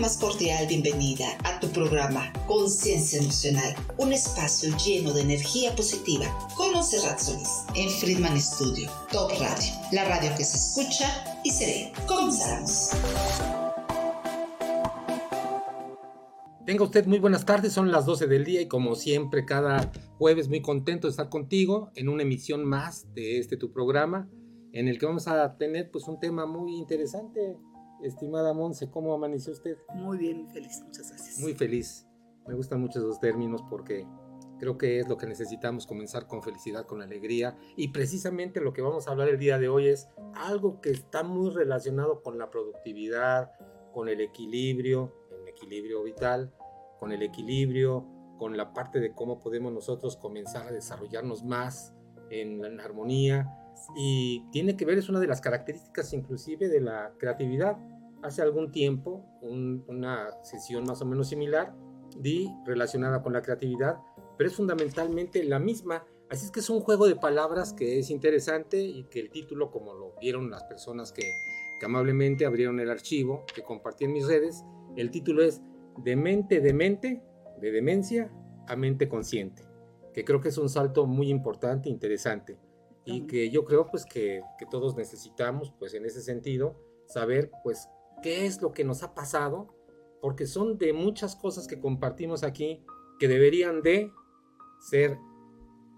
más 0.00 0.16
cordial 0.16 0.66
bienvenida 0.66 1.26
a 1.44 1.60
tu 1.60 1.68
programa 1.68 2.32
Conciencia 2.46 3.20
Emocional, 3.20 3.74
un 3.98 4.14
espacio 4.14 4.74
lleno 4.78 5.12
de 5.12 5.20
energía 5.20 5.76
positiva 5.76 6.24
con 6.56 6.72
Monserrat 6.72 7.18
Solís 7.18 7.66
en 7.74 7.90
Friedman 7.90 8.40
Studio, 8.40 8.90
Top 9.12 9.30
Radio, 9.32 9.72
la 9.92 10.06
radio 10.06 10.30
que 10.38 10.44
se 10.44 10.56
escucha 10.56 11.06
y 11.44 11.50
se 11.50 11.66
ve. 11.66 11.92
Comenzamos. 12.08 12.92
Tenga 16.64 16.84
usted 16.84 17.04
muy 17.04 17.18
buenas 17.18 17.44
tardes, 17.44 17.74
son 17.74 17.90
las 17.90 18.06
12 18.06 18.26
del 18.26 18.46
día 18.46 18.62
y 18.62 18.68
como 18.68 18.94
siempre 18.94 19.44
cada 19.44 19.92
jueves 20.16 20.48
muy 20.48 20.62
contento 20.62 21.08
de 21.08 21.10
estar 21.10 21.28
contigo 21.28 21.90
en 21.94 22.08
una 22.08 22.22
emisión 22.22 22.64
más 22.64 23.12
de 23.12 23.38
este 23.38 23.58
tu 23.58 23.70
programa 23.70 24.30
en 24.72 24.88
el 24.88 24.98
que 24.98 25.04
vamos 25.04 25.28
a 25.28 25.58
tener 25.58 25.90
pues 25.90 26.08
un 26.08 26.18
tema 26.18 26.46
muy 26.46 26.76
interesante. 26.76 27.58
Estimada 28.02 28.52
Monse, 28.52 28.90
¿cómo 28.90 29.12
amaneció 29.14 29.52
usted? 29.52 29.76
Muy 29.94 30.18
bien, 30.18 30.48
feliz, 30.50 30.82
muchas 30.84 31.08
gracias. 31.08 31.38
Muy 31.40 31.54
feliz. 31.54 32.06
Me 32.46 32.54
gustan 32.54 32.80
mucho 32.80 32.98
esos 32.98 33.20
términos 33.20 33.62
porque 33.68 34.06
creo 34.58 34.76
que 34.78 34.98
es 34.98 35.08
lo 35.08 35.16
que 35.16 35.26
necesitamos 35.26 35.86
comenzar 35.86 36.26
con 36.26 36.42
felicidad, 36.42 36.86
con 36.86 37.02
alegría 37.02 37.56
y 37.76 37.88
precisamente 37.88 38.60
lo 38.60 38.72
que 38.72 38.82
vamos 38.82 39.06
a 39.06 39.12
hablar 39.12 39.28
el 39.28 39.38
día 39.38 39.58
de 39.58 39.68
hoy 39.68 39.88
es 39.88 40.08
algo 40.34 40.80
que 40.80 40.90
está 40.90 41.22
muy 41.22 41.50
relacionado 41.50 42.22
con 42.22 42.38
la 42.38 42.50
productividad, 42.50 43.52
con 43.92 44.08
el 44.08 44.20
equilibrio, 44.20 45.14
el 45.42 45.48
equilibrio 45.48 46.02
vital 46.02 46.52
con 47.00 47.12
el 47.12 47.22
equilibrio, 47.22 48.06
con 48.36 48.58
la 48.58 48.74
parte 48.74 49.00
de 49.00 49.14
cómo 49.14 49.40
podemos 49.40 49.72
nosotros 49.72 50.18
comenzar 50.18 50.68
a 50.68 50.70
desarrollarnos 50.70 51.42
más 51.42 51.94
en, 52.28 52.62
en 52.62 52.78
armonía. 52.78 53.48
Y 53.96 54.44
tiene 54.50 54.76
que 54.76 54.84
ver, 54.84 54.98
es 54.98 55.08
una 55.08 55.20
de 55.20 55.26
las 55.26 55.40
características 55.40 56.12
inclusive 56.12 56.68
de 56.68 56.80
la 56.80 57.12
creatividad. 57.18 57.78
Hace 58.22 58.42
algún 58.42 58.70
tiempo, 58.70 59.24
una 59.40 60.30
sesión 60.42 60.84
más 60.84 61.00
o 61.02 61.06
menos 61.06 61.28
similar, 61.28 61.74
di 62.18 62.48
relacionada 62.66 63.22
con 63.22 63.32
la 63.32 63.42
creatividad, 63.42 63.96
pero 64.36 64.48
es 64.48 64.56
fundamentalmente 64.56 65.42
la 65.44 65.58
misma. 65.58 66.04
Así 66.28 66.46
es 66.46 66.50
que 66.50 66.60
es 66.60 66.70
un 66.70 66.80
juego 66.80 67.06
de 67.06 67.16
palabras 67.16 67.72
que 67.72 67.98
es 67.98 68.10
interesante 68.10 68.82
y 68.82 69.04
que 69.04 69.20
el 69.20 69.30
título, 69.30 69.70
como 69.70 69.94
lo 69.94 70.14
vieron 70.20 70.50
las 70.50 70.64
personas 70.64 71.12
que, 71.12 71.22
que 71.78 71.86
amablemente 71.86 72.44
abrieron 72.44 72.78
el 72.78 72.90
archivo, 72.90 73.44
que 73.54 73.62
compartí 73.62 74.04
en 74.04 74.12
mis 74.12 74.26
redes, 74.26 74.64
el 74.96 75.10
título 75.10 75.42
es 75.42 75.62
de 76.04 76.16
mente 76.16 76.60
de 76.60 76.72
de 77.60 77.70
demencia 77.72 78.30
a 78.68 78.76
mente 78.76 79.08
consciente, 79.08 79.64
que 80.14 80.24
creo 80.24 80.40
que 80.40 80.48
es 80.48 80.58
un 80.58 80.68
salto 80.68 81.06
muy 81.06 81.28
importante, 81.30 81.88
interesante, 81.88 82.58
y 83.04 83.26
que 83.26 83.50
yo 83.50 83.64
creo 83.64 83.86
pues 83.86 84.04
que, 84.04 84.42
que, 84.58 84.66
todos 84.66 84.96
necesitamos 84.96 85.72
pues 85.78 85.94
en 85.94 86.04
ese 86.04 86.20
sentido 86.20 86.76
saber 87.06 87.50
pues 87.64 87.88
qué 88.22 88.46
es 88.46 88.60
lo 88.60 88.72
que 88.72 88.84
nos 88.84 89.02
ha 89.02 89.14
pasado, 89.14 89.74
porque 90.20 90.46
son 90.46 90.78
de 90.78 90.92
muchas 90.92 91.34
cosas 91.36 91.66
que 91.66 91.80
compartimos 91.80 92.42
aquí 92.42 92.84
que 93.18 93.28
deberían 93.28 93.82
de 93.82 94.12
ser 94.80 95.18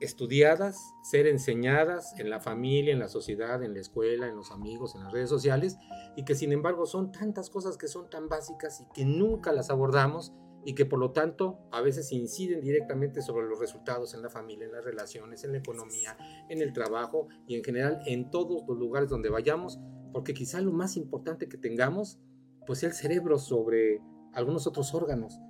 estudiadas, 0.00 0.95
ser 1.05 1.28
enseñadas 1.28 2.19
en 2.19 2.28
la 2.28 2.41
familia, 2.41 2.92
en 2.92 2.98
la 2.98 3.08
sociedad, 3.08 3.62
en 3.62 3.75
la 3.75 3.80
escuela, 3.80 4.27
en 4.27 4.34
los 4.34 4.50
amigos, 4.50 4.95
en 4.95 5.05
las 5.05 5.12
redes 5.12 5.28
sociales, 5.28 5.77
y 6.17 6.25
que 6.25 6.34
sin 6.34 6.53
embargo 6.53 6.86
son 6.86 7.12
tantas 7.12 7.50
cosas 7.50 7.77
que 7.77 7.86
son 7.86 8.11
tan 8.11 8.28
básicas 8.28 8.80
y 8.80 8.86
que 8.92 9.05
nunca 9.05 9.53
las 9.53 9.70
abordamos 9.70 10.33
y 10.64 10.74
que 10.74 10.86
por 10.86 10.98
lo 10.98 11.10
tanto 11.10 11.58
a 11.70 11.80
veces 11.80 12.12
inciden 12.12 12.60
directamente 12.60 13.22
sobre 13.22 13.46
los 13.46 13.58
resultados 13.58 14.14
en 14.14 14.22
la 14.22 14.30
familia, 14.30 14.66
en 14.66 14.72
las 14.72 14.84
relaciones, 14.84 15.44
en 15.44 15.52
la 15.52 15.58
economía, 15.58 16.16
en 16.48 16.62
el 16.62 16.72
trabajo 16.72 17.28
y 17.46 17.56
en 17.56 17.64
general 17.64 18.00
en 18.06 18.30
todos 18.30 18.62
los 18.66 18.78
lugares 18.78 19.08
donde 19.08 19.28
vayamos, 19.28 19.80
porque 20.12 20.34
quizá 20.34 20.60
lo 20.60 20.72
más 20.72 20.96
importante 20.96 21.48
que 21.48 21.58
tengamos, 21.58 22.18
pues 22.66 22.80
es 22.80 22.84
el 22.84 22.92
cerebro 22.92 23.38
sobre 23.38 24.00
algunos 24.33 24.66
otros 24.66 24.94
órganos. 24.94 25.40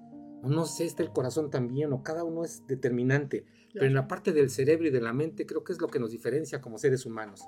No 0.43 0.65
sé, 0.65 0.87
está 0.87 1.03
el 1.03 1.13
corazón 1.13 1.51
también, 1.51 1.93
o 1.93 2.03
cada 2.03 2.25
uno 2.25 2.45
es 2.45 2.67
determinante, 2.67 3.45
pero 3.73 3.87
en 3.87 3.95
la 3.95 4.09
parte 4.09 4.33
del 4.33 4.51
cerebro 4.51 4.89
y 4.89 4.91
de 4.91 5.01
la 5.01 5.13
mente 5.13 5.47
creo 5.47 5.63
que 5.63 5.73
es 5.73 5.81
lo 5.81 5.89
que 5.89 6.01
nos 6.01 6.11
diferencia 6.11 6.61
como 6.61 6.79
seres 6.79 7.07
humanos. 7.07 7.43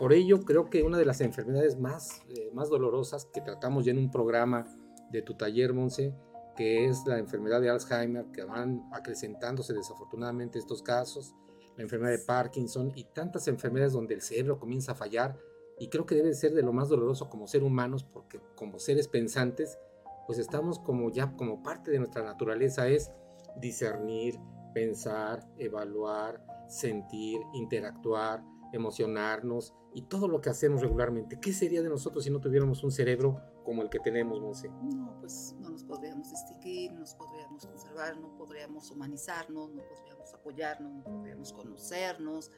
Por 0.00 0.12
ello, 0.12 0.40
creo 0.40 0.70
que 0.70 0.82
una 0.82 0.98
de 0.98 1.04
las 1.04 1.20
enfermedades 1.20 1.78
más, 1.78 2.22
eh, 2.28 2.50
más 2.54 2.70
dolorosas 2.70 3.26
que 3.26 3.40
tratamos 3.40 3.84
ya 3.84 3.92
en 3.92 3.98
un 3.98 4.10
programa 4.10 4.66
de 5.12 5.22
tu 5.22 5.34
taller, 5.34 5.74
Monse, 5.74 6.14
que 6.60 6.84
es 6.84 7.06
la 7.06 7.16
enfermedad 7.16 7.62
de 7.62 7.70
Alzheimer, 7.70 8.26
que 8.32 8.44
van 8.44 8.86
acrecentándose 8.92 9.72
desafortunadamente 9.72 10.58
estos 10.58 10.82
casos, 10.82 11.34
la 11.74 11.84
enfermedad 11.84 12.12
de 12.12 12.18
Parkinson 12.18 12.92
y 12.94 13.04
tantas 13.04 13.48
enfermedades 13.48 13.94
donde 13.94 14.12
el 14.12 14.20
cerebro 14.20 14.58
comienza 14.58 14.92
a 14.92 14.94
fallar, 14.94 15.38
y 15.78 15.88
creo 15.88 16.04
que 16.04 16.16
debe 16.16 16.34
ser 16.34 16.52
de 16.52 16.62
lo 16.62 16.74
más 16.74 16.90
doloroso 16.90 17.30
como 17.30 17.46
ser 17.46 17.62
humanos, 17.62 18.04
porque 18.04 18.42
como 18.56 18.78
seres 18.78 19.08
pensantes, 19.08 19.78
pues 20.26 20.38
estamos 20.38 20.78
como 20.78 21.10
ya 21.10 21.34
como 21.34 21.62
parte 21.62 21.90
de 21.92 21.98
nuestra 21.98 22.22
naturaleza 22.22 22.88
es 22.88 23.10
discernir, 23.56 24.38
pensar, 24.74 25.48
evaluar, 25.56 26.44
sentir, 26.68 27.40
interactuar, 27.54 28.44
emocionarnos 28.72 29.74
y 29.94 30.02
todo 30.02 30.28
lo 30.28 30.40
que 30.40 30.50
hacemos 30.50 30.82
regularmente. 30.82 31.38
¿Qué 31.40 31.52
sería 31.52 31.82
de 31.82 31.88
nosotros 31.88 32.24
si 32.24 32.30
no 32.30 32.40
tuviéramos 32.40 32.82
un 32.84 32.90
cerebro 32.90 33.40
como 33.64 33.82
el 33.82 33.90
que 33.90 33.98
tenemos, 33.98 34.40
Monse? 34.40 34.68
No, 34.68 35.16
pues 35.20 35.54
no 35.58 35.70
nos 35.70 35.84
podríamos 35.84 36.30
distinguir, 36.30 36.92
no 36.92 37.00
nos 37.00 37.14
podríamos 37.14 37.66
conservar, 37.66 38.16
no 38.18 38.36
podríamos 38.36 38.90
humanizarnos, 38.90 39.70
no 39.70 39.82
podríamos 39.82 40.34
apoyarnos, 40.34 40.92
no 40.92 41.04
podríamos 41.04 41.52
conocernos, 41.52 42.50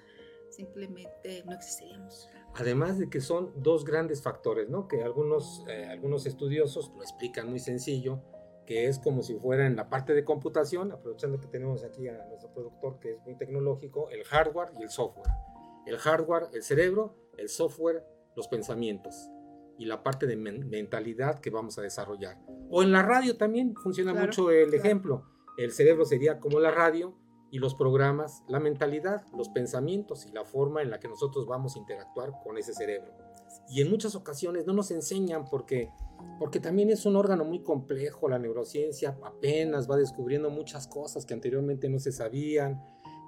simplemente 0.51 1.43
no 1.45 1.53
existiríamos. 1.53 2.29
Además 2.55 2.99
de 2.99 3.09
que 3.09 3.21
son 3.21 3.53
dos 3.57 3.85
grandes 3.85 4.23
factores, 4.23 4.69
¿no? 4.69 4.89
Que 4.89 5.03
algunos, 5.03 5.65
eh, 5.69 5.87
algunos 5.87 6.27
estudiosos 6.27 6.93
lo 6.95 7.03
explican 7.03 7.49
muy 7.49 7.59
sencillo, 7.59 8.21
que 8.67 8.87
es 8.87 8.99
como 8.99 9.23
si 9.23 9.35
fuera 9.35 9.67
en 9.67 9.75
la 9.75 9.89
parte 9.89 10.13
de 10.13 10.25
computación, 10.25 10.93
aprovechando 10.93 11.41
que 11.41 11.47
tenemos 11.47 11.83
aquí 11.83 12.09
a 12.09 12.25
nuestro 12.27 12.53
productor 12.53 13.01
que 13.01 13.13
es 13.13 13.21
muy 13.23 13.37
tecnológico, 13.37 14.11
el 14.11 14.25
hardware 14.25 14.71
y 14.79 14.83
el 14.83 14.91
software. 14.91 15.33
El 15.87 15.99
hardware, 15.99 16.49
el 16.53 16.63
cerebro, 16.63 17.17
el 17.37 17.49
software, 17.49 18.05
los 18.37 18.49
pensamientos 18.49 19.31
y 19.79 19.87
la 19.87 20.03
parte 20.03 20.27
de 20.27 20.37
mentalidad 20.37 21.41
que 21.41 21.51
vamos 21.51 21.79
a 21.79 21.83
desarrollar. 21.83 22.39
O 22.71 22.83
en 22.83 22.93
la 22.93 23.03
radio 23.03 23.37
también 23.37 23.75
funciona 23.75 24.15
mucho 24.15 24.51
el 24.51 24.73
ejemplo. 24.75 25.25
El 25.59 25.73
cerebro 25.73 26.05
sería 26.05 26.39
como 26.39 26.61
la 26.61 26.71
radio 26.71 27.17
y 27.51 27.59
los 27.59 27.75
programas, 27.75 28.43
la 28.49 28.61
mentalidad, 28.61 29.27
los 29.37 29.51
pensamientos 29.51 30.25
y 30.27 30.33
la 30.33 30.45
forma 30.45 30.81
en 30.83 30.91
la 30.91 31.01
que 31.01 31.09
nosotros 31.09 31.47
vamos 31.47 31.77
a 31.77 31.81
interactuar 31.81 32.33
con 32.43 32.57
ese 32.57 32.73
cerebro. 32.73 33.13
Y 33.69 33.83
en 33.83 33.91
muchas 33.91 34.15
ocasiones 34.15 34.67
no 34.67 34.73
nos 34.73 34.91
enseñan 34.91 35.45
porque, 35.45 35.91
porque 36.39 36.61
también 36.61 36.89
es 36.89 37.05
un 37.05 37.17
órgano 37.17 37.45
muy 37.45 37.63
complejo, 37.63 38.29
la 38.29 38.39
neurociencia 38.39 39.19
apenas 39.23 39.91
va 39.91 39.97
descubriendo 39.97 40.49
muchas 40.49 40.87
cosas 40.87 41.27
que 41.27 41.35
anteriormente 41.35 41.91
no 41.91 41.99
se 41.99 42.13
sabían 42.13 42.83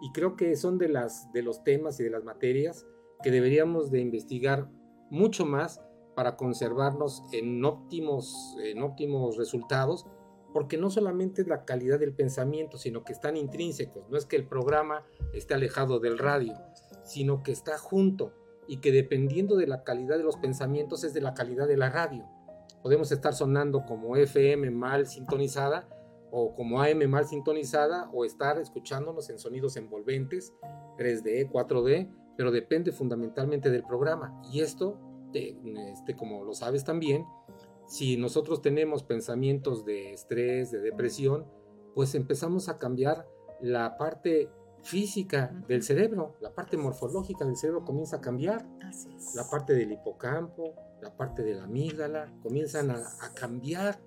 y 0.04 0.12
creo 0.12 0.36
que 0.36 0.54
son 0.54 0.76
de, 0.76 0.90
las, 0.90 1.32
de 1.32 1.42
los 1.42 1.64
temas 1.64 1.98
y 1.98 2.02
de 2.04 2.10
las 2.10 2.24
materias 2.24 2.86
que 3.22 3.30
deberíamos 3.30 3.90
de 3.90 4.00
investigar 4.00 4.68
mucho 5.08 5.46
más 5.46 5.80
para 6.14 6.36
conservarnos 6.36 7.22
en 7.32 7.64
óptimos, 7.64 8.54
en 8.62 8.82
óptimos 8.82 9.38
resultados 9.38 10.04
porque 10.52 10.76
no 10.76 10.90
solamente 10.90 11.40
es 11.40 11.48
la 11.48 11.64
calidad 11.64 11.98
del 11.98 12.12
pensamiento, 12.12 12.76
sino 12.76 13.02
que 13.02 13.14
están 13.14 13.38
intrínsecos. 13.38 14.06
No 14.10 14.18
es 14.18 14.26
que 14.26 14.36
el 14.36 14.46
programa 14.46 15.06
esté 15.32 15.54
alejado 15.54 16.00
del 16.00 16.18
radio, 16.18 16.52
sino 17.02 17.42
que 17.42 17.52
está 17.52 17.78
junto 17.78 18.34
y 18.68 18.76
que 18.76 18.92
dependiendo 18.92 19.56
de 19.56 19.66
la 19.66 19.84
calidad 19.84 20.18
de 20.18 20.22
los 20.22 20.36
pensamientos 20.36 21.02
es 21.02 21.14
de 21.14 21.22
la 21.22 21.32
calidad 21.32 21.66
de 21.66 21.78
la 21.78 21.88
radio. 21.88 22.28
Podemos 22.82 23.10
estar 23.10 23.32
sonando 23.32 23.86
como 23.86 24.16
FM 24.16 24.70
mal 24.70 25.06
sintonizada 25.06 25.88
o 26.36 26.52
como 26.52 26.82
AM 26.82 27.08
mal 27.08 27.28
sintonizada 27.28 28.10
o 28.12 28.24
estar 28.24 28.58
escuchándonos 28.58 29.30
en 29.30 29.38
sonidos 29.38 29.76
envolventes, 29.76 30.52
3D, 30.98 31.48
4D, 31.48 32.10
pero 32.36 32.50
depende 32.50 32.90
fundamentalmente 32.90 33.70
del 33.70 33.84
programa. 33.84 34.42
Y 34.52 34.60
esto, 34.60 34.98
este, 35.32 36.16
como 36.16 36.44
lo 36.44 36.52
sabes 36.52 36.82
también, 36.82 37.24
si 37.86 38.16
nosotros 38.16 38.62
tenemos 38.62 39.04
pensamientos 39.04 39.84
de 39.84 40.12
estrés, 40.12 40.72
de 40.72 40.80
depresión, 40.80 41.46
pues 41.94 42.16
empezamos 42.16 42.68
a 42.68 42.78
cambiar 42.78 43.28
la 43.60 43.96
parte 43.96 44.50
física 44.82 45.54
del 45.68 45.84
cerebro, 45.84 46.34
la 46.40 46.52
parte 46.52 46.76
morfológica 46.76 47.44
del 47.44 47.56
cerebro 47.56 47.84
comienza 47.84 48.16
a 48.16 48.20
cambiar. 48.20 48.66
La 49.36 49.48
parte 49.48 49.74
del 49.74 49.92
hipocampo, 49.92 50.74
la 51.00 51.16
parte 51.16 51.44
de 51.44 51.54
la 51.54 51.64
amígdala, 51.64 52.34
comienzan 52.42 52.90
a, 52.90 52.96
a, 53.20 53.34
cambiar 53.34 54.00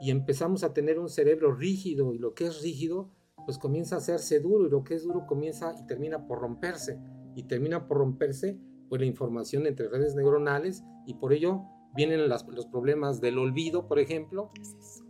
y 0.00 0.10
empezamos 0.10 0.64
a 0.64 0.72
tener 0.72 0.98
un 0.98 1.08
cerebro 1.08 1.54
rígido 1.54 2.12
y 2.12 2.18
lo 2.18 2.34
que 2.34 2.46
es 2.46 2.62
rígido 2.62 3.10
pues 3.44 3.58
comienza 3.58 3.94
a 3.94 3.98
hacerse 3.98 4.40
duro 4.40 4.66
y 4.66 4.70
lo 4.70 4.82
que 4.82 4.94
es 4.94 5.04
duro 5.04 5.26
comienza 5.26 5.74
y 5.78 5.86
termina 5.86 6.26
por 6.26 6.40
romperse. 6.40 6.98
Y 7.36 7.44
termina 7.44 7.86
por 7.86 7.98
romperse 7.98 8.58
pues 8.88 9.00
la 9.00 9.06
información 9.06 9.66
entre 9.66 9.88
redes 9.88 10.14
neuronales 10.14 10.84
y 11.06 11.14
por 11.14 11.32
ello 11.32 11.62
vienen 11.94 12.28
los 12.28 12.66
problemas 12.66 13.20
del 13.20 13.38
olvido, 13.38 13.88
por 13.88 13.98
ejemplo, 13.98 14.50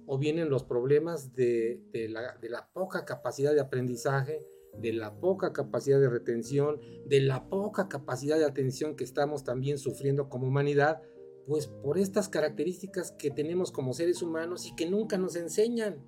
o 0.07 0.19
vienen 0.19 0.51
los 0.51 0.65
problemas 0.65 1.35
de, 1.35 1.83
la, 2.09 2.37
de, 2.41 2.49
la, 2.49 2.69
poca 2.73 3.05
capacidad 3.05 3.53
de 3.53 3.61
aprendizaje, 3.61 4.47
de 4.79 4.93
la 4.93 5.19
poca 5.19 5.53
capacidad 5.53 5.99
de 5.99 6.09
retención, 6.09 6.81
de 7.07 7.21
la 7.21 7.49
poca 7.49 7.89
capacidad 7.89 8.39
de 8.39 8.45
atención 8.45 8.95
que 8.95 9.05
estamos 9.05 9.43
también 9.43 9.79
sufriendo 9.79 10.29
como 10.29 10.47
humanidad, 10.47 11.03
Pues 11.47 11.69
por 11.69 11.99
estas 11.99 12.29
características 12.29 13.13
que 13.13 13.31
tenemos 13.31 13.71
como 13.71 13.93
seres 13.93 14.23
humanos 14.23 14.67
y 14.67 14.75
que 14.75 14.91
nunca 14.91 15.17
nos 15.17 15.37
enseñan. 15.37 16.05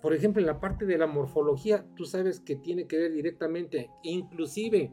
Por 0.00 0.14
ejemplo, 0.14 0.40
en 0.40 0.46
la 0.46 0.60
parte 0.60 0.86
de 0.86 0.98
la 0.98 1.06
morfología, 1.06 1.86
tú 1.96 2.04
sabes 2.04 2.40
que 2.40 2.56
tiene 2.56 2.86
que 2.86 2.98
ver 2.98 3.12
directamente, 3.12 3.90
inclusive 4.02 4.92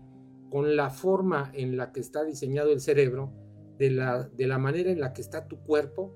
con 0.50 0.76
la 0.76 0.90
forma 0.90 1.52
en 1.54 1.78
la 1.78 1.92
que 1.92 2.00
está 2.00 2.24
diseñado 2.24 2.72
el 2.72 2.80
cerebro, 2.80 3.34
de 3.78 3.92
la, 3.92 4.24
de 4.28 4.46
la 4.46 4.58
manera 4.58 4.92
en 4.92 5.00
la 5.00 5.14
que 5.14 5.22
está 5.22 5.48
tu 5.48 5.64
cuerpo, 5.64 6.16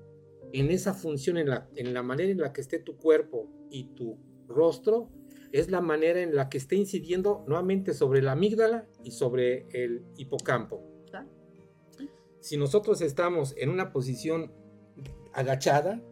en 0.52 0.70
esa 0.70 0.94
función, 0.94 1.38
en 1.38 1.48
la, 1.48 1.68
en 1.74 1.94
la 1.94 2.02
manera 2.02 2.30
en 2.30 2.38
la 2.38 2.52
que 2.52 2.60
esté 2.60 2.78
tu 2.78 2.96
cuerpo 2.96 3.50
y 3.70 3.94
tu 3.94 4.18
rostro, 4.46 5.10
es 5.50 5.70
la 5.70 5.80
manera 5.80 6.20
en 6.20 6.34
la 6.34 6.48
que 6.48 6.58
está 6.58 6.74
incidiendo 6.74 7.44
nuevamente 7.46 7.94
sobre 7.94 8.22
la 8.22 8.32
amígdala 8.32 8.86
y 9.02 9.12
sobre 9.12 9.66
el 9.70 10.04
hipocampo. 10.16 10.93
Si 12.44 12.58
nosotros 12.58 13.00
estamos 13.00 13.54
en 13.56 13.70
una 13.70 13.90
posición 13.90 14.52
agachada 15.32 16.02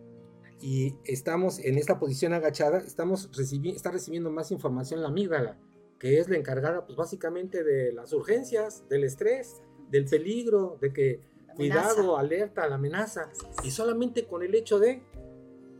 y 0.62 0.94
estamos 1.04 1.58
en 1.58 1.76
esta 1.76 1.98
posición 1.98 2.32
agachada, 2.32 2.78
estamos 2.78 3.28
recibiendo, 3.36 3.76
está 3.76 3.90
recibiendo 3.90 4.30
más 4.30 4.50
información 4.50 5.02
la 5.02 5.08
amígdala, 5.08 5.58
que 5.98 6.20
es 6.20 6.30
la 6.30 6.38
encargada 6.38 6.86
pues 6.86 6.96
básicamente 6.96 7.62
de 7.62 7.92
las 7.92 8.14
urgencias, 8.14 8.82
del 8.88 9.04
estrés, 9.04 9.60
del 9.90 10.06
peligro, 10.06 10.78
de 10.80 10.94
que 10.94 11.20
cuidado, 11.54 12.16
alerta, 12.16 12.66
la 12.66 12.76
amenaza. 12.76 13.30
Y 13.62 13.70
solamente 13.70 14.24
con 14.24 14.42
el 14.42 14.54
hecho 14.54 14.78
de 14.78 15.02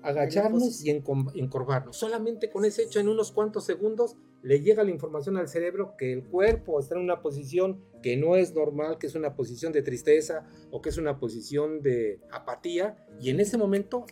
agacharnos 0.03 0.85
y 0.85 0.91
encorvarnos, 0.91 1.97
solamente 1.97 2.51
con 2.51 2.67
ese 2.67 2.83
hecho 2.83 3.01
en 3.01 3.09
unos 3.09 3.33
cuantos 3.33 3.65
segundos 3.65 4.19
le 4.43 4.61
llega 4.61 4.85
la 4.85 4.91
información 4.91 5.37
al 5.37 5.49
cerebro 5.49 5.95
que 5.97 6.13
el 6.13 6.25
cuerpo 6.25 6.81
está 6.81 6.97
en 6.97 7.03
una 7.03 7.23
posición 7.23 7.85
que 8.03 8.17
no 8.17 8.37
es 8.37 8.55
normal, 8.55 8.99
que 8.99 9.07
es 9.07 9.15
una 9.15 9.35
posición 9.35 9.73
de 9.73 9.83
tristeza 9.83 10.47
o 10.71 10.83
que 10.83 10.89
es 10.89 10.99
una 10.99 11.19
posición 11.19 11.81
de 11.81 12.21
apatía 12.31 12.97
y 13.21 13.31
en 13.31 13.41
ese 13.41 13.57
momento 13.57 14.05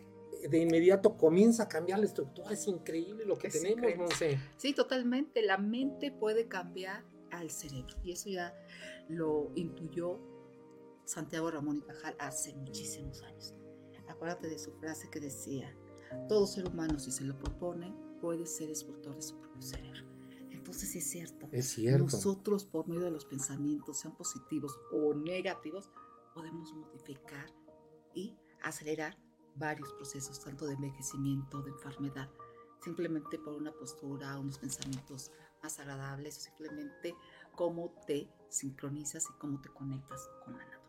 de 0.48 0.58
inmediato 0.58 1.16
comienza 1.16 1.64
a 1.64 1.68
cambiar 1.68 1.98
la 1.98 2.06
estructura. 2.06 2.50
Es 2.50 2.66
increíble 2.66 3.24
lo 3.26 3.36
que 3.36 3.48
tenemos, 3.48 3.94
Monse. 3.96 4.38
Sí, 4.56 4.72
totalmente. 4.72 5.42
La 5.42 5.58
mente 5.58 6.12
puede 6.12 6.48
cambiar 6.48 7.04
al 7.30 7.50
cerebro 7.50 7.96
y 8.02 8.12
eso 8.12 8.28
ya 8.30 8.54
lo 9.08 9.50
intuyó 9.54 10.18
Santiago 11.04 11.50
Ramón 11.50 11.78
y 11.78 11.82
Cajal 11.82 12.14
hace 12.18 12.54
muchísimos 12.54 13.22
años. 13.22 13.54
Acuérdate 14.08 14.48
de 14.48 14.58
su 14.58 14.72
frase 14.72 15.08
que 15.10 15.20
decía, 15.20 15.76
todo 16.28 16.46
ser 16.46 16.68
humano 16.68 16.98
si 16.98 17.10
se 17.10 17.24
lo 17.24 17.38
propone 17.38 17.94
puede 18.20 18.46
ser 18.46 18.70
escultor 18.70 19.14
de 19.14 19.22
su 19.22 19.38
propio 19.38 19.62
cerebro. 19.62 20.09
Entonces 20.70 20.94
es 20.94 21.10
cierto. 21.10 21.48
Es 21.50 21.70
cierto. 21.70 22.04
Nosotros 22.04 22.64
por 22.64 22.86
medio 22.86 23.02
de 23.02 23.10
los 23.10 23.24
pensamientos, 23.24 23.98
sean 23.98 24.16
positivos 24.16 24.78
o 24.92 25.12
negativos, 25.14 25.90
podemos 26.32 26.72
modificar 26.74 27.50
y 28.14 28.36
acelerar 28.62 29.18
varios 29.56 29.92
procesos, 29.94 30.38
tanto 30.38 30.66
de 30.66 30.74
envejecimiento, 30.74 31.60
de 31.62 31.72
enfermedad, 31.72 32.30
simplemente 32.84 33.36
por 33.40 33.54
una 33.54 33.72
postura, 33.72 34.38
unos 34.38 34.58
pensamientos 34.58 35.32
más 35.60 35.80
agradables, 35.80 36.38
o 36.38 36.40
simplemente 36.40 37.16
cómo 37.56 37.92
te 38.06 38.30
sincronizas 38.48 39.24
y 39.28 39.38
cómo 39.40 39.60
te 39.60 39.70
conectas 39.70 40.30
con 40.44 40.52
la 40.52 40.60
naturaleza. 40.60 40.79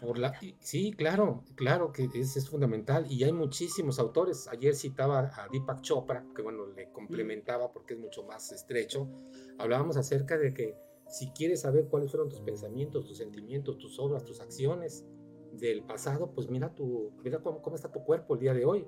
Por 0.00 0.18
la, 0.18 0.34
sí, 0.58 0.92
claro, 0.92 1.44
claro 1.54 1.92
que 1.92 2.08
es, 2.14 2.36
es, 2.36 2.50
fundamental 2.50 3.06
y 3.08 3.22
hay 3.22 3.32
muchísimos 3.32 4.00
autores. 4.00 4.48
Ayer 4.48 4.74
citaba 4.74 5.30
a 5.36 5.48
Deepak 5.48 5.80
Chopra, 5.80 6.26
que 6.34 6.42
bueno, 6.42 6.66
le 6.66 6.90
complementaba 6.90 7.72
porque 7.72 7.94
es 7.94 8.00
mucho 8.00 8.24
más 8.24 8.50
estrecho. 8.50 9.08
Hablábamos 9.58 9.96
acerca 9.96 10.36
de 10.36 10.52
que 10.52 10.74
si 11.08 11.30
quieres 11.30 11.60
saber 11.60 11.86
cuáles 11.86 12.10
fueron 12.10 12.28
tus 12.28 12.40
pensamientos, 12.40 13.06
tus 13.06 13.18
sentimientos, 13.18 13.78
tus 13.78 13.98
obras, 14.00 14.24
tus 14.24 14.40
acciones 14.40 15.04
del 15.52 15.84
pasado, 15.84 16.32
pues 16.34 16.48
mira, 16.48 16.74
tu, 16.74 17.12
mira 17.22 17.40
cómo, 17.40 17.62
cómo 17.62 17.76
está 17.76 17.92
tu 17.92 18.02
cuerpo 18.02 18.34
el 18.34 18.40
día 18.40 18.54
de 18.54 18.64
hoy. 18.64 18.86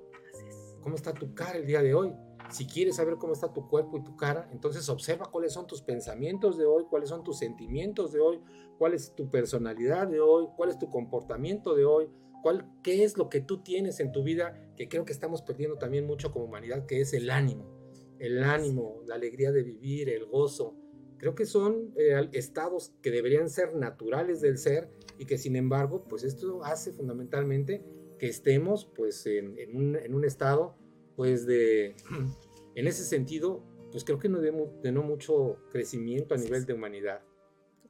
¿Cómo 0.81 0.95
está 0.95 1.13
tu 1.13 1.33
cara 1.33 1.57
el 1.57 1.65
día 1.65 1.81
de 1.81 1.93
hoy? 1.93 2.13
Si 2.49 2.65
quieres 2.67 2.97
saber 2.97 3.15
cómo 3.15 3.33
está 3.33 3.51
tu 3.51 3.67
cuerpo 3.67 3.97
y 3.97 4.03
tu 4.03 4.15
cara, 4.15 4.49
entonces 4.51 4.87
observa 4.89 5.29
cuáles 5.31 5.53
son 5.53 5.67
tus 5.67 5.81
pensamientos 5.81 6.57
de 6.57 6.65
hoy, 6.65 6.85
cuáles 6.89 7.09
son 7.09 7.23
tus 7.23 7.39
sentimientos 7.39 8.11
de 8.11 8.19
hoy, 8.19 8.39
cuál 8.77 8.93
es 8.93 9.13
tu 9.15 9.29
personalidad 9.29 10.07
de 10.07 10.19
hoy, 10.19 10.47
cuál 10.55 10.69
es 10.69 10.77
tu 10.77 10.89
comportamiento 10.89 11.75
de 11.75 11.85
hoy, 11.85 12.09
cuál, 12.43 12.69
qué 12.83 13.03
es 13.03 13.17
lo 13.17 13.29
que 13.29 13.41
tú 13.41 13.63
tienes 13.63 13.99
en 13.99 14.11
tu 14.11 14.23
vida, 14.23 14.71
que 14.77 14.87
creo 14.87 15.05
que 15.05 15.13
estamos 15.13 15.41
perdiendo 15.41 15.77
también 15.77 16.05
mucho 16.05 16.31
como 16.31 16.45
humanidad, 16.45 16.85
que 16.85 17.01
es 17.01 17.13
el 17.13 17.29
ánimo. 17.29 17.65
El 18.19 18.43
ánimo, 18.43 19.01
la 19.05 19.15
alegría 19.15 19.51
de 19.51 19.63
vivir, 19.63 20.09
el 20.09 20.25
gozo. 20.25 20.75
Creo 21.17 21.35
que 21.35 21.45
son 21.45 21.93
eh, 21.97 22.29
estados 22.33 22.93
que 23.01 23.11
deberían 23.11 23.49
ser 23.49 23.75
naturales 23.75 24.41
del 24.41 24.57
ser 24.57 24.89
y 25.17 25.25
que 25.25 25.37
sin 25.37 25.55
embargo, 25.55 26.05
pues 26.07 26.23
esto 26.23 26.63
hace 26.63 26.91
fundamentalmente 26.91 27.83
que 28.19 28.27
estemos 28.27 28.85
pues 28.85 29.25
en, 29.25 29.55
un 29.75 30.25
estado 30.25 30.75
pues 31.15 31.45
de, 31.45 31.95
en 32.75 32.87
ese 32.87 33.03
sentido, 33.03 33.63
pues 33.91 34.03
creo 34.03 34.19
que 34.19 34.29
no 34.29 34.39
de, 34.39 34.51
de 34.81 34.91
no 34.91 35.03
mucho 35.03 35.57
crecimiento 35.69 36.33
a 36.33 36.37
nivel 36.37 36.65
de 36.65 36.73
humanidad. 36.73 37.21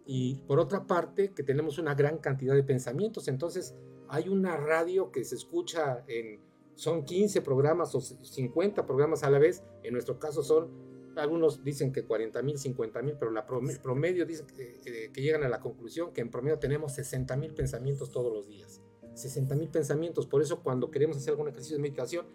Y 0.06 0.36
por 0.48 0.60
otra 0.60 0.86
parte, 0.86 1.33
que 1.33 1.44
tenemos 1.44 1.80
una 1.80 1.95
gran 1.95 2.19
cantidad 2.19 2.54
de 2.54 2.63
pensamientos. 2.63 3.27
Entonces, 3.27 3.75
hay 4.07 4.30
una 4.30 4.56
radio 4.56 5.12
que 5.12 5.24
se 5.24 5.36
escucha 5.36 6.04
en, 6.07 6.39
son 6.75 7.06
15 7.06 7.42
programas 7.42 7.95
o 7.95 8.01
50 8.01 8.86
programas 8.86 9.24
a 9.24 9.30
la 9.30 9.39
vez. 9.39 9.63
En 9.83 9.94
nuestro 9.94 10.19
caso 10.19 10.44
son, 10.44 10.69
algunos 11.16 11.63
dicen 11.63 11.92
que 11.92 12.06
40 12.06 12.42
mil, 12.44 12.57
50 12.57 13.01
mil, 13.01 13.16
pero 13.18 13.31
la 13.31 13.48
promedio 13.48 14.25
dice 14.25 14.45
que, 14.45 15.10
que, 15.12 15.21
llegan 15.21 15.44
a 15.44 15.50
la 15.50 15.60
conclusión 15.60 16.12
que 16.13 16.21
en 16.21 16.30
promedio 16.30 16.60
tenemos 16.60 16.94
60 16.94 17.36
mil 17.38 17.54
pensamientos 17.54 18.12
todos 18.12 18.31
los 18.31 18.48
días. 18.48 18.81
60 19.13 19.56
mil 19.56 19.69
pensamientos. 19.69 20.28
Por 20.28 20.42
eso 20.42 20.62
cuando 20.62 20.92
queremos 20.92 21.18
hacer 21.18 21.31
algún 21.31 21.48
ejercicio 21.48 21.78
de 21.78 21.81
meditación, 21.81 22.28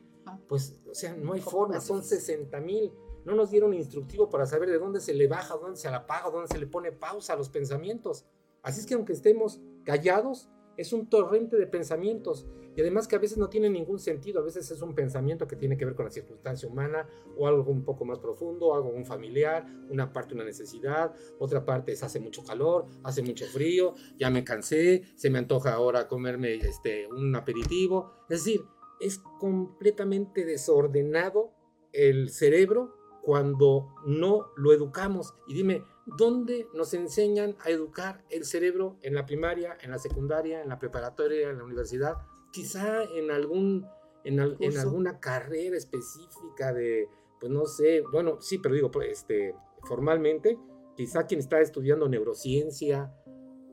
pues, 0.49 0.77
o 0.89 0.95
sea, 0.95 1.15
no 1.15 1.33
hay 1.33 1.41
forma, 1.41 1.81
son 1.81 2.03
60 2.03 2.61
mil. 2.61 2.93
No 3.25 3.35
nos 3.35 3.51
dieron 3.51 3.75
instructivo 3.75 4.31
para 4.31 4.47
saber 4.47 4.71
de 4.71 4.79
dónde 4.79 5.01
se 5.01 5.13
le 5.13 5.27
baja, 5.27 5.57
dónde 5.57 5.77
se 5.77 5.91
le 5.91 5.97
apaga, 5.97 6.31
dónde 6.31 6.49
se 6.49 6.59
le 6.59 6.67
pone 6.67 6.91
pausa 6.91 7.35
a 7.35 7.37
los 7.37 7.51
pensamientos. 7.51 8.25
Así 8.63 8.81
es 8.81 8.87
que 8.87 8.95
aunque 8.95 9.13
estemos 9.13 9.61
callados, 9.85 10.49
es 10.77 10.93
un 10.95 11.09
torrente 11.09 11.59
de 11.59 11.67
pensamientos 11.67 12.47
y 12.77 12.81
además 12.81 13.09
que 13.09 13.17
a 13.17 13.19
veces 13.19 13.37
no 13.37 13.49
tiene 13.49 13.69
ningún 13.69 13.99
sentido, 13.99 14.41
a 14.41 14.45
veces 14.45 14.71
es 14.71 14.81
un 14.81 14.95
pensamiento 14.95 15.47
que 15.47 15.57
tiene 15.57 15.77
que 15.77 15.85
ver 15.85 15.95
con 15.95 16.07
la 16.07 16.11
circunstancia 16.11 16.69
humana 16.69 17.07
o 17.37 17.47
algo 17.47 17.71
un 17.71 17.85
poco 17.85 18.05
más 18.05 18.19
profundo, 18.19 18.75
algo 18.75 18.89
un 18.89 19.05
familiar, 19.05 19.67
una 19.91 20.13
parte 20.13 20.35
una 20.35 20.45
necesidad, 20.45 21.13
otra 21.39 21.65
parte 21.65 21.93
es 21.93 22.03
hace 22.03 22.21
mucho 22.21 22.45
calor, 22.45 22.87
hace 23.03 23.23
mucho 23.23 23.45
frío, 23.47 23.95
ya 24.19 24.31
me 24.31 24.45
cansé, 24.45 25.03
se 25.17 25.31
me 25.31 25.39
antoja 25.39 25.75
ahora 25.75 26.09
comerme 26.09 26.55
este, 26.55 27.07
un 27.09 27.35
aperitivo, 27.35 28.13
es 28.31 28.45
decir, 28.45 28.62
es 29.00 29.19
completamente 29.38 30.45
desordenado 30.45 31.52
el 31.92 32.30
cerebro 32.30 32.95
cuando 33.23 33.95
no 34.07 34.52
lo 34.57 34.73
educamos. 34.73 35.35
Y 35.47 35.54
dime, 35.54 35.85
¿dónde 36.07 36.66
nos 36.75 36.95
enseñan 36.95 37.57
a 37.61 37.71
educar 37.71 38.25
el 38.30 38.45
cerebro? 38.45 38.99
¿En 39.02 39.14
la 39.14 39.26
primaria, 39.26 39.76
en 39.83 39.90
la 39.90 39.99
secundaria, 39.99 40.62
en 40.62 40.69
la 40.69 40.78
preparatoria, 40.78 41.50
en 41.50 41.59
la 41.59 41.64
universidad? 41.64 42.19
Quizá 42.52 43.04
en, 43.04 43.30
algún, 43.30 43.87
en, 44.25 44.38
en 44.38 44.78
alguna 44.78 45.21
carrera 45.21 45.76
específica 45.76 46.73
de, 46.73 47.09
pues 47.40 47.52
no 47.52 47.66
sé, 47.66 48.02
bueno, 48.12 48.40
sí, 48.40 48.59
pero 48.59 48.75
digo, 48.75 48.90
pues, 48.90 49.11
este, 49.11 49.54
formalmente, 49.85 50.59
quizá 50.97 51.26
quien 51.26 51.40
está 51.40 51.61
estudiando 51.61 52.09
neurociencia, 52.09 53.14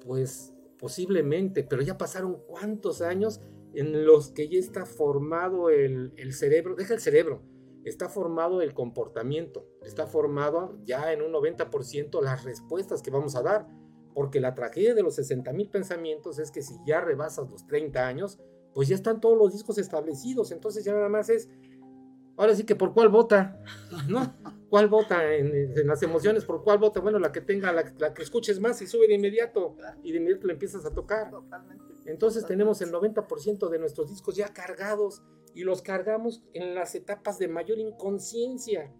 pues 0.05 0.53
posiblemente, 0.79 1.63
pero 1.63 1.81
ya 1.81 1.97
pasaron 1.97 2.41
cuántos 2.47 3.01
años 3.01 3.41
en 3.77 4.07
los 4.07 4.31
que 4.31 4.49
ya 4.49 4.57
está 4.57 4.87
formado 4.87 5.69
el, 5.69 6.11
cerebro, 6.33 6.75
deja 6.75 6.95
el 6.95 6.99
cerebro, 6.99 7.43
está 7.83 8.09
formado 8.09 8.63
el 8.63 8.73
comportamiento, 8.73 9.69
está 9.83 10.07
formado 10.07 10.79
ya 10.83 11.13
en 11.13 11.21
un 11.21 11.31
90% 11.31 12.21
las 12.23 12.43
respuestas 12.43 13.03
que 13.03 13.11
vamos 13.11 13.35
a 13.35 13.43
dar, 13.43 13.67
porque 14.15 14.39
la 14.39 14.55
tragedia 14.55 14.95
de 14.95 15.03
los 15.03 15.13
60 15.15 15.53
mil 15.53 15.69
pensamientos 15.69 16.39
es 16.39 16.49
que 16.49 16.63
si 16.63 16.73
ya 16.87 17.01
rebasas 17.01 17.51
los 17.51 17.67
30 17.67 18.07
años, 18.07 18.39
pues 18.73 18.87
ya 18.87 18.95
están 18.95 19.21
todos 19.21 19.37
los 19.37 19.53
discos 19.53 19.77
establecidos, 19.77 20.51
entonces 20.51 20.83
ya 20.83 20.93
nada 20.93 21.07
más 21.07 21.29
es, 21.29 21.47
ahora 22.35 22.55
sí 22.55 22.63
que 22.63 22.75
por 22.75 22.95
cuál 22.95 23.09
vota, 23.09 23.61
¿no? 24.09 24.33
¿Cuál 24.69 24.87
vota 24.87 25.35
en, 25.35 25.87
las 25.87 26.01
emociones? 26.01 26.45
¿Por 26.45 26.63
cuál 26.63 26.79
vota? 26.79 26.99
Bueno, 26.99 27.19
la 27.19 27.31
que 27.31 27.41
tenga, 27.41 27.71
la, 27.71 27.93
la, 27.99 28.15
que 28.15 28.23
escuches 28.23 28.59
más 28.59 28.81
y 28.81 28.87
sube 28.87 29.07
de 29.07 29.13
inmediato, 29.13 29.77
y 30.01 30.13
de 30.13 30.17
inmediato 30.17 30.47
le 30.47 30.53
empiezas 30.53 30.83
a 30.83 30.91
tocar. 30.91 31.29
Totalmente. 31.29 31.96
Entonces 32.07 32.45
tenemos 32.45 32.81
el 32.81 32.91
90% 32.91 33.69
de 33.69 33.79
nuestros 33.79 34.09
discos 34.09 34.35
ya 34.35 34.53
cargados 34.53 35.21
y 35.53 35.63
los 35.63 35.81
cargamos 35.81 36.41
en 36.53 36.73
las 36.73 36.95
etapas 36.95 37.37
de 37.37 37.49
mayor 37.49 37.79
inconsciencia. 37.79 38.93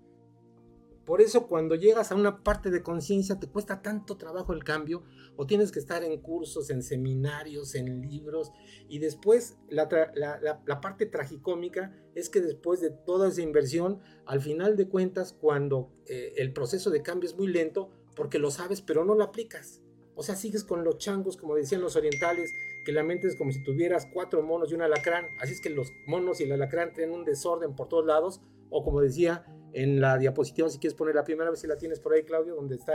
Por 1.06 1.22
eso 1.22 1.48
cuando 1.48 1.76
llegas 1.76 2.12
a 2.12 2.16
una 2.16 2.44
parte 2.44 2.70
de 2.70 2.84
conciencia 2.84 3.40
te 3.40 3.48
cuesta 3.48 3.82
tanto 3.82 4.18
trabajo 4.18 4.52
el 4.52 4.66
cambio 4.66 5.04
o 5.38 5.48
tienes 5.48 5.72
que 5.72 5.80
estar 5.80 6.04
en 6.04 6.20
cursos, 6.20 6.70
en 6.70 6.84
seminarios, 6.84 7.76
en 7.76 8.02
libros 8.02 8.52
y 8.90 9.00
después 9.00 9.58
la, 9.70 9.88
la, 10.14 10.62
la, 10.66 10.82
parte 10.82 11.06
tragicómica 11.06 11.96
es 12.14 12.30
que 12.30 12.42
después 12.42 12.82
de 12.82 12.90
toda 12.90 13.30
esa 13.30 13.42
inversión, 13.42 14.02
al 14.26 14.42
final 14.42 14.76
de 14.76 14.90
cuentas 14.90 15.32
cuando 15.32 15.94
eh, 16.08 16.34
el 16.36 16.52
proceso 16.52 16.90
de 16.90 17.02
cambio 17.02 17.30
es 17.30 17.38
muy 17.38 17.48
lento 17.48 17.90
porque 18.14 18.38
lo 18.38 18.52
sabes 18.52 18.82
pero 18.82 19.06
no 19.06 19.16
lo 19.16 19.24
aplicas. 19.24 19.82
O 20.20 20.24
sea, 20.24 20.36
sigues 20.36 20.64
con 20.64 20.84
los 20.84 20.98
changos, 20.98 21.38
como 21.38 21.56
decían 21.56 21.80
los 21.80 21.96
orientales, 21.96 22.52
que 22.88 22.94
la 22.94 23.04
mente 23.04 23.28
es 23.28 23.36
como 23.36 23.52
si 23.52 23.62
tuvieras 23.62 24.06
cuatro 24.06 24.42
monos 24.44 24.72
y 24.72 24.76
un 24.76 24.82
alacrán, 24.82 25.26
así 25.42 25.52
es 25.52 25.60
que 25.60 25.70
los 25.70 25.92
monos 26.06 26.40
y 26.40 26.46
el 26.46 26.54
alacrán 26.54 26.94
tienen 26.94 27.14
un 27.14 27.26
desorden 27.26 27.76
por 27.76 27.90
todos 27.90 28.06
lados, 28.06 28.40
o 28.70 28.82
como 28.82 29.02
decía 29.02 29.44
en 29.74 30.00
la 30.00 30.18
diapositiva, 30.18 30.70
si 30.70 30.80
quieres 30.80 30.96
poner 30.96 31.14
la 31.14 31.26
primera 31.26 31.50
vez 31.50 31.60
si 31.60 31.68
la 31.68 31.76
tienes 31.76 32.00
por 32.00 32.14
ahí, 32.14 32.24
Claudio, 32.24 32.56
donde 32.56 32.76
está 32.76 32.94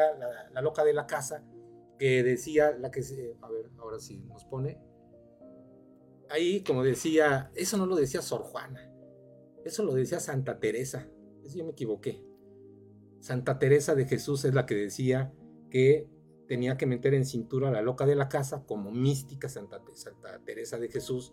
la, 0.50 0.62
loca 0.62 0.82
de 0.82 0.94
la 0.94 1.06
casa, 1.06 1.44
que 1.99 2.22
decía, 2.22 2.75
la 2.78 2.90
que 2.90 3.02
se, 3.02 3.37
a 3.42 3.50
ver, 3.50 3.68
ahora 3.76 3.99
sí 3.99 4.25
nos 4.28 4.46
pone, 4.46 4.80
ahí 6.30 6.64
como 6.64 6.82
decía, 6.82 7.52
eso 7.54 7.76
no 7.76 7.84
lo 7.84 7.94
decía 7.94 8.22
Sor 8.22 8.44
Juana, 8.44 8.90
eso 9.62 9.84
lo 9.84 9.92
decía 9.92 10.20
Santa 10.20 10.58
Teresa, 10.58 11.06
yo 11.54 11.64
me 11.66 11.72
equivoqué. 11.72 12.25
Santa 13.20 13.58
Teresa 13.58 13.94
de 13.94 14.06
Jesús 14.06 14.46
es 14.46 14.54
la 14.54 14.64
que 14.64 14.75
decía 14.75 15.34
que 15.68 16.08
tenía 16.52 16.76
que 16.76 16.85
meter 16.85 17.14
en 17.14 17.25
cintura 17.25 17.68
a 17.68 17.71
la 17.71 17.80
loca 17.80 18.04
de 18.04 18.14
la 18.14 18.28
casa 18.28 18.66
como 18.66 18.90
mística 18.90 19.49
Santa, 19.49 19.80
Santa 19.94 20.38
Teresa 20.44 20.78
de 20.78 20.90
Jesús, 20.90 21.32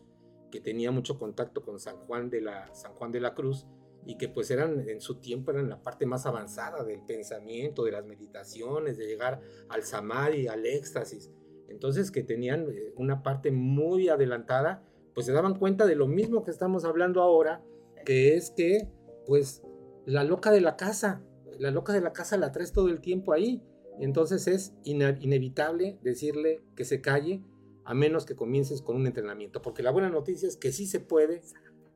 que 0.49 0.61
tenía 0.61 0.91
mucho 0.91 1.19
contacto 1.19 1.61
con 1.61 1.77
San 1.77 1.97
Juan 1.97 2.29
de 2.29 2.39
la, 2.39 2.73
San 2.73 2.93
Juan 2.93 3.11
de 3.11 3.19
la 3.19 3.33
Cruz 3.33 3.67
y 4.05 4.17
que 4.17 4.29
pues 4.29 4.49
eran 4.49 4.87
en 4.87 5.01
su 5.01 5.15
tiempo 5.15 5.51
eran 5.51 5.67
la 5.67 5.83
parte 5.83 6.05
más 6.05 6.25
avanzada 6.25 6.85
del 6.85 7.01
pensamiento, 7.01 7.83
de 7.83 7.91
las 7.91 8.05
meditaciones, 8.05 8.97
de 8.97 9.07
llegar 9.07 9.41
al 9.67 9.83
samadhi, 9.83 10.47
al 10.47 10.65
éxtasis. 10.65 11.29
Entonces 11.67 12.11
que 12.11 12.23
tenían 12.23 12.69
eh, 12.69 12.93
una 12.95 13.21
parte 13.21 13.51
muy 13.51 14.07
adelantada, 14.07 14.87
pues 15.13 15.25
se 15.25 15.33
daban 15.33 15.59
cuenta 15.59 15.85
de 15.85 15.95
lo 15.95 16.07
mismo 16.07 16.45
que 16.45 16.51
estamos 16.51 16.85
hablando 16.85 17.21
ahora, 17.21 17.61
que 18.05 18.37
es 18.37 18.51
que 18.51 18.87
pues 19.25 19.63
la 20.05 20.23
loca 20.23 20.49
de 20.49 20.61
la 20.61 20.77
casa, 20.77 21.21
la 21.57 21.71
loca 21.71 21.91
de 21.91 21.99
la 21.99 22.13
casa 22.13 22.37
la 22.37 22.53
traes 22.53 22.71
todo 22.71 22.87
el 22.87 23.01
tiempo 23.01 23.33
ahí. 23.33 23.61
Entonces 23.99 24.47
es 24.47 24.73
inevitable 24.83 25.99
decirle 26.01 26.61
que 26.75 26.85
se 26.85 27.01
calle 27.01 27.43
a 27.83 27.93
menos 27.93 28.25
que 28.25 28.35
comiences 28.35 28.81
con 28.81 28.95
un 28.95 29.07
entrenamiento, 29.07 29.61
porque 29.61 29.83
la 29.83 29.91
buena 29.91 30.09
noticia 30.09 30.47
es 30.47 30.57
que 30.57 30.71
sí 30.71 30.85
se 30.85 30.99
puede 30.99 31.41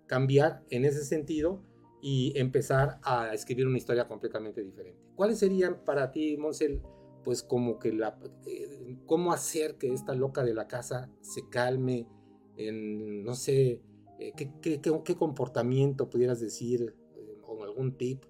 cambiar 0.07 0.63
en 0.69 0.85
ese 0.85 1.05
sentido 1.05 1.61
y 2.01 2.37
empezar 2.37 2.99
a 3.03 3.33
escribir 3.33 3.67
una 3.67 3.77
historia 3.77 4.07
completamente 4.07 4.61
diferente. 4.61 4.99
¿Cuáles 5.15 5.39
serían 5.39 5.85
para 5.85 6.11
ti, 6.11 6.35
Monsel, 6.35 6.81
pues 7.23 7.43
como 7.43 7.79
que 7.79 7.93
la, 7.93 8.19
eh, 8.45 8.97
cómo 9.05 9.31
hacer 9.31 9.77
que 9.77 9.93
esta 9.93 10.13
loca 10.13 10.43
de 10.43 10.53
la 10.53 10.67
casa 10.67 11.09
se 11.21 11.47
calme, 11.47 12.07
no 12.57 13.33
sé, 13.35 13.81
eh, 14.19 14.33
¿qué, 14.35 14.51
qué, 14.61 14.81
qué, 14.81 15.15
comportamiento 15.15 16.09
pudieras 16.09 16.39
decir 16.39 16.93
eh, 17.15 17.37
o 17.43 17.63
algún 17.63 17.97
tip 17.97 18.23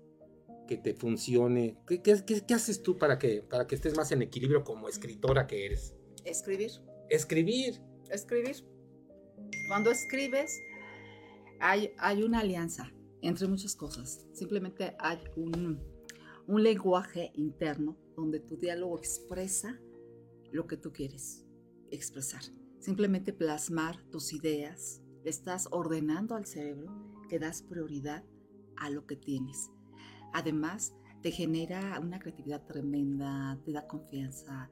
que 0.67 0.77
te 0.77 0.93
funcione? 0.93 1.77
¿Qué, 1.87 2.01
qué, 2.01 2.53
haces 2.53 2.81
tú 2.81 2.97
para 2.97 3.17
que, 3.19 3.41
para 3.41 3.67
que 3.67 3.75
estés 3.75 3.95
más 3.95 4.11
en 4.11 4.21
equilibrio 4.21 4.63
como 4.63 4.87
escritora 4.87 5.47
que 5.47 5.65
eres? 5.65 5.95
Escribir. 6.25 6.71
Escribir. 7.09 7.81
Escribir. 8.09 8.55
Cuando 9.67 9.91
escribes, 9.91 10.59
hay, 11.59 11.91
hay 11.97 12.23
una 12.23 12.39
alianza 12.39 12.91
entre 13.21 13.47
muchas 13.47 13.75
cosas. 13.75 14.25
Simplemente 14.33 14.95
hay 14.99 15.19
un, 15.35 15.81
un 16.47 16.63
lenguaje 16.63 17.31
interno 17.35 17.97
donde 18.15 18.39
tu 18.39 18.57
diálogo 18.57 18.97
expresa 18.97 19.79
lo 20.51 20.67
que 20.67 20.77
tú 20.77 20.91
quieres 20.91 21.45
expresar. 21.89 22.41
Simplemente 22.79 23.33
plasmar 23.33 24.03
tus 24.09 24.33
ideas, 24.33 25.01
estás 25.23 25.67
ordenando 25.71 26.35
al 26.35 26.45
cerebro 26.45 26.91
que 27.29 27.39
das 27.39 27.61
prioridad 27.61 28.23
a 28.75 28.89
lo 28.89 29.05
que 29.05 29.15
tienes. 29.15 29.71
Además, 30.33 30.93
te 31.21 31.31
genera 31.31 31.99
una 32.01 32.19
creatividad 32.19 32.65
tremenda, 32.65 33.57
te 33.63 33.71
da 33.71 33.87
confianza, 33.87 34.69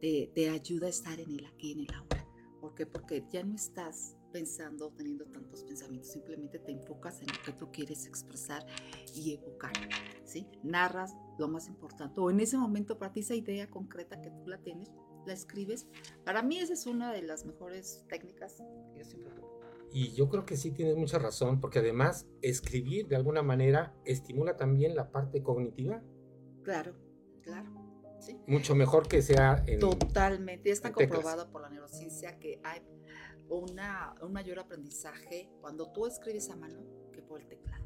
te, 0.00 0.48
ayuda 0.48 0.86
a 0.86 0.90
estar 0.90 1.20
en 1.20 1.30
el 1.30 1.46
aquí, 1.46 1.72
en 1.72 1.80
el 1.80 1.94
ahora. 1.94 2.26
¿Por 2.60 2.74
qué? 2.74 2.86
Porque 2.86 3.24
ya 3.30 3.44
no 3.44 3.54
estás 3.54 4.16
pensando, 4.32 4.90
teniendo 4.96 5.26
tantos 5.26 5.64
pensamientos, 5.64 6.12
simplemente 6.12 6.58
te 6.58 6.72
enfocas 6.72 7.20
en 7.20 7.26
lo 7.26 7.42
que 7.44 7.52
tú 7.52 7.70
quieres 7.70 8.06
expresar 8.06 8.64
y 9.14 9.34
evocar, 9.34 9.72
¿sí? 10.24 10.46
Narras 10.62 11.14
lo 11.38 11.48
más 11.48 11.68
importante, 11.68 12.20
o 12.20 12.30
en 12.30 12.40
ese 12.40 12.56
momento 12.56 12.98
para 12.98 13.12
ti 13.12 13.20
esa 13.20 13.34
idea 13.34 13.68
concreta 13.68 14.20
que 14.22 14.30
tú 14.30 14.46
la 14.46 14.58
tienes, 14.58 14.90
la 15.26 15.32
escribes. 15.32 15.86
Para 16.24 16.42
mí 16.42 16.58
esa 16.58 16.72
es 16.72 16.86
una 16.86 17.12
de 17.12 17.22
las 17.22 17.44
mejores 17.44 18.04
técnicas 18.08 18.62
que 18.92 18.98
yo 18.98 19.04
siempre 19.04 19.30
y 19.92 20.12
yo 20.12 20.28
creo 20.28 20.44
que 20.46 20.56
sí 20.56 20.70
tienes 20.72 20.96
mucha 20.96 21.18
razón, 21.18 21.60
porque 21.60 21.80
además 21.80 22.26
escribir 22.42 23.08
de 23.08 23.16
alguna 23.16 23.42
manera 23.42 23.94
estimula 24.04 24.56
también 24.56 24.94
la 24.94 25.10
parte 25.10 25.42
cognitiva. 25.42 26.02
Claro, 26.62 26.94
claro. 27.42 27.70
¿sí? 28.20 28.38
Mucho 28.46 28.74
mejor 28.74 29.08
que 29.08 29.22
sea 29.22 29.64
en, 29.66 29.80
Totalmente. 29.80 30.70
Está 30.70 30.92
comprobado 30.92 31.50
por 31.50 31.62
la 31.62 31.70
neurociencia 31.70 32.38
que 32.38 32.60
hay 32.62 32.80
una, 33.48 34.14
un 34.22 34.32
mayor 34.32 34.58
aprendizaje 34.60 35.50
cuando 35.60 35.90
tú 35.92 36.06
escribes 36.06 36.50
a 36.50 36.56
mano 36.56 36.80
que 37.12 37.22
por 37.22 37.40
el 37.40 37.48
teclado. 37.48 37.84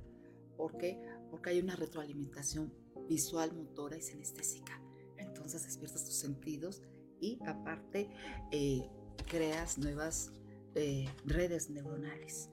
¿Por 0.57 0.77
qué? 0.77 1.01
Porque 1.31 1.51
hay 1.51 1.61
una 1.61 1.75
retroalimentación 1.75 2.73
visual, 3.09 3.55
motora 3.55 3.97
y 3.97 4.03
sinestésica. 4.03 4.81
Entonces 5.17 5.65
despiertas 5.65 6.05
tus 6.05 6.17
sentidos 6.17 6.83
y 7.21 7.39
aparte 7.47 8.11
eh, 8.51 8.89
creas 9.27 9.79
nuevas 9.79 10.33
eh, 10.75 11.07
redes 11.25 11.71
neuronales. 11.71 12.51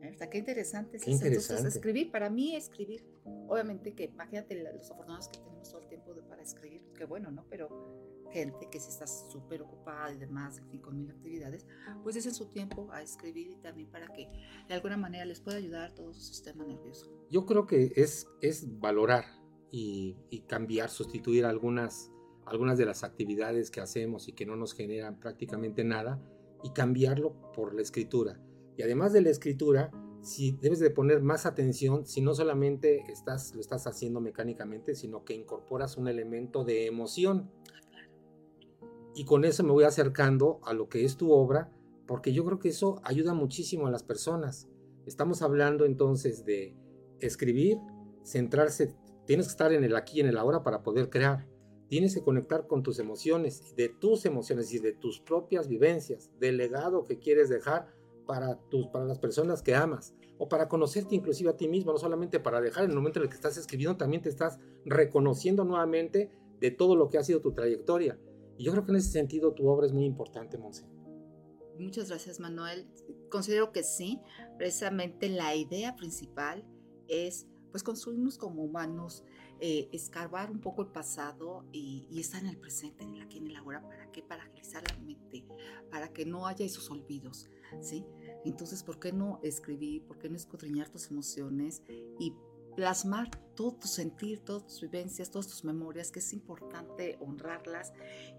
¿Verdad? 0.00 0.30
Qué 0.30 0.38
interesante 0.38 0.96
es 0.96 1.06
Entonces, 1.06 1.64
escribir, 1.64 2.10
para 2.10 2.30
mí 2.30 2.56
escribir, 2.56 3.04
obviamente 3.48 3.94
que 3.94 4.04
imagínate 4.04 4.62
los 4.72 4.90
afortunados 4.90 5.28
que 5.28 5.40
tenemos 5.40 5.68
todo 5.68 5.82
el 5.82 5.88
tiempo 5.88 6.14
para 6.26 6.40
escribir, 6.40 6.82
qué 6.96 7.04
bueno, 7.04 7.30
¿no? 7.30 7.44
Pero 7.50 8.00
gente 8.32 8.68
que 8.70 8.80
se 8.80 8.88
está 8.88 9.06
súper 9.06 9.60
ocupada 9.60 10.12
y 10.12 10.16
demás, 10.16 10.58
en 10.58 10.68
fin, 10.68 10.80
con 10.80 10.96
mil 10.96 11.10
actividades, 11.10 11.66
pues 12.02 12.16
es 12.16 12.24
en 12.26 12.34
su 12.34 12.46
tiempo 12.46 12.90
a 12.92 13.02
escribir 13.02 13.50
y 13.50 13.56
también 13.56 13.90
para 13.90 14.06
que 14.08 14.28
de 14.68 14.74
alguna 14.74 14.96
manera 14.96 15.24
les 15.24 15.40
pueda 15.40 15.58
ayudar 15.58 15.94
todo 15.94 16.14
su 16.14 16.20
sistema 16.20 16.64
nervioso. 16.64 17.10
Yo 17.28 17.44
creo 17.44 17.66
que 17.66 17.92
es, 17.96 18.26
es 18.40 18.78
valorar 18.80 19.24
y, 19.70 20.16
y 20.30 20.40
cambiar, 20.42 20.88
sustituir 20.88 21.44
algunas, 21.44 22.10
algunas 22.46 22.78
de 22.78 22.86
las 22.86 23.04
actividades 23.04 23.70
que 23.70 23.80
hacemos 23.80 24.28
y 24.28 24.32
que 24.32 24.46
no 24.46 24.56
nos 24.56 24.72
generan 24.72 25.20
prácticamente 25.20 25.84
nada 25.84 26.22
y 26.62 26.70
cambiarlo 26.70 27.34
por 27.52 27.74
la 27.74 27.82
escritura. 27.82 28.40
Y 28.76 28.82
además 28.82 29.12
de 29.12 29.22
la 29.22 29.30
escritura, 29.30 29.90
si 30.22 30.52
debes 30.52 30.80
de 30.80 30.90
poner 30.90 31.22
más 31.22 31.46
atención 31.46 32.06
si 32.06 32.20
no 32.20 32.34
solamente 32.34 33.04
estás, 33.10 33.54
lo 33.54 33.60
estás 33.60 33.86
haciendo 33.86 34.20
mecánicamente, 34.20 34.94
sino 34.94 35.24
que 35.24 35.34
incorporas 35.34 35.96
un 35.96 36.08
elemento 36.08 36.64
de 36.64 36.86
emoción 36.86 37.50
y 39.14 39.24
con 39.24 39.44
eso 39.44 39.64
me 39.64 39.72
voy 39.72 39.84
acercando 39.84 40.60
a 40.64 40.72
lo 40.72 40.88
que 40.88 41.04
es 41.04 41.16
tu 41.16 41.32
obra, 41.32 41.70
porque 42.06 42.32
yo 42.32 42.44
creo 42.44 42.58
que 42.58 42.68
eso 42.68 43.00
ayuda 43.04 43.34
muchísimo 43.34 43.86
a 43.86 43.90
las 43.90 44.02
personas. 44.02 44.68
Estamos 45.06 45.42
hablando 45.42 45.84
entonces 45.84 46.44
de 46.44 46.76
escribir, 47.18 47.78
centrarse, 48.24 48.94
tienes 49.26 49.46
que 49.46 49.50
estar 49.50 49.72
en 49.72 49.84
el 49.84 49.96
aquí 49.96 50.18
y 50.18 50.20
en 50.20 50.28
el 50.28 50.38
ahora 50.38 50.62
para 50.62 50.82
poder 50.82 51.10
crear. 51.10 51.46
Tienes 51.90 52.14
que 52.14 52.22
conectar 52.22 52.68
con 52.68 52.84
tus 52.84 53.00
emociones, 53.00 53.74
de 53.74 53.88
tus 53.88 54.24
emociones 54.24 54.72
y 54.72 54.78
de 54.78 54.92
tus 54.92 55.18
propias 55.18 55.66
vivencias, 55.66 56.30
del 56.38 56.56
legado 56.56 57.02
que 57.02 57.18
quieres 57.18 57.48
dejar 57.48 57.92
para, 58.28 58.60
tus, 58.70 58.86
para 58.86 59.04
las 59.06 59.18
personas 59.18 59.60
que 59.60 59.74
amas 59.74 60.14
o 60.38 60.48
para 60.48 60.68
conocerte 60.68 61.16
inclusive 61.16 61.50
a 61.50 61.56
ti 61.56 61.66
mismo, 61.66 61.90
no 61.90 61.98
solamente 61.98 62.38
para 62.38 62.60
dejar 62.60 62.84
en 62.84 62.90
el 62.90 62.96
momento 62.96 63.18
en 63.18 63.24
el 63.24 63.28
que 63.28 63.34
estás 63.34 63.56
escribiendo, 63.56 63.96
también 63.96 64.22
te 64.22 64.28
estás 64.28 64.60
reconociendo 64.84 65.64
nuevamente 65.64 66.30
de 66.60 66.70
todo 66.70 66.94
lo 66.94 67.08
que 67.08 67.18
ha 67.18 67.24
sido 67.24 67.40
tu 67.40 67.54
trayectoria. 67.54 68.20
Y 68.56 68.62
yo 68.62 68.70
creo 68.70 68.84
que 68.84 68.92
en 68.92 68.98
ese 68.98 69.10
sentido 69.10 69.52
tu 69.52 69.66
obra 69.66 69.86
es 69.86 69.92
muy 69.92 70.04
importante, 70.04 70.58
Monse. 70.58 70.86
Muchas 71.76 72.08
gracias, 72.08 72.38
Manuel. 72.38 72.86
Considero 73.30 73.72
que 73.72 73.82
sí. 73.82 74.20
Precisamente 74.58 75.28
la 75.28 75.56
idea 75.56 75.96
principal 75.96 76.64
es, 77.08 77.48
pues, 77.72 77.82
construirnos 77.82 78.38
como 78.38 78.62
humanos, 78.62 79.24
eh, 79.60 79.88
escarbar 79.92 80.50
un 80.50 80.60
poco 80.60 80.82
el 80.82 80.88
pasado 80.88 81.64
y, 81.72 82.06
estar 82.18 82.40
en 82.40 82.48
el 82.48 82.56
presente, 82.56 83.04
en 83.04 83.14
el 83.14 83.22
aquí, 83.22 83.38
en 83.38 83.46
el 83.48 83.56
ahora. 83.56 83.82
¿Para 83.82 84.10
qué? 84.10 84.22
Para 84.22 84.44
agilizar 84.44 84.82
la 84.88 84.96
mente, 84.98 85.44
para 85.90 86.12
que 86.12 86.24
no 86.24 86.46
haya 86.46 86.64
esos 86.64 86.90
olvidos, 86.90 87.48
¿sí? 87.80 88.06
Entonces, 88.44 88.82
¿por 88.82 88.98
qué 88.98 89.12
no 89.12 89.40
escribir? 89.42 90.04
¿Por 90.04 90.18
qué 90.18 90.28
no 90.28 90.36
escudriñar 90.36 90.88
tus 90.88 91.10
emociones 91.10 91.82
y 92.18 92.34
plasmar 92.74 93.30
todo 93.54 93.72
tu 93.74 93.88
sentir, 93.88 94.40
todas 94.40 94.64
tus 94.64 94.80
vivencias, 94.80 95.30
todas 95.30 95.48
tus 95.48 95.64
memorias, 95.64 96.10
que 96.10 96.20
es 96.20 96.32
importante 96.32 97.18
honrarlas 97.20 97.92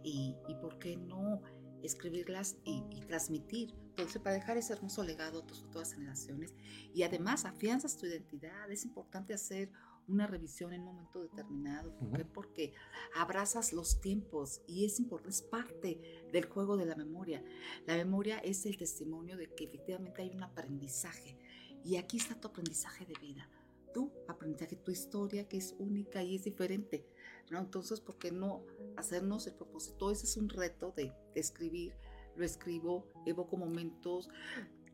y, 0.03 0.35
y 0.47 0.55
por 0.55 0.79
qué 0.79 0.97
no 0.97 1.41
escribirlas 1.83 2.57
y, 2.63 2.81
transmitir. 3.07 3.73
Entonces, 3.89 4.21
para 4.21 4.35
dejar 4.35 4.57
ese 4.57 4.73
hermoso 4.73 5.03
legado 5.03 5.39
a 5.39 5.45
tus 5.45 5.61
futuras 5.61 5.93
generaciones 5.93 6.53
y 6.93 7.03
además 7.03 7.45
afianzas 7.45 7.97
tu 7.97 8.05
identidad, 8.05 8.71
es 8.71 8.85
importante 8.85 9.33
hacer 9.33 9.69
una 10.07 10.27
revisión 10.27 10.73
en 10.73 10.81
un 10.81 10.87
momento 10.87 11.21
determinado. 11.21 11.95
¿Por 11.97 12.11
qué? 12.11 12.25
Porque 12.25 12.73
abrazas 13.15 13.73
los 13.73 14.01
tiempos 14.01 14.61
y 14.67 14.85
es 14.85 14.99
importante, 14.99 15.29
es 15.35 15.41
parte 15.41 16.29
del 16.31 16.45
juego 16.45 16.77
de 16.77 16.85
la 16.85 16.95
memoria. 16.95 17.43
La 17.85 17.95
memoria 17.95 18.39
es 18.39 18.65
el 18.65 18.77
testimonio 18.77 19.37
de 19.37 19.53
que 19.53 19.65
efectivamente 19.65 20.21
hay 20.21 20.29
un 20.29 20.43
aprendizaje 20.43 21.37
y 21.83 21.97
aquí 21.97 22.17
está 22.17 22.39
tu 22.39 22.47
aprendizaje 22.47 23.05
de 23.05 23.13
vida 23.19 23.49
tu 23.93 24.09
aprendizaje, 24.27 24.77
tu 24.77 24.91
historia 24.91 25.47
que 25.47 25.57
es 25.57 25.75
única 25.77 26.23
y 26.23 26.35
es 26.35 26.45
diferente. 26.45 27.05
¿no? 27.49 27.59
Entonces, 27.59 27.99
¿por 27.99 28.17
qué 28.17 28.31
no 28.31 28.63
hacernos 28.95 29.47
el 29.47 29.53
propósito? 29.53 30.11
Ese 30.11 30.25
es 30.25 30.37
un 30.37 30.47
reto 30.47 30.93
de, 30.95 31.13
escribir 31.35 31.93
lo 32.35 32.45
escribo, 32.45 33.11
evoco 33.25 33.57
momentos, 33.57 34.29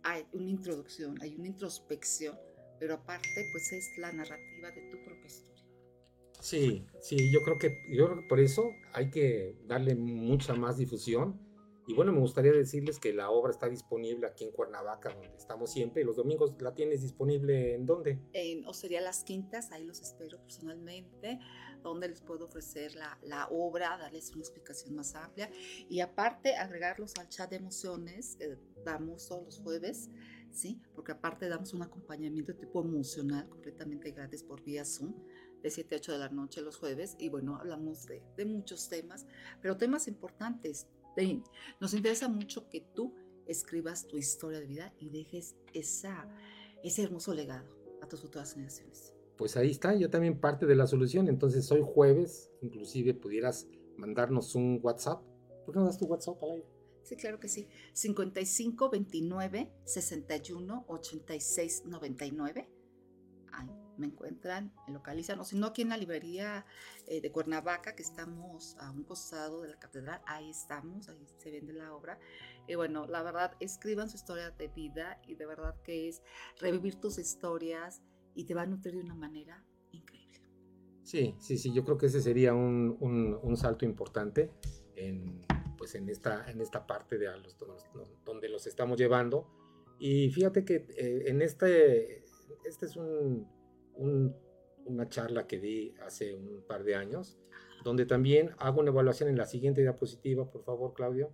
hay 0.04 0.26
una 0.34 0.50
introducción, 0.50 1.22
hay 1.22 1.36
una 1.36 1.48
introspección, 1.48 2.38
pero 2.80 2.96
aparte 2.96 3.48
pues 3.52 3.72
es 3.72 3.98
la 3.98 4.12
narrativa 4.12 4.72
de 4.72 4.82
tu 4.90 5.04
propia 5.04 5.26
historia. 5.26 5.64
Sí, 6.40 6.86
sí, 7.02 7.32
yo 7.32 7.42
creo 7.42 7.58
que 7.58 7.84
yo 7.90 8.06
creo 8.06 8.22
que 8.22 8.28
por 8.28 8.40
eso 8.40 8.72
hay 8.94 9.10
que 9.10 9.56
darle 9.66 9.96
mucha 9.96 10.54
más 10.54 10.78
difusión 10.78 11.48
y 11.90 11.94
bueno, 11.94 12.12
me 12.12 12.20
gustaría 12.20 12.52
decirles 12.52 13.00
que 13.00 13.14
la 13.14 13.30
obra 13.30 13.50
está 13.50 13.70
disponible 13.70 14.28
aquí 14.28 14.44
en 14.44 14.52
Cuernavaca, 14.52 15.14
donde 15.14 15.38
estamos 15.38 15.72
siempre. 15.72 16.02
Y 16.02 16.06
los 16.06 16.18
domingos 16.18 16.54
la 16.62 16.76
tienes 16.76 17.02
disponible 17.02 17.76
en 17.76 17.86
dónde? 17.86 18.20
En 18.34 18.66
Ostería 18.66 19.00
Las 19.00 19.24
Quintas, 19.24 19.72
ahí 19.72 19.86
los 19.86 20.02
espero 20.02 20.38
personalmente, 20.42 21.40
donde 21.84 22.10
les 22.10 22.20
puedo 22.20 22.44
ofrecer 22.44 22.94
la, 22.96 23.18
la 23.24 23.48
obra, 23.48 23.98
darles 23.98 24.32
una 24.32 24.42
explicación 24.42 24.96
más 24.96 25.16
amplia. 25.16 25.50
Y 25.88 26.02
aparte, 26.02 26.58
agregarlos 26.58 27.14
al 27.20 27.30
chat 27.30 27.50
de 27.50 27.56
emociones 27.56 28.36
que 28.36 28.58
damos 28.84 29.26
todos 29.26 29.46
los 29.46 29.60
jueves, 29.60 30.10
¿sí? 30.58 30.82
Porque 30.96 31.12
aparte 31.12 31.48
damos 31.48 31.74
un 31.74 31.84
acompañamiento 31.84 32.56
tipo 32.56 32.82
emocional 32.82 33.48
completamente 33.50 34.12
gratis 34.12 34.44
por 34.44 34.64
vía 34.64 34.84
Zoom 34.86 35.14
de 35.62 35.70
7 35.70 35.96
a 35.96 35.98
8 35.98 36.12
de 36.14 36.18
la 36.20 36.30
noche 36.30 36.62
los 36.62 36.78
jueves 36.78 37.16
y 37.20 37.30
bueno, 37.30 37.56
hablamos 37.56 38.06
de, 38.06 38.24
de 38.36 38.46
muchos 38.46 38.90
temas, 38.90 39.26
pero 39.62 39.78
temas 39.78 40.08
importantes, 40.08 40.88
nos 41.80 41.94
interesa 41.94 42.28
mucho 42.30 42.70
que 42.70 42.82
tú 42.82 43.16
escribas 43.48 44.08
tu 44.08 44.18
historia 44.18 44.60
de 44.60 44.68
vida 44.68 44.94
y 45.00 45.10
dejes 45.10 45.56
esa, 45.74 46.30
ese 46.84 47.04
hermoso 47.04 47.34
legado 47.34 47.76
a 48.02 48.08
tus 48.08 48.22
futuras 48.22 48.54
generaciones. 48.54 49.14
Pues 49.36 49.58
ahí 49.58 49.72
está, 49.72 49.96
yo 49.96 50.10
también 50.10 50.40
parte 50.40 50.66
de 50.66 50.76
la 50.76 50.86
solución. 50.86 51.28
Entonces, 51.28 51.72
hoy 51.72 51.82
jueves, 51.84 52.52
inclusive 52.62 53.14
pudieras 53.14 53.68
mandarnos 53.96 54.56
un 54.56 54.80
WhatsApp. 54.82 55.22
¿Por 55.66 55.74
qué 55.74 55.80
no 55.80 55.86
das 55.86 55.98
tu 55.98 56.06
WhatsApp 56.06 56.42
al 56.44 56.52
aire? 56.52 56.77
Sí, 57.08 57.16
claro 57.16 57.40
que 57.40 57.48
sí. 57.48 57.68
55 57.94 58.90
29 58.90 59.72
61 59.86 60.86
86 60.88 61.84
99 61.86 62.78
me 63.98 64.08
encuentran, 64.08 64.74
me 64.88 64.94
localizan, 64.94 65.40
o 65.40 65.44
si 65.44 65.58
no 65.58 65.68
aquí 65.68 65.82
en 65.82 65.90
la 65.90 65.98
librería 65.98 66.66
eh, 67.08 67.22
de 67.22 67.32
Cuernavaca, 67.32 67.96
que 67.96 68.04
estamos 68.04 68.76
a 68.80 68.92
un 68.92 69.04
costado 69.04 69.62
de 69.62 69.70
la 69.70 69.80
catedral, 69.80 70.22
ahí 70.26 70.50
estamos, 70.50 71.10
ahí 71.10 71.26
se 71.38 71.52
vende 71.52 71.74
la 71.74 71.94
obra. 71.94 72.20
Y 72.68 72.76
bueno, 72.76 73.08
la 73.08 73.24
verdad, 73.24 73.54
escriban 73.60 74.10
su 74.10 74.18
historia 74.18 74.52
de 74.52 74.68
vida 74.68 75.20
y 75.26 75.36
de 75.36 75.46
verdad 75.46 75.76
que 75.84 76.10
es 76.10 76.22
revivir 76.60 76.96
tus 76.96 77.18
historias 77.18 78.02
y 78.36 78.46
te 78.46 78.54
va 78.54 78.64
a 78.64 78.66
nutrir 78.66 78.96
de 78.96 79.02
una 79.02 79.16
manera 79.16 79.64
increíble. 79.92 80.42
Sí, 81.04 81.36
sí, 81.40 81.58
sí, 81.58 81.74
yo 81.74 81.84
creo 81.84 81.98
que 81.98 82.08
ese 82.08 82.22
sería 82.22 82.54
un, 82.54 82.98
un, 83.00 83.58
salto 83.58 83.86
importante 83.86 84.52
en, 84.96 85.42
pues 85.78 85.96
en, 85.96 86.10
esta, 86.10 86.50
en 86.50 86.62
esta 86.62 86.88
parte 86.88 87.18
de 87.18 87.28
los, 87.38 87.58
donde 88.26 88.50
los 88.50 88.68
estamos 88.68 88.98
llevando. 88.98 89.48
Y 90.00 90.30
fíjate 90.30 90.66
que 90.66 90.88
eh, 90.98 91.24
en 91.28 91.42
este, 91.42 92.24
este 92.66 92.86
es 92.86 92.96
un, 92.96 93.48
una 94.86 95.10
charla 95.10 95.48
que 95.48 95.60
di 95.60 95.94
hace 96.06 96.34
un 96.34 96.64
par 96.68 96.84
de 96.84 96.96
años, 96.96 97.38
donde 97.84 98.06
también 98.06 98.52
hago 98.58 98.82
una 98.82 98.92
evaluación 98.92 99.30
en 99.30 99.38
la 99.38 99.46
siguiente 99.46 99.82
diapositiva, 99.82 100.50
por 100.50 100.64
favor, 100.64 100.94
Claudio, 100.94 101.32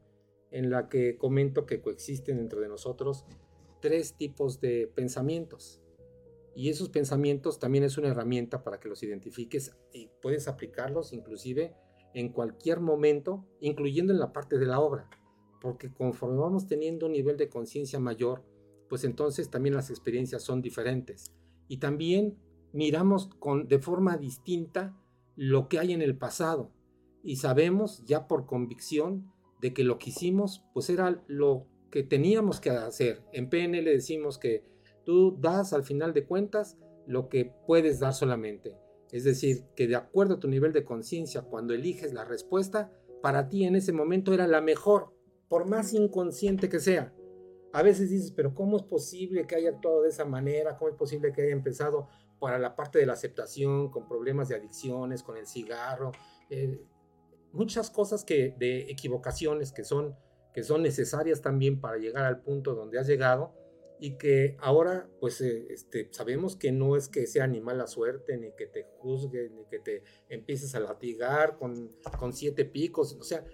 en 0.51 0.69
la 0.69 0.87
que 0.87 1.17
comento 1.17 1.65
que 1.65 1.81
coexisten 1.81 2.37
dentro 2.37 2.61
de 2.61 2.67
nosotros 2.67 3.25
tres 3.81 4.15
tipos 4.15 4.61
de 4.61 4.89
pensamientos. 4.93 5.81
Y 6.55 6.69
esos 6.69 6.89
pensamientos 6.89 7.59
también 7.59 7.83
es 7.83 7.97
una 7.97 8.09
herramienta 8.09 8.63
para 8.63 8.79
que 8.79 8.87
los 8.87 9.01
identifiques 9.01 9.75
y 9.91 10.09
puedes 10.21 10.47
aplicarlos 10.47 11.11
inclusive 11.11 11.75
en 12.13 12.29
cualquier 12.29 12.79
momento, 12.79 13.45
incluyendo 13.59 14.13
en 14.13 14.19
la 14.19 14.33
parte 14.33 14.57
de 14.57 14.65
la 14.65 14.79
obra, 14.79 15.09
porque 15.61 15.91
conforme 15.91 16.37
vamos 16.37 16.67
teniendo 16.67 17.05
un 17.05 17.13
nivel 17.13 17.37
de 17.37 17.49
conciencia 17.49 17.99
mayor, 17.99 18.43
pues 18.89 19.03
entonces 19.03 19.49
también 19.49 19.75
las 19.75 19.89
experiencias 19.89 20.43
son 20.43 20.61
diferentes. 20.61 21.33
Y 21.67 21.77
también 21.77 22.37
miramos 22.73 23.27
con, 23.39 23.67
de 23.67 23.79
forma 23.79 24.17
distinta 24.17 24.95
lo 25.35 25.67
que 25.67 25.79
hay 25.79 25.93
en 25.93 26.01
el 26.01 26.17
pasado 26.17 26.71
y 27.23 27.37
sabemos 27.37 28.03
ya 28.05 28.27
por 28.27 28.45
convicción 28.45 29.31
de 29.61 29.73
que 29.73 29.83
lo 29.83 29.97
que 29.97 30.09
hicimos 30.09 30.63
pues 30.73 30.89
era 30.89 31.23
lo 31.27 31.65
que 31.89 32.03
teníamos 32.03 32.59
que 32.59 32.69
hacer. 32.69 33.23
En 33.31 33.49
PNL 33.49 33.85
decimos 33.85 34.37
que 34.37 34.63
tú 35.05 35.37
das 35.39 35.73
al 35.73 35.83
final 35.83 36.13
de 36.13 36.25
cuentas 36.25 36.77
lo 37.07 37.29
que 37.29 37.53
puedes 37.65 37.99
dar 37.99 38.13
solamente. 38.13 38.77
Es 39.13 39.23
decir, 39.23 39.67
que 39.75 39.87
de 39.87 39.95
acuerdo 39.95 40.33
a 40.33 40.39
tu 40.39 40.47
nivel 40.47 40.73
de 40.73 40.83
conciencia, 40.83 41.43
cuando 41.43 41.75
eliges 41.75 42.13
la 42.13 42.25
respuesta, 42.25 42.91
para 43.21 43.47
ti 43.47 43.63
en 43.63 43.75
ese 43.75 43.93
momento 43.93 44.33
era 44.33 44.47
la 44.47 44.59
mejor, 44.59 45.13
por 45.47 45.69
más 45.69 45.93
inconsciente 45.93 46.67
que 46.67 46.79
sea. 46.79 47.13
A 47.73 47.83
veces 47.83 48.09
dices, 48.09 48.31
pero 48.31 48.55
¿cómo 48.55 48.75
es 48.75 48.83
posible 48.83 49.45
que 49.45 49.55
haya 49.55 49.69
actuado 49.69 50.01
de 50.01 50.09
esa 50.09 50.25
manera? 50.25 50.77
¿Cómo 50.77 50.89
es 50.89 50.97
posible 50.97 51.31
que 51.31 51.43
haya 51.43 51.51
empezado 51.51 52.09
para 52.39 52.57
la 52.57 52.75
parte 52.75 52.97
de 52.97 53.05
la 53.05 53.13
aceptación, 53.13 53.91
con 53.91 54.07
problemas 54.07 54.49
de 54.49 54.55
adicciones, 54.55 55.21
con 55.21 55.37
el 55.37 55.45
cigarro, 55.45 56.11
eh, 56.49 56.81
muchas 57.51 57.91
cosas 57.91 58.25
que, 58.25 58.55
de 58.57 58.89
equivocaciones 58.89 59.71
que 59.71 59.83
son, 59.83 60.17
que 60.55 60.63
son 60.63 60.81
necesarias 60.81 61.43
también 61.43 61.79
para 61.79 61.97
llegar 61.97 62.25
al 62.25 62.41
punto 62.41 62.73
donde 62.73 62.97
has 62.97 63.05
llegado 63.05 63.53
y 63.99 64.17
que 64.17 64.57
ahora 64.59 65.09
pues 65.19 65.39
eh, 65.41 65.67
este, 65.69 66.07
sabemos 66.11 66.55
que 66.55 66.71
no 66.71 66.95
es 66.95 67.07
que 67.07 67.27
sea 67.27 67.47
ni 67.47 67.61
mala 67.61 67.87
suerte, 67.87 68.37
ni 68.37 68.51
que 68.51 68.67
te 68.67 68.85
juzgue, 68.99 69.49
ni 69.49 69.65
que 69.65 69.79
te 69.79 70.03
empieces 70.29 70.75
a 70.75 70.79
latigar 70.79 71.57
con, 71.57 71.91
con 72.19 72.33
siete 72.33 72.65
picos, 72.65 73.17
o 73.19 73.23
sea, 73.23 73.45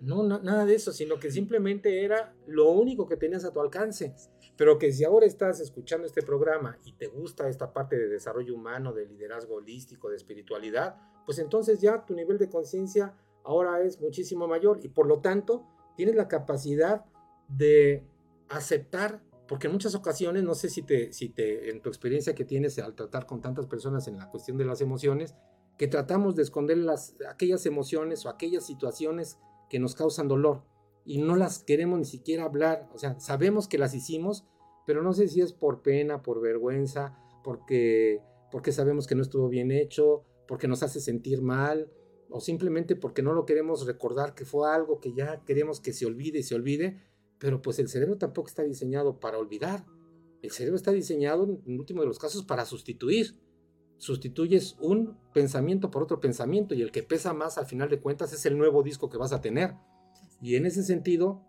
no, 0.00 0.22
nada 0.22 0.64
de 0.64 0.74
eso, 0.74 0.92
sino 0.92 1.18
que 1.18 1.30
simplemente 1.30 2.04
era 2.04 2.34
lo 2.46 2.70
único 2.70 3.06
que 3.06 3.16
tenías 3.16 3.44
a 3.44 3.52
tu 3.52 3.60
alcance. 3.60 4.14
Pero 4.56 4.78
que 4.78 4.92
si 4.92 5.04
ahora 5.04 5.26
estás 5.26 5.60
escuchando 5.60 6.06
este 6.06 6.22
programa 6.22 6.78
y 6.84 6.92
te 6.94 7.06
gusta 7.06 7.48
esta 7.48 7.72
parte 7.72 7.96
de 7.96 8.08
desarrollo 8.08 8.54
humano, 8.54 8.92
de 8.92 9.06
liderazgo 9.06 9.56
holístico, 9.56 10.08
de 10.10 10.16
espiritualidad, 10.16 10.96
pues 11.26 11.38
entonces 11.38 11.80
ya 11.80 12.04
tu 12.04 12.14
nivel 12.14 12.38
de 12.38 12.48
conciencia 12.48 13.14
ahora 13.44 13.82
es 13.82 14.00
muchísimo 14.00 14.48
mayor 14.48 14.80
y 14.82 14.88
por 14.88 15.06
lo 15.06 15.20
tanto 15.20 15.64
tienes 15.96 16.16
la 16.16 16.28
capacidad 16.28 17.04
de 17.48 18.04
aceptar, 18.48 19.22
porque 19.48 19.66
en 19.66 19.72
muchas 19.72 19.94
ocasiones, 19.94 20.44
no 20.44 20.54
sé 20.54 20.68
si 20.68 20.82
te, 20.82 21.12
si 21.12 21.30
te, 21.30 21.70
en 21.70 21.80
tu 21.80 21.88
experiencia 21.88 22.34
que 22.34 22.44
tienes 22.44 22.78
al 22.78 22.94
tratar 22.94 23.26
con 23.26 23.40
tantas 23.40 23.66
personas 23.66 24.06
en 24.06 24.18
la 24.18 24.30
cuestión 24.30 24.58
de 24.58 24.66
las 24.66 24.82
emociones, 24.82 25.34
que 25.78 25.88
tratamos 25.88 26.36
de 26.36 26.42
esconder 26.42 26.76
las, 26.76 27.16
aquellas 27.28 27.64
emociones 27.64 28.26
o 28.26 28.28
aquellas 28.28 28.66
situaciones 28.66 29.38
que 29.70 29.78
nos 29.78 29.94
causan 29.94 30.28
dolor 30.28 30.64
y 31.04 31.18
no 31.18 31.34
las 31.36 31.64
queremos 31.64 31.98
ni 31.98 32.04
siquiera 32.04 32.44
hablar. 32.44 32.88
O 32.92 32.98
sea, 32.98 33.18
sabemos 33.20 33.68
que 33.68 33.78
las 33.78 33.94
hicimos, 33.94 34.44
pero 34.86 35.02
no 35.02 35.14
sé 35.14 35.28
si 35.28 35.40
es 35.40 35.54
por 35.54 35.80
pena, 35.80 36.22
por 36.22 36.42
vergüenza, 36.42 37.16
porque, 37.42 38.20
porque 38.52 38.72
sabemos 38.72 39.06
que 39.06 39.14
no 39.14 39.22
estuvo 39.22 39.48
bien 39.48 39.70
hecho, 39.70 40.24
porque 40.46 40.68
nos 40.68 40.82
hace 40.82 41.00
sentir 41.00 41.40
mal, 41.40 41.90
o 42.28 42.40
simplemente 42.40 42.96
porque 42.96 43.22
no 43.22 43.32
lo 43.32 43.46
queremos 43.46 43.86
recordar 43.86 44.34
que 44.34 44.44
fue 44.44 44.70
algo 44.70 45.00
que 45.00 45.14
ya 45.14 45.42
queremos 45.46 45.80
que 45.80 45.94
se 45.94 46.04
olvide 46.04 46.40
y 46.40 46.42
se 46.42 46.54
olvide, 46.54 47.00
pero 47.38 47.62
pues 47.62 47.78
el 47.78 47.88
cerebro 47.88 48.16
tampoco 48.16 48.48
está 48.48 48.62
diseñado 48.62 49.20
para 49.20 49.38
olvidar. 49.38 49.84
El 50.42 50.50
cerebro 50.50 50.76
está 50.76 50.92
diseñado, 50.92 51.44
en 51.44 51.78
último 51.78 52.02
de 52.02 52.08
los 52.08 52.18
casos, 52.18 52.44
para 52.44 52.64
sustituir. 52.64 53.34
Sustituyes 53.96 54.76
un 54.80 55.18
pensamiento 55.32 55.90
por 55.90 56.02
otro 56.02 56.20
pensamiento 56.20 56.74
y 56.74 56.82
el 56.82 56.92
que 56.92 57.02
pesa 57.02 57.32
más 57.32 57.58
al 57.58 57.66
final 57.66 57.88
de 57.88 58.00
cuentas 58.00 58.32
es 58.32 58.46
el 58.46 58.56
nuevo 58.56 58.82
disco 58.82 59.08
que 59.08 59.18
vas 59.18 59.32
a 59.32 59.40
tener. 59.40 59.74
Y 60.40 60.54
en 60.54 60.66
ese 60.66 60.84
sentido, 60.84 61.44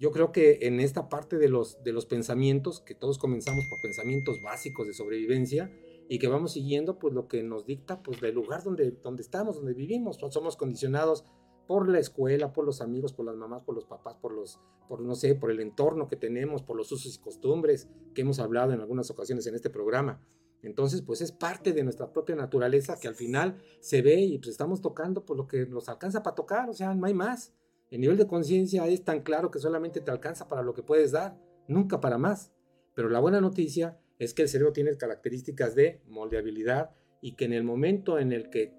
yo 0.00 0.10
creo 0.10 0.32
que 0.32 0.58
en 0.62 0.80
esta 0.80 1.08
parte 1.08 1.38
de 1.38 1.48
los, 1.48 1.82
de 1.84 1.92
los 1.92 2.06
pensamientos, 2.06 2.80
que 2.80 2.94
todos 2.94 3.18
comenzamos 3.18 3.64
por 3.66 3.80
pensamientos 3.80 4.40
básicos 4.42 4.86
de 4.86 4.94
sobrevivencia 4.94 5.70
y 6.08 6.18
que 6.18 6.28
vamos 6.28 6.52
siguiendo 6.52 6.98
pues 6.98 7.14
lo 7.14 7.28
que 7.28 7.42
nos 7.42 7.66
dicta 7.66 8.02
pues 8.02 8.20
del 8.20 8.34
lugar 8.34 8.64
donde, 8.64 8.92
donde 9.02 9.22
estamos, 9.22 9.56
donde 9.56 9.74
vivimos, 9.74 10.18
somos 10.30 10.56
condicionados 10.56 11.24
por 11.68 11.86
la 11.86 11.98
escuela, 11.98 12.54
por 12.54 12.64
los 12.64 12.80
amigos, 12.80 13.12
por 13.12 13.26
las 13.26 13.36
mamás, 13.36 13.62
por 13.62 13.74
los 13.74 13.84
papás, 13.84 14.16
por 14.16 14.32
los, 14.32 14.58
por 14.88 15.02
no 15.02 15.14
sé, 15.14 15.34
por 15.34 15.50
el 15.50 15.60
entorno 15.60 16.08
que 16.08 16.16
tenemos, 16.16 16.62
por 16.62 16.78
los 16.78 16.90
usos 16.90 17.14
y 17.14 17.18
costumbres 17.20 17.88
que 18.14 18.22
hemos 18.22 18.38
hablado 18.38 18.72
en 18.72 18.80
algunas 18.80 19.10
ocasiones 19.10 19.46
en 19.46 19.54
este 19.54 19.68
programa. 19.68 20.18
Entonces, 20.62 21.02
pues 21.02 21.20
es 21.20 21.30
parte 21.30 21.74
de 21.74 21.84
nuestra 21.84 22.10
propia 22.10 22.36
naturaleza 22.36 22.98
que 22.98 23.06
al 23.06 23.14
final 23.14 23.58
se 23.80 24.00
ve 24.00 24.18
y 24.18 24.38
pues 24.38 24.48
estamos 24.48 24.80
tocando 24.80 25.26
por 25.26 25.36
lo 25.36 25.46
que 25.46 25.66
nos 25.66 25.90
alcanza 25.90 26.22
para 26.22 26.34
tocar, 26.34 26.70
o 26.70 26.72
sea, 26.72 26.94
no 26.94 27.06
hay 27.06 27.12
más. 27.12 27.52
El 27.90 28.00
nivel 28.00 28.16
de 28.16 28.26
conciencia 28.26 28.86
es 28.86 29.04
tan 29.04 29.20
claro 29.20 29.50
que 29.50 29.58
solamente 29.58 30.00
te 30.00 30.10
alcanza 30.10 30.48
para 30.48 30.62
lo 30.62 30.72
que 30.72 30.82
puedes 30.82 31.12
dar, 31.12 31.38
nunca 31.68 32.00
para 32.00 32.16
más. 32.16 32.50
Pero 32.94 33.10
la 33.10 33.20
buena 33.20 33.42
noticia 33.42 34.00
es 34.18 34.32
que 34.32 34.40
el 34.40 34.48
cerebro 34.48 34.72
tiene 34.72 34.96
características 34.96 35.74
de 35.74 36.00
moldeabilidad 36.06 36.92
y 37.20 37.36
que 37.36 37.44
en 37.44 37.52
el 37.52 37.62
momento 37.62 38.18
en 38.18 38.32
el 38.32 38.48
que 38.48 38.74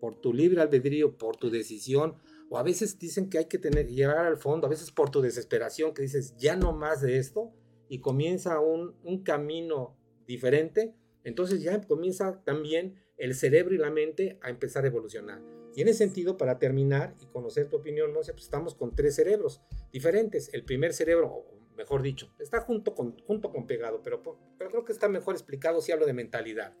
por 0.00 0.20
tu 0.20 0.32
libre 0.32 0.60
albedrío, 0.60 1.16
por 1.16 1.36
tu 1.36 1.50
decisión, 1.50 2.16
o 2.50 2.58
a 2.58 2.62
veces 2.62 2.98
dicen 2.98 3.28
que 3.28 3.38
hay 3.38 3.46
que 3.46 3.58
tener, 3.58 3.86
llegar 3.86 4.26
al 4.26 4.36
fondo, 4.36 4.66
a 4.66 4.70
veces 4.70 4.90
por 4.90 5.10
tu 5.10 5.20
desesperación, 5.20 5.94
que 5.94 6.02
dices, 6.02 6.36
ya 6.36 6.56
no 6.56 6.72
más 6.72 7.00
de 7.00 7.18
esto, 7.18 7.52
y 7.88 8.00
comienza 8.00 8.60
un, 8.60 8.94
camino 9.24 9.96
diferente, 10.26 10.94
entonces 11.22 11.62
ya 11.62 11.80
comienza 11.82 12.42
también 12.44 12.94
el 13.16 13.34
cerebro 13.34 13.74
y 13.74 13.78
la 13.78 13.90
mente 13.90 14.38
a 14.42 14.50
empezar 14.50 14.84
a 14.84 14.88
evolucionar. 14.88 15.42
Y 15.74 15.82
en 15.82 15.88
ese 15.88 15.98
sentido, 15.98 16.36
para 16.36 16.58
terminar 16.58 17.14
y 17.20 17.26
conocer 17.26 17.68
tu 17.68 17.76
opinión, 17.76 18.12
no 18.12 18.20
pues 18.20 18.28
estamos 18.38 18.74
con 18.74 18.94
tres 18.94 19.16
cerebros 19.16 19.60
diferentes. 19.92 20.52
El 20.52 20.64
primer 20.64 20.92
cerebro, 20.92 21.46
mejor 21.76 22.02
dicho, 22.02 22.32
está 22.38 22.60
junto 22.60 22.94
con, 22.94 23.18
junto 23.20 23.50
con 23.50 23.66
pegado, 23.66 24.00
pero, 24.02 24.22
pero 24.58 24.70
creo 24.70 24.84
que 24.84 24.92
está 24.92 25.08
mejor 25.08 25.34
explicado 25.34 25.80
si 25.80 25.92
hablo 25.92 26.06
de 26.06 26.12
mentalidad. 26.12 26.76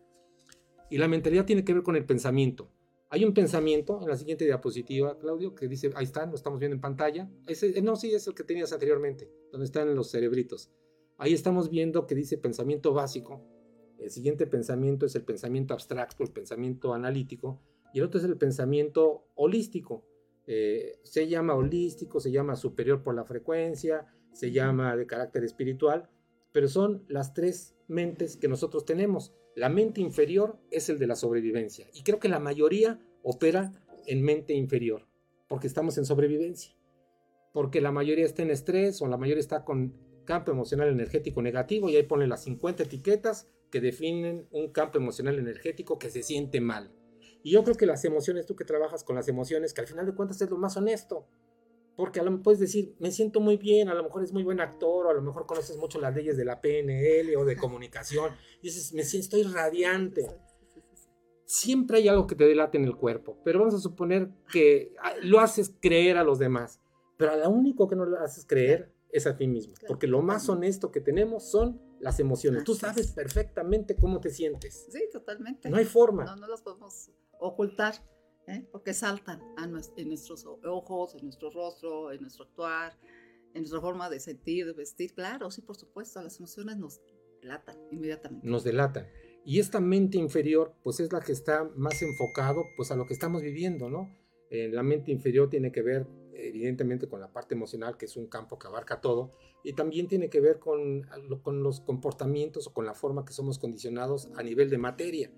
Y 0.90 0.98
la 0.98 1.08
mentalidad 1.08 1.44
tiene 1.44 1.64
que 1.64 1.74
ver 1.74 1.82
con 1.82 1.96
el 1.96 2.04
pensamiento. 2.04 2.70
Hay 3.10 3.24
un 3.24 3.32
pensamiento 3.32 4.00
en 4.02 4.08
la 4.08 4.16
siguiente 4.16 4.44
diapositiva, 4.44 5.18
Claudio, 5.18 5.54
que 5.54 5.68
dice, 5.68 5.90
ahí 5.94 6.04
está, 6.04 6.26
lo 6.26 6.34
estamos 6.34 6.58
viendo 6.58 6.74
en 6.74 6.80
pantalla. 6.80 7.30
Ese, 7.46 7.80
no, 7.80 7.96
sí, 7.96 8.12
es 8.12 8.26
el 8.26 8.34
que 8.34 8.42
tenías 8.42 8.72
anteriormente, 8.72 9.30
donde 9.52 9.66
están 9.66 9.94
los 9.94 10.10
cerebritos. 10.10 10.72
Ahí 11.16 11.32
estamos 11.32 11.70
viendo 11.70 12.06
que 12.06 12.14
dice 12.14 12.38
pensamiento 12.38 12.92
básico. 12.92 13.40
El 13.98 14.10
siguiente 14.10 14.46
pensamiento 14.46 15.06
es 15.06 15.14
el 15.14 15.22
pensamiento 15.22 15.74
abstracto, 15.74 16.24
el 16.24 16.30
pensamiento 16.30 16.92
analítico, 16.92 17.62
y 17.92 17.98
el 17.98 18.06
otro 18.06 18.18
es 18.18 18.26
el 18.26 18.36
pensamiento 18.36 19.28
holístico. 19.36 20.04
Eh, 20.46 20.98
se 21.04 21.28
llama 21.28 21.54
holístico, 21.54 22.18
se 22.18 22.32
llama 22.32 22.56
superior 22.56 23.02
por 23.04 23.14
la 23.14 23.24
frecuencia, 23.24 24.12
se 24.32 24.50
llama 24.50 24.96
de 24.96 25.06
carácter 25.06 25.44
espiritual, 25.44 26.10
pero 26.52 26.66
son 26.68 27.04
las 27.08 27.32
tres 27.32 27.76
mentes 27.86 28.36
que 28.36 28.48
nosotros 28.48 28.84
tenemos. 28.84 29.32
La 29.54 29.68
mente 29.68 30.00
inferior 30.00 30.58
es 30.70 30.88
el 30.88 30.98
de 30.98 31.06
la 31.06 31.16
sobrevivencia, 31.16 31.88
y 31.92 32.02
creo 32.02 32.18
que 32.18 32.28
la 32.28 32.40
mayoría 32.40 32.98
opera 33.22 33.72
en 34.06 34.22
mente 34.22 34.54
inferior, 34.54 35.06
porque 35.48 35.66
estamos 35.66 35.96
en 35.98 36.04
sobrevivencia, 36.04 36.74
porque 37.52 37.80
la 37.80 37.92
mayoría 37.92 38.24
está 38.24 38.42
en 38.42 38.50
estrés 38.50 39.00
o 39.00 39.06
la 39.06 39.16
mayoría 39.16 39.40
está 39.40 39.64
con 39.64 39.94
campo 40.24 40.50
emocional 40.50 40.88
energético 40.88 41.42
negativo 41.42 41.88
y 41.88 41.96
ahí 41.96 42.02
pone 42.02 42.26
las 42.26 42.42
50 42.44 42.82
etiquetas 42.84 43.48
que 43.70 43.80
definen 43.80 44.46
un 44.50 44.72
campo 44.72 44.98
emocional 44.98 45.38
energético 45.38 45.98
que 45.98 46.10
se 46.10 46.22
siente 46.22 46.60
mal. 46.60 46.92
Y 47.42 47.52
yo 47.52 47.62
creo 47.62 47.76
que 47.76 47.86
las 47.86 48.04
emociones, 48.04 48.46
tú 48.46 48.56
que 48.56 48.64
trabajas 48.64 49.04
con 49.04 49.16
las 49.16 49.28
emociones, 49.28 49.74
que 49.74 49.82
al 49.82 49.86
final 49.86 50.06
de 50.06 50.14
cuentas 50.14 50.40
es 50.40 50.50
lo 50.50 50.56
más 50.56 50.76
honesto, 50.76 51.26
porque 51.96 52.20
a 52.20 52.22
lo 52.22 52.30
mejor 52.30 52.44
puedes 52.44 52.60
decir, 52.60 52.94
me 52.98 53.10
siento 53.10 53.40
muy 53.40 53.56
bien, 53.56 53.88
a 53.88 53.94
lo 53.94 54.02
mejor 54.02 54.22
es 54.24 54.32
muy 54.32 54.42
buen 54.42 54.60
actor, 54.60 55.06
o 55.06 55.10
a 55.10 55.14
lo 55.14 55.22
mejor 55.22 55.46
conoces 55.46 55.76
mucho 55.76 56.00
las 56.00 56.14
leyes 56.14 56.36
de 56.36 56.44
la 56.44 56.60
PNL 56.60 57.36
o 57.36 57.44
de 57.44 57.56
comunicación, 57.56 58.32
y 58.60 58.68
dices, 58.68 58.92
me 58.92 59.04
siento, 59.04 59.36
estoy 59.36 59.52
radiante. 59.52 60.26
Siempre 61.44 61.98
hay 61.98 62.08
algo 62.08 62.26
que 62.26 62.34
te 62.34 62.44
delate 62.44 62.78
en 62.78 62.84
el 62.84 62.96
cuerpo, 62.96 63.38
pero 63.44 63.60
vamos 63.60 63.74
a 63.74 63.78
suponer 63.78 64.30
que 64.50 64.94
ah, 65.00 65.14
lo 65.22 65.40
haces 65.40 65.74
creer 65.80 66.16
a 66.16 66.24
los 66.24 66.38
demás, 66.38 66.80
pero 67.16 67.32
a 67.32 67.36
lo 67.36 67.50
único 67.50 67.86
que 67.86 67.96
no 67.96 68.06
lo 68.06 68.18
haces 68.18 68.44
creer 68.46 68.92
es 69.10 69.26
a 69.26 69.36
ti 69.36 69.46
mismo, 69.46 69.74
porque 69.86 70.08
lo 70.08 70.22
más 70.22 70.48
honesto 70.48 70.90
que 70.90 71.00
tenemos 71.00 71.48
son 71.48 71.80
las 72.00 72.18
emociones. 72.18 72.64
Tú 72.64 72.74
sabes 72.74 73.12
perfectamente 73.12 73.94
cómo 73.94 74.20
te 74.20 74.30
sientes. 74.30 74.88
Sí, 74.90 75.08
totalmente. 75.12 75.70
No 75.70 75.76
hay 75.76 75.84
forma. 75.84 76.24
No, 76.24 76.34
no 76.34 76.48
las 76.48 76.62
podemos 76.62 77.12
ocultar, 77.38 77.94
¿eh? 78.46 78.66
porque 78.70 78.94
saltan 78.94 79.40
a 79.56 79.64
en 79.64 80.08
nuestros 80.08 80.46
ojos, 80.64 81.14
en 81.14 81.24
nuestro 81.24 81.50
rostro, 81.50 82.12
en 82.12 82.20
nuestro 82.20 82.44
actuar, 82.44 82.98
en 83.54 83.62
nuestra 83.62 83.80
forma 83.80 84.10
de 84.10 84.20
sentir, 84.20 84.66
de 84.66 84.72
vestir. 84.72 85.14
Claro, 85.14 85.50
sí, 85.50 85.62
por 85.62 85.76
supuesto, 85.76 86.22
las 86.22 86.38
emociones 86.38 86.76
nos 86.76 87.00
delatan 87.40 87.76
inmediatamente. 87.90 88.46
Nos 88.46 88.64
delatan. 88.64 89.06
Y 89.44 89.60
esta 89.60 89.80
mente 89.80 90.18
inferior, 90.18 90.74
pues 90.82 91.00
es 91.00 91.12
la 91.12 91.20
que 91.20 91.32
está 91.32 91.64
más 91.76 92.00
enfocado, 92.02 92.64
pues 92.76 92.90
a 92.90 92.96
lo 92.96 93.06
que 93.06 93.12
estamos 93.12 93.42
viviendo, 93.42 93.90
¿no? 93.90 94.16
Eh, 94.50 94.68
la 94.68 94.82
mente 94.82 95.12
inferior 95.12 95.50
tiene 95.50 95.70
que 95.70 95.82
ver 95.82 96.06
evidentemente 96.36 97.08
con 97.08 97.20
la 97.20 97.32
parte 97.32 97.54
emocional, 97.54 97.96
que 97.96 98.06
es 98.06 98.16
un 98.16 98.26
campo 98.26 98.58
que 98.58 98.66
abarca 98.66 99.00
todo, 99.00 99.32
y 99.62 99.72
también 99.74 100.08
tiene 100.08 100.28
que 100.28 100.40
ver 100.40 100.58
con, 100.58 101.02
con 101.42 101.62
los 101.62 101.80
comportamientos 101.80 102.66
o 102.66 102.72
con 102.72 102.86
la 102.86 102.94
forma 102.94 103.24
que 103.24 103.32
somos 103.32 103.58
condicionados 103.58 104.30
a 104.36 104.42
nivel 104.42 104.70
de 104.70 104.78
materia. 104.78 105.30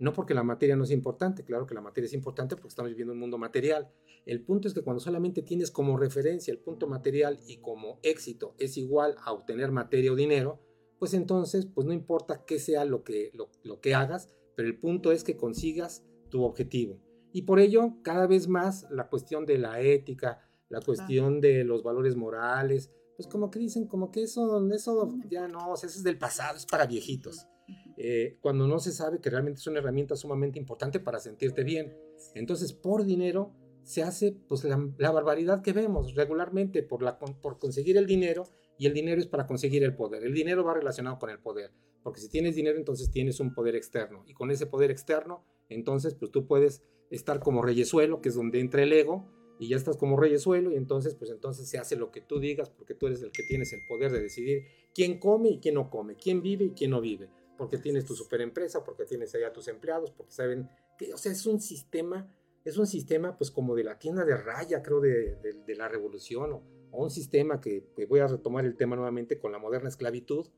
No 0.00 0.12
porque 0.12 0.34
la 0.34 0.42
materia 0.42 0.76
no 0.76 0.84
es 0.84 0.90
importante, 0.90 1.44
claro 1.44 1.66
que 1.66 1.74
la 1.74 1.80
materia 1.80 2.06
es 2.06 2.12
importante 2.12 2.56
porque 2.56 2.68
estamos 2.68 2.90
viviendo 2.90 3.12
un 3.12 3.20
mundo 3.20 3.38
material. 3.38 3.90
El 4.26 4.42
punto 4.42 4.68
es 4.68 4.74
que 4.74 4.82
cuando 4.82 5.00
solamente 5.00 5.42
tienes 5.42 5.70
como 5.70 5.96
referencia 5.96 6.52
el 6.52 6.58
punto 6.58 6.86
material 6.86 7.38
y 7.46 7.58
como 7.58 7.98
éxito 8.02 8.54
es 8.58 8.76
igual 8.76 9.16
a 9.24 9.32
obtener 9.32 9.70
materia 9.70 10.12
o 10.12 10.16
dinero, 10.16 10.60
pues 10.98 11.14
entonces 11.14 11.66
pues 11.66 11.86
no 11.86 11.92
importa 11.92 12.44
qué 12.44 12.58
sea 12.58 12.84
lo 12.84 13.04
que, 13.04 13.30
lo, 13.34 13.50
lo 13.62 13.80
que 13.80 13.94
hagas, 13.94 14.28
pero 14.54 14.68
el 14.68 14.78
punto 14.78 15.12
es 15.12 15.24
que 15.24 15.36
consigas 15.36 16.04
tu 16.30 16.42
objetivo. 16.42 17.00
Y 17.32 17.42
por 17.42 17.58
ello, 17.60 17.94
cada 18.02 18.26
vez 18.26 18.46
más 18.48 18.86
la 18.90 19.08
cuestión 19.08 19.46
de 19.46 19.58
la 19.58 19.80
ética, 19.80 20.40
la 20.68 20.80
cuestión 20.80 21.40
de 21.40 21.64
los 21.64 21.82
valores 21.82 22.16
morales, 22.16 22.90
pues 23.16 23.26
como 23.26 23.50
que 23.50 23.58
dicen, 23.58 23.86
como 23.86 24.10
que 24.10 24.22
eso, 24.22 24.66
eso 24.72 25.08
ya 25.28 25.48
no, 25.48 25.72
o 25.72 25.76
sea, 25.76 25.88
eso 25.88 25.98
es 25.98 26.04
del 26.04 26.18
pasado, 26.18 26.56
es 26.56 26.66
para 26.66 26.86
viejitos. 26.86 27.46
Eh, 27.96 28.36
cuando 28.40 28.66
no 28.66 28.78
se 28.78 28.92
sabe 28.92 29.20
que 29.20 29.30
realmente 29.30 29.60
es 29.60 29.66
una 29.66 29.78
herramienta 29.78 30.16
sumamente 30.16 30.58
importante 30.58 31.00
para 31.00 31.20
sentirte 31.20 31.64
bien. 31.64 31.96
Entonces, 32.34 32.72
por 32.72 33.04
dinero 33.04 33.52
se 33.82 34.02
hace 34.02 34.32
pues 34.48 34.64
la, 34.64 34.90
la 34.98 35.10
barbaridad 35.10 35.62
que 35.62 35.72
vemos 35.72 36.14
regularmente 36.14 36.82
por, 36.82 37.02
la, 37.02 37.18
por 37.18 37.58
conseguir 37.58 37.96
el 37.96 38.06
dinero 38.06 38.44
y 38.78 38.86
el 38.86 38.94
dinero 38.94 39.20
es 39.20 39.26
para 39.26 39.46
conseguir 39.46 39.82
el 39.82 39.94
poder. 39.94 40.24
El 40.24 40.34
dinero 40.34 40.64
va 40.64 40.74
relacionado 40.74 41.18
con 41.18 41.30
el 41.30 41.40
poder, 41.40 41.72
porque 42.02 42.20
si 42.20 42.28
tienes 42.28 42.54
dinero 42.54 42.78
entonces 42.78 43.10
tienes 43.10 43.40
un 43.40 43.54
poder 43.54 43.74
externo 43.74 44.24
y 44.26 44.34
con 44.34 44.50
ese 44.50 44.66
poder 44.66 44.90
externo 44.90 45.44
entonces 45.68 46.14
pues 46.14 46.30
tú 46.30 46.46
puedes 46.46 46.82
estar 47.10 47.40
como 47.40 47.62
reyesuelo, 47.62 48.20
que 48.20 48.30
es 48.30 48.34
donde 48.34 48.60
entra 48.60 48.82
el 48.82 48.92
ego, 48.92 49.28
y 49.58 49.68
ya 49.68 49.76
estás 49.76 49.96
como 49.96 50.18
reyesuelo, 50.18 50.72
y 50.72 50.76
entonces, 50.76 51.14
pues 51.14 51.30
entonces 51.30 51.68
se 51.68 51.78
hace 51.78 51.94
lo 51.94 52.10
que 52.10 52.20
tú 52.20 52.40
digas, 52.40 52.70
porque 52.70 52.94
tú 52.94 53.06
eres 53.06 53.22
el 53.22 53.30
que 53.30 53.42
tienes 53.44 53.72
el 53.72 53.80
poder 53.86 54.10
de 54.10 54.20
decidir 54.20 54.64
quién 54.94 55.20
come 55.20 55.50
y 55.50 55.60
quién 55.60 55.74
no 55.74 55.90
come, 55.90 56.16
quién 56.16 56.42
vive 56.42 56.64
y 56.64 56.70
quién 56.70 56.90
no 56.90 57.00
vive, 57.00 57.28
porque 57.56 57.78
tienes 57.78 58.04
tu 58.04 58.14
superempresa, 58.14 58.84
porque 58.84 59.04
tienes 59.04 59.34
allá 59.34 59.52
tus 59.52 59.68
empleados, 59.68 60.10
porque 60.10 60.32
saben 60.32 60.68
que, 60.98 61.12
o 61.12 61.16
sea, 61.16 61.32
es 61.32 61.46
un 61.46 61.60
sistema, 61.60 62.32
es 62.64 62.76
un 62.76 62.86
sistema 62.86 63.36
pues 63.36 63.50
como 63.50 63.74
de 63.74 63.84
la 63.84 63.98
tienda 63.98 64.24
de 64.24 64.36
raya, 64.36 64.82
creo, 64.82 65.00
de, 65.00 65.62
la 65.76 65.88
revolución, 65.88 66.52
o, 66.52 66.62
un 66.92 67.10
sistema 67.10 67.60
que, 67.60 67.86
que 67.96 68.06
voy 68.06 68.20
a 68.20 68.26
retomar 68.26 68.64
el 68.64 68.76
tema 68.76 68.96
nuevamente 68.96 69.38
con 69.38 69.52
la 69.52 69.58
moderna 69.58 69.88
esclavitud, 69.88 70.48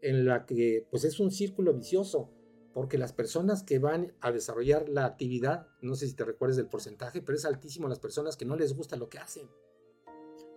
en 0.00 0.24
la 0.24 0.46
que 0.46 0.86
pues 0.90 1.04
es 1.04 1.20
un 1.20 1.30
círculo 1.30 1.72
vicioso, 1.72 2.30
porque 2.72 2.98
las 2.98 3.12
personas 3.12 3.62
que 3.62 3.78
van 3.78 4.14
a 4.20 4.32
desarrollar 4.32 4.88
la 4.88 5.04
actividad, 5.04 5.68
no 5.80 5.94
sé 5.94 6.06
si 6.06 6.14
te 6.14 6.24
recuerdes 6.24 6.56
del 6.56 6.68
porcentaje, 6.68 7.22
pero 7.22 7.36
es 7.36 7.44
altísimo 7.44 7.88
las 7.88 8.00
personas 8.00 8.36
que 8.36 8.44
no 8.44 8.56
les 8.56 8.74
gusta 8.74 8.96
lo 8.96 9.08
que 9.08 9.18
hacen. 9.18 9.48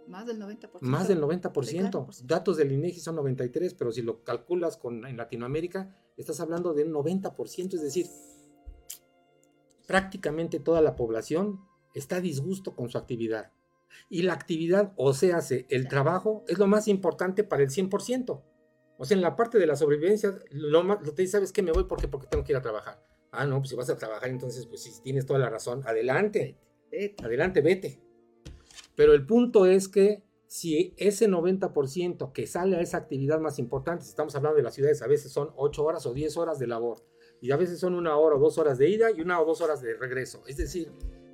Más 0.08 0.26
del 0.28 0.40
90%. 0.40 0.80
Más 0.82 1.08
del 1.08 1.22
90%. 1.22 2.22
Datos 2.24 2.58
del 2.58 2.72
INEGI 2.72 3.00
son 3.00 3.16
93, 3.16 3.74
pero 3.74 3.92
si 3.92 4.02
lo 4.02 4.24
calculas 4.24 4.78
con, 4.78 5.06
en 5.06 5.18
Latinoamérica, 5.18 5.96
estás 6.18 6.40
hablando 6.40 6.74
de 6.74 6.84
un 6.84 6.94
90%, 6.94 7.74
es 7.74 7.82
decir, 7.82 8.08
prácticamente 9.88 10.60
toda 10.60 10.82
la 10.82 10.96
población 10.96 11.60
está 11.94 12.18
a 12.18 12.22
disgusto 12.22 12.76
con 12.76 12.90
su 12.90 12.98
actividad. 12.98 13.52
Y 14.10 14.24
la 14.24 14.34
actividad, 14.34 14.94
o 14.98 15.14
sea, 15.14 15.40
el 15.70 15.88
trabajo, 15.88 16.44
es 16.48 16.58
lo 16.58 16.68
más 16.68 16.88
importante 16.88 17.44
para 17.44 17.64
el 17.64 17.70
100%. 17.70 18.44
O 18.98 19.06
sea, 19.06 19.16
en 19.16 19.22
la 19.22 19.36
parte 19.36 19.58
de 19.58 19.68
la 19.68 19.76
sobrevivencia, 19.76 20.38
lo, 20.52 20.84
más, 20.84 21.02
lo 21.02 21.14
te 21.14 21.24
dice, 21.24 21.34
¿sabes 21.34 21.52
qué? 21.52 21.62
Me 21.62 21.72
voy 21.72 21.86
porque, 21.86 22.08
porque 22.08 22.28
tengo 22.28 22.44
que 22.44 22.54
ir 22.54 22.58
a 22.58 22.62
trabajar. 22.62 23.04
Ah, 23.32 23.46
no, 23.46 23.58
pues 23.60 23.70
si 23.70 23.76
vas 23.76 23.90
a 23.90 23.98
trabajar, 23.98 24.30
entonces, 24.30 24.66
pues 24.68 24.84
si 24.84 25.02
tienes 25.02 25.26
toda 25.26 25.40
la 25.40 25.50
razón, 25.50 25.82
adelante, 25.86 26.58
adelante, 27.22 27.62
vete. 27.62 28.05
Pero 28.96 29.14
el 29.14 29.26
punto 29.26 29.66
es 29.66 29.88
que 29.88 30.24
si 30.48 30.94
ese 30.98 31.28
90% 31.28 32.32
que 32.32 32.48
sale 32.48 32.78
a 32.78 32.82
esa 32.82 32.98
actividad 32.98 33.40
más 33.40 33.60
importante, 33.60 34.04
si 34.04 34.10
estamos 34.10 34.36
hablando 34.36 34.58
de 34.58 34.64
las 34.64 34.74
ciudades, 34.74 35.02
a 35.02 35.08
veces 35.08 35.32
son 35.32 35.52
8 35.56 35.84
horas 35.84 36.06
o 36.06 36.14
10 36.14 36.38
horas 36.38 36.60
de 36.60 36.68
labor, 36.68 37.04
y 37.42 37.52
a 37.52 37.58
veces 37.58 37.80
son 37.80 37.96
una 37.96 38.18
hora 38.18 38.36
o 38.36 38.40
dos 38.40 38.58
horas 38.58 38.78
de 38.78 38.90
ida 38.90 39.12
y 39.12 39.22
una 39.22 39.40
o 39.42 39.46
dos 39.46 39.62
horas 39.62 39.82
de 39.82 39.96
regreso. 39.96 40.44
Es 40.48 40.58
decir, 40.58 40.92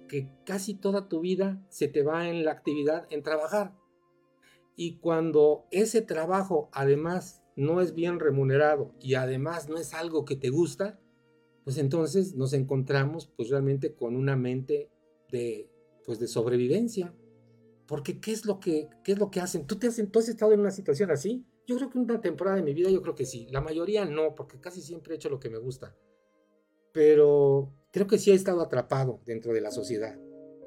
que 0.07 0.29
casi 0.45 0.73
toda 0.73 1.07
tu 1.07 1.21
vida 1.21 1.65
se 1.69 1.87
te 1.87 2.03
va 2.03 2.27
en 2.27 2.43
la 2.43 2.51
actividad, 2.51 3.07
en 3.11 3.23
trabajar. 3.23 3.77
Y 4.75 4.99
cuando 4.99 5.67
ese 5.71 6.01
trabajo 6.01 6.69
además 6.73 7.43
no 7.55 7.81
es 7.81 7.93
bien 7.93 8.19
remunerado 8.19 8.93
y 8.99 9.15
además 9.15 9.69
no 9.69 9.77
es 9.77 9.93
algo 9.93 10.25
que 10.25 10.35
te 10.35 10.49
gusta, 10.49 10.99
pues 11.63 11.77
entonces 11.77 12.35
nos 12.35 12.53
encontramos 12.53 13.27
pues 13.37 13.49
realmente 13.49 13.93
con 13.93 14.15
una 14.15 14.35
mente 14.35 14.89
de 15.31 15.69
pues 16.05 16.19
de 16.19 16.27
sobrevivencia. 16.27 17.13
Porque 17.91 18.21
¿qué 18.21 18.31
es 18.31 18.45
lo 18.45 18.61
que 18.61 18.87
qué 19.03 19.11
es 19.11 19.19
lo 19.19 19.29
que 19.29 19.41
hacen? 19.41 19.67
¿Tú 19.67 19.75
te 19.77 19.87
has, 19.87 20.01
¿Tú 20.13 20.19
has 20.19 20.29
estado 20.29 20.53
en 20.53 20.61
una 20.61 20.71
situación 20.71 21.11
así? 21.11 21.45
Yo 21.67 21.75
creo 21.75 21.89
que 21.89 21.97
una 21.99 22.21
temporada 22.21 22.55
de 22.55 22.63
mi 22.63 22.73
vida 22.73 22.89
yo 22.89 23.01
creo 23.01 23.15
que 23.15 23.25
sí. 23.25 23.49
La 23.51 23.59
mayoría 23.59 24.05
no, 24.05 24.33
porque 24.33 24.61
casi 24.61 24.81
siempre 24.81 25.13
he 25.13 25.17
hecho 25.17 25.27
lo 25.27 25.41
que 25.41 25.49
me 25.49 25.57
gusta. 25.57 25.93
Pero 26.93 27.73
creo 27.91 28.07
que 28.07 28.17
sí 28.17 28.31
he 28.31 28.33
estado 28.33 28.61
atrapado 28.61 29.19
dentro 29.25 29.51
de 29.51 29.59
la 29.59 29.71
sociedad 29.71 30.17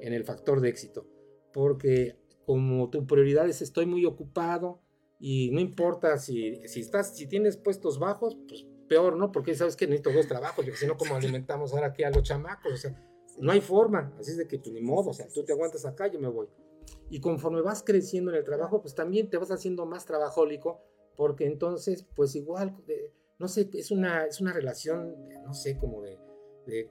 en 0.01 0.13
el 0.13 0.23
factor 0.23 0.61
de 0.61 0.69
éxito, 0.69 1.07
porque 1.51 2.15
como 2.45 2.91
tu 2.91 3.07
prioridad 3.07 3.49
es 3.49 3.63
estoy 3.63 3.87
muy 3.87 4.05
ocupado, 4.05 4.83
y 5.19 5.49
no 5.49 5.59
importa 5.59 6.19
si, 6.19 6.61
si, 6.67 6.81
estás, 6.81 7.17
si 7.17 7.25
tienes 7.25 7.57
puestos 7.57 7.97
bajos, 7.97 8.37
pues 8.47 8.67
peor, 8.87 9.17
¿no? 9.17 9.31
Porque 9.31 9.55
sabes 9.55 9.75
que 9.75 9.87
necesito 9.87 10.11
dos 10.11 10.27
trabajos, 10.27 10.57
porque 10.57 10.77
si 10.77 10.85
no, 10.85 10.95
¿cómo 10.95 11.15
alimentamos 11.15 11.73
ahora 11.73 11.87
aquí 11.87 12.03
a 12.03 12.11
los 12.11 12.21
chamacos? 12.21 12.71
O 12.71 12.77
sea, 12.77 12.95
no 13.39 13.51
hay 13.51 13.61
forma, 13.61 14.13
así 14.19 14.29
es 14.29 14.37
de 14.37 14.47
que 14.47 14.59
pues, 14.59 14.71
ni 14.71 14.81
modo, 14.81 15.09
o 15.09 15.13
sea, 15.13 15.27
tú 15.27 15.43
te 15.43 15.53
aguantas 15.53 15.85
acá, 15.85 16.05
yo 16.05 16.19
me 16.19 16.27
voy. 16.27 16.47
Y 17.09 17.19
conforme 17.19 17.61
vas 17.61 17.83
creciendo 17.83 18.31
en 18.31 18.37
el 18.37 18.43
trabajo, 18.43 18.81
pues 18.81 18.95
también 18.95 19.29
te 19.29 19.37
vas 19.37 19.51
haciendo 19.51 19.85
más 19.85 20.05
trabajólico, 20.05 20.81
porque 21.15 21.45
entonces, 21.45 22.05
pues 22.15 22.35
igual, 22.35 22.75
no 23.37 23.47
sé, 23.47 23.69
es 23.73 23.91
una, 23.91 24.25
es 24.25 24.41
una 24.41 24.53
relación, 24.53 25.15
no 25.43 25.53
sé, 25.53 25.77
como 25.77 26.01
de, 26.01 26.17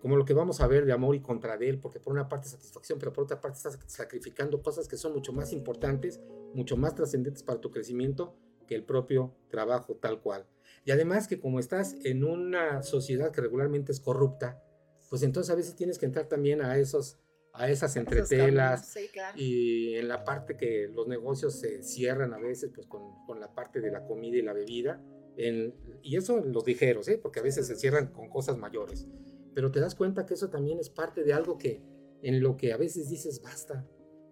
como 0.00 0.16
lo 0.16 0.24
que 0.24 0.34
vamos 0.34 0.60
a 0.60 0.66
ver 0.66 0.84
de 0.84 0.92
amor 0.92 1.16
y 1.16 1.20
contra 1.20 1.56
de 1.56 1.68
él, 1.68 1.80
porque 1.80 1.98
por 1.98 2.12
una 2.12 2.28
parte 2.28 2.48
satisfacción, 2.48 2.98
pero 2.98 3.12
por 3.12 3.24
otra 3.24 3.40
parte 3.40 3.56
estás 3.56 3.78
sacrificando 3.86 4.62
cosas 4.62 4.86
que 4.86 4.96
son 4.96 5.12
mucho 5.12 5.32
más 5.32 5.52
importantes, 5.52 6.20
mucho 6.54 6.76
más 6.76 6.94
trascendentes 6.94 7.42
para 7.42 7.60
tu 7.60 7.70
crecimiento 7.70 8.34
que 8.66 8.76
el 8.76 8.84
propio 8.84 9.34
trabajo 9.48 9.96
tal 9.96 10.20
cual. 10.20 10.46
Y 10.84 10.90
además 10.90 11.28
que 11.28 11.40
como 11.40 11.58
estás 11.58 11.96
en 12.04 12.24
una 12.24 12.82
sociedad 12.82 13.32
que 13.32 13.40
regularmente 13.40 13.90
es 13.90 14.00
corrupta, 14.00 14.62
pues 15.10 15.22
entonces 15.22 15.50
a 15.50 15.56
veces 15.56 15.74
tienes 15.76 15.98
que 15.98 16.06
entrar 16.06 16.26
también 16.26 16.62
a 16.62 16.78
esos 16.78 17.18
a 17.54 17.70
esas 17.70 17.94
entretelas 17.96 18.96
y 19.36 19.94
en 19.94 20.08
la 20.08 20.24
parte 20.24 20.56
que 20.56 20.88
los 20.92 21.06
negocios 21.06 21.54
se 21.60 21.82
cierran 21.82 22.34
a 22.34 22.38
veces 22.38 22.72
pues 22.74 22.86
con, 22.86 23.24
con 23.26 23.38
la 23.38 23.54
parte 23.54 23.80
de 23.80 23.92
la 23.92 24.04
comida 24.04 24.36
y 24.36 24.42
la 24.42 24.52
bebida 24.52 25.00
en, 25.36 25.74
y 26.02 26.16
eso 26.16 26.38
en 26.38 26.52
los 26.52 26.66
ligeros, 26.66 27.08
¿eh? 27.08 27.18
porque 27.20 27.40
a 27.40 27.42
veces 27.42 27.66
se 27.66 27.76
cierran 27.76 28.08
con 28.08 28.28
cosas 28.28 28.58
mayores 28.58 29.06
pero 29.54 29.70
te 29.70 29.78
das 29.78 29.94
cuenta 29.94 30.26
que 30.26 30.34
eso 30.34 30.50
también 30.50 30.80
es 30.80 30.90
parte 30.90 31.22
de 31.22 31.32
algo 31.32 31.56
que 31.56 31.80
en 32.22 32.42
lo 32.42 32.56
que 32.56 32.72
a 32.72 32.76
veces 32.76 33.08
dices 33.08 33.40
basta 33.40 33.86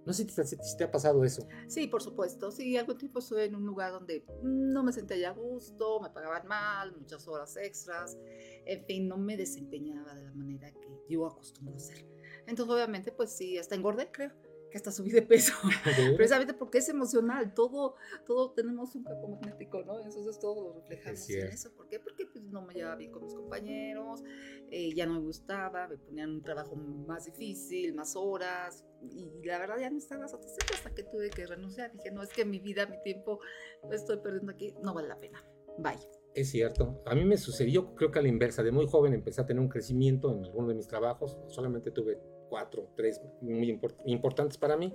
no 0.05 0.13
sé 0.13 0.27
si 0.29 0.77
te, 0.77 0.85
ha 0.85 0.91
pasado 0.91 1.25
eso. 1.25 1.47
Sí, 1.69 1.87
por 1.87 2.03
supuesto. 2.03 2.51
Sí, 2.51 2.77
algún 2.77 2.99
tiempo 2.99 3.21
estuve 3.21 3.45
en 3.45 3.55
un 3.55 3.65
lugar 3.65 3.93
donde 3.93 4.25
no 4.43 4.83
me 4.83 4.93
sentía 4.93 5.31
a 5.31 5.33
gusto, 5.33 6.01
me 6.01 6.11
pagaban 6.11 6.47
mal, 6.49 6.93
muchas 6.97 7.29
horas 7.29 7.57
extras. 7.57 8.19
En 8.67 8.85
fin, 8.85 9.07
no 9.07 9.17
me 9.17 9.37
desempeñaba 9.37 10.15
de 10.15 10.25
la 10.25 10.33
manera 10.33 10.73
que 10.73 10.89
yo 11.09 11.25
acostumbro 11.27 11.75
a 11.75 11.77
hacer. 11.77 12.12
Entonces, 12.47 12.75
obviamente, 12.75 13.13
pues 13.13 13.31
sí, 13.31 13.59
hasta 13.59 13.75
engordé, 13.75 14.11
creo 14.11 14.33
que 14.73 14.79
hasta 14.79 14.91
subí 14.91 15.11
de 15.11 15.23
peso, 15.23 15.53
precisamente 16.17 16.55
porque 16.55 16.79
es 16.79 16.89
emocional, 16.89 17.53
todo, 17.55 17.95
todo 18.27 18.53
tenemos 18.53 18.95
un 18.97 19.05
campo 19.05 19.29
magnético, 19.29 19.83
¿no? 19.85 20.01
Entonces 20.01 20.41
todo 20.41 20.65
lo 20.65 20.73
reflejamos 20.81 21.29
en 21.29 21.49
eso. 21.49 21.71
¿Por 21.77 21.89
qué? 21.89 22.01
Porque 22.01 22.27
pues, 22.27 22.43
no 22.45 22.63
me 22.63 22.73
llevaba 22.73 22.97
bien 22.97 23.13
con 23.13 23.23
mis 23.23 23.35
compañeros, 23.35 24.25
eh, 24.71 24.93
ya 24.95 25.07
no 25.07 25.15
me 25.15 25.21
gustaba, 25.21 25.87
me 25.89 25.99
ponían 25.99 26.31
un 26.31 26.43
trabajo 26.43 26.75
más 26.75 27.27
difícil, 27.27 27.95
más 27.95 28.17
horas, 28.17 28.85
y 29.03 29.31
la 29.45 29.59
verdad 29.59 29.77
ya 29.79 29.91
no 29.91 29.99
estaba 29.99 30.27
satisfecha 30.27 30.75
hasta 30.75 30.95
que 30.95 31.05
tuve 31.05 31.29
que 31.29 31.47
renunciar. 31.47 31.93
Dije, 31.93 32.11
no, 32.11 32.23
es 32.23 32.31
que 32.31 32.45
mi 32.47 32.59
vida, 32.59 32.87
mi 32.87 33.01
tiempo, 33.03 33.41
lo 33.83 33.93
estoy 33.93 34.19
perdiendo 34.19 34.53
aquí, 34.53 34.75
no 34.83 34.95
vale 34.95 35.09
la 35.09 35.21
pena. 35.21 35.45
Bye. 35.79 35.99
Es 36.35 36.51
cierto. 36.51 37.03
A 37.05 37.15
mí 37.15 37.27
me 37.27 37.37
sucedió, 37.37 37.95
creo 37.95 38.11
que 38.11 38.19
a 38.19 38.23
la 38.23 38.29
inversa. 38.29 38.63
De 38.63 38.73
muy 38.73 38.87
joven 38.87 39.13
empecé 39.13 39.43
a 39.43 39.47
tener 39.47 39.61
un 39.61 39.69
crecimiento 39.69 40.33
en 40.33 40.45
alguno 40.45 40.69
de 40.69 40.75
mis 40.75 40.87
trabajos. 40.87 41.39
Solamente 41.49 41.91
tuve 41.91 42.19
cuatro, 42.53 42.87
tres 42.95 43.19
muy 43.41 43.81
importantes 44.05 44.59
para 44.59 44.77
mí. 44.77 44.93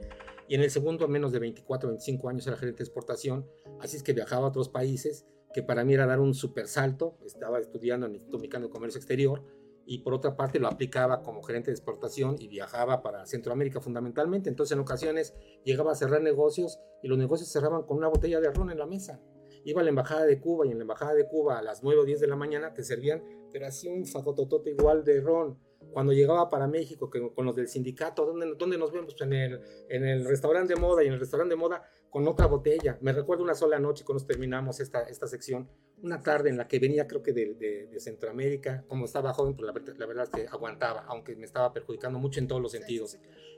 Y 0.47 0.53
en 0.53 0.61
el 0.61 0.69
segundo, 0.69 1.07
menos 1.07 1.31
de 1.31 1.39
24, 1.39 1.89
25 1.89 2.29
años, 2.29 2.45
era 2.45 2.55
gerente 2.55 2.83
de 2.83 2.83
exportación. 2.83 3.47
Así 3.81 3.97
es 3.97 4.03
que 4.03 4.13
viajaba 4.13 4.45
a 4.45 4.49
otros 4.49 4.69
países, 4.69 5.25
que 5.55 5.63
para 5.63 5.83
mí 5.83 5.95
era 5.95 6.05
dar 6.05 6.19
un 6.19 6.35
super 6.35 6.67
salto. 6.67 7.17
Estaba 7.25 7.57
estudiando 7.57 8.05
en 8.05 8.11
el 8.11 8.17
Instituto 8.17 8.37
Mexicano 8.37 8.67
de 8.67 8.71
Comercio 8.71 8.99
Exterior. 8.99 9.43
Y 9.87 10.03
por 10.03 10.13
otra 10.13 10.37
parte 10.37 10.59
lo 10.59 10.67
aplicaba 10.67 11.23
como 11.23 11.41
gerente 11.41 11.71
de 11.71 11.75
exportación 11.75 12.35
y 12.37 12.47
viajaba 12.47 13.01
para 13.01 13.25
Centroamérica 13.25 13.81
fundamentalmente. 13.81 14.49
Entonces 14.49 14.75
en 14.75 14.81
ocasiones 14.81 15.33
llegaba 15.65 15.93
a 15.93 15.95
cerrar 15.95 16.21
negocios 16.21 16.77
y 17.01 17.07
los 17.07 17.17
negocios 17.17 17.49
cerraban 17.49 17.83
con 17.87 17.97
una 17.97 18.07
botella 18.07 18.39
de 18.39 18.51
ron 18.51 18.69
en 18.69 18.77
la 18.77 18.85
mesa 18.85 19.19
iba 19.63 19.81
a 19.81 19.83
la 19.83 19.89
embajada 19.89 20.25
de 20.25 20.39
Cuba 20.39 20.65
y 20.65 20.71
en 20.71 20.77
la 20.77 20.83
embajada 20.83 21.13
de 21.13 21.27
Cuba 21.27 21.57
a 21.57 21.61
las 21.61 21.83
9 21.83 22.01
o 22.01 22.05
10 22.05 22.21
de 22.21 22.27
la 22.27 22.37
mañana 22.37 22.73
te 22.73 22.83
servían, 22.83 23.21
pero 23.51 23.67
así 23.67 23.89
un 23.89 24.05
fagototote 24.05 24.69
igual 24.69 25.03
de 25.03 25.19
ron 25.19 25.59
cuando 25.91 26.13
llegaba 26.13 26.49
para 26.49 26.67
México 26.67 27.09
que, 27.09 27.31
con 27.33 27.45
los 27.45 27.55
del 27.55 27.67
sindicato, 27.67 28.25
¿dónde, 28.25 28.53
¿dónde, 28.57 28.77
nos 28.77 28.91
vemos? 28.91 29.15
En 29.19 29.33
el, 29.33 29.61
en 29.89 30.05
el 30.05 30.25
restaurante 30.25 30.73
de 30.73 30.79
moda 30.79 31.03
y 31.03 31.07
en 31.07 31.13
el 31.13 31.19
restaurante 31.19 31.55
de 31.55 31.59
moda 31.59 31.83
con 32.09 32.27
otra 32.27 32.45
botella. 32.45 32.97
Me 33.01 33.13
recuerdo 33.13 33.43
una 33.43 33.55
sola 33.55 33.79
noche 33.79 34.03
cuando 34.05 34.25
terminamos 34.25 34.79
esta, 34.79 35.03
esta 35.03 35.27
sección, 35.27 35.69
una 36.01 36.21
tarde 36.21 36.49
en 36.49 36.57
la 36.57 36.67
que 36.67 36.79
venía 36.79 37.07
creo 37.07 37.23
que 37.23 37.33
de, 37.33 37.55
de, 37.55 37.99
Centroamérica, 37.99 38.85
como 38.87 39.05
estaba 39.05 39.33
joven, 39.33 39.55
pues 39.55 39.65
la, 39.65 39.73
la, 39.97 40.05
verdad 40.05 40.25
es 40.25 40.29
que 40.29 40.47
aguantaba, 40.47 41.05
aunque 41.07 41.35
me 41.35 41.45
estaba 41.45 41.73
perjudicando 41.73 42.19
mucho 42.19 42.39
en 42.39 42.47
todos 42.47 42.61
los 42.61 42.71
sentidos. 42.71 43.17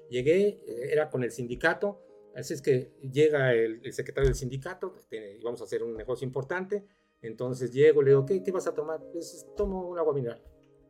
Llegué, 0.10 0.62
eh, 0.66 0.90
era 0.92 1.10
con 1.10 1.24
el 1.24 1.32
sindicato, 1.32 2.02
así 2.36 2.54
es 2.54 2.62
que 2.62 2.94
llega 3.02 3.54
el, 3.54 3.82
el 3.84 3.94
secretario 3.94 4.30
del 4.30 4.36
sindicato, 4.36 4.96
íbamos 5.12 5.62
a 5.62 5.66
hacer 5.66 5.84
un 5.84 5.96
negocio 5.96 6.26
importante, 6.26 6.86
entonces 7.22 7.74
llego, 7.74 8.02
le 8.02 8.12
digo, 8.12 8.26
¿qué, 8.26 8.42
qué 8.42 8.52
vas 8.52 8.68
a 8.68 8.74
tomar? 8.74 9.02
Pues 9.12 9.46
tomo 9.58 9.90
un 9.90 9.98
agua 9.98 10.14
mineral. 10.14 10.42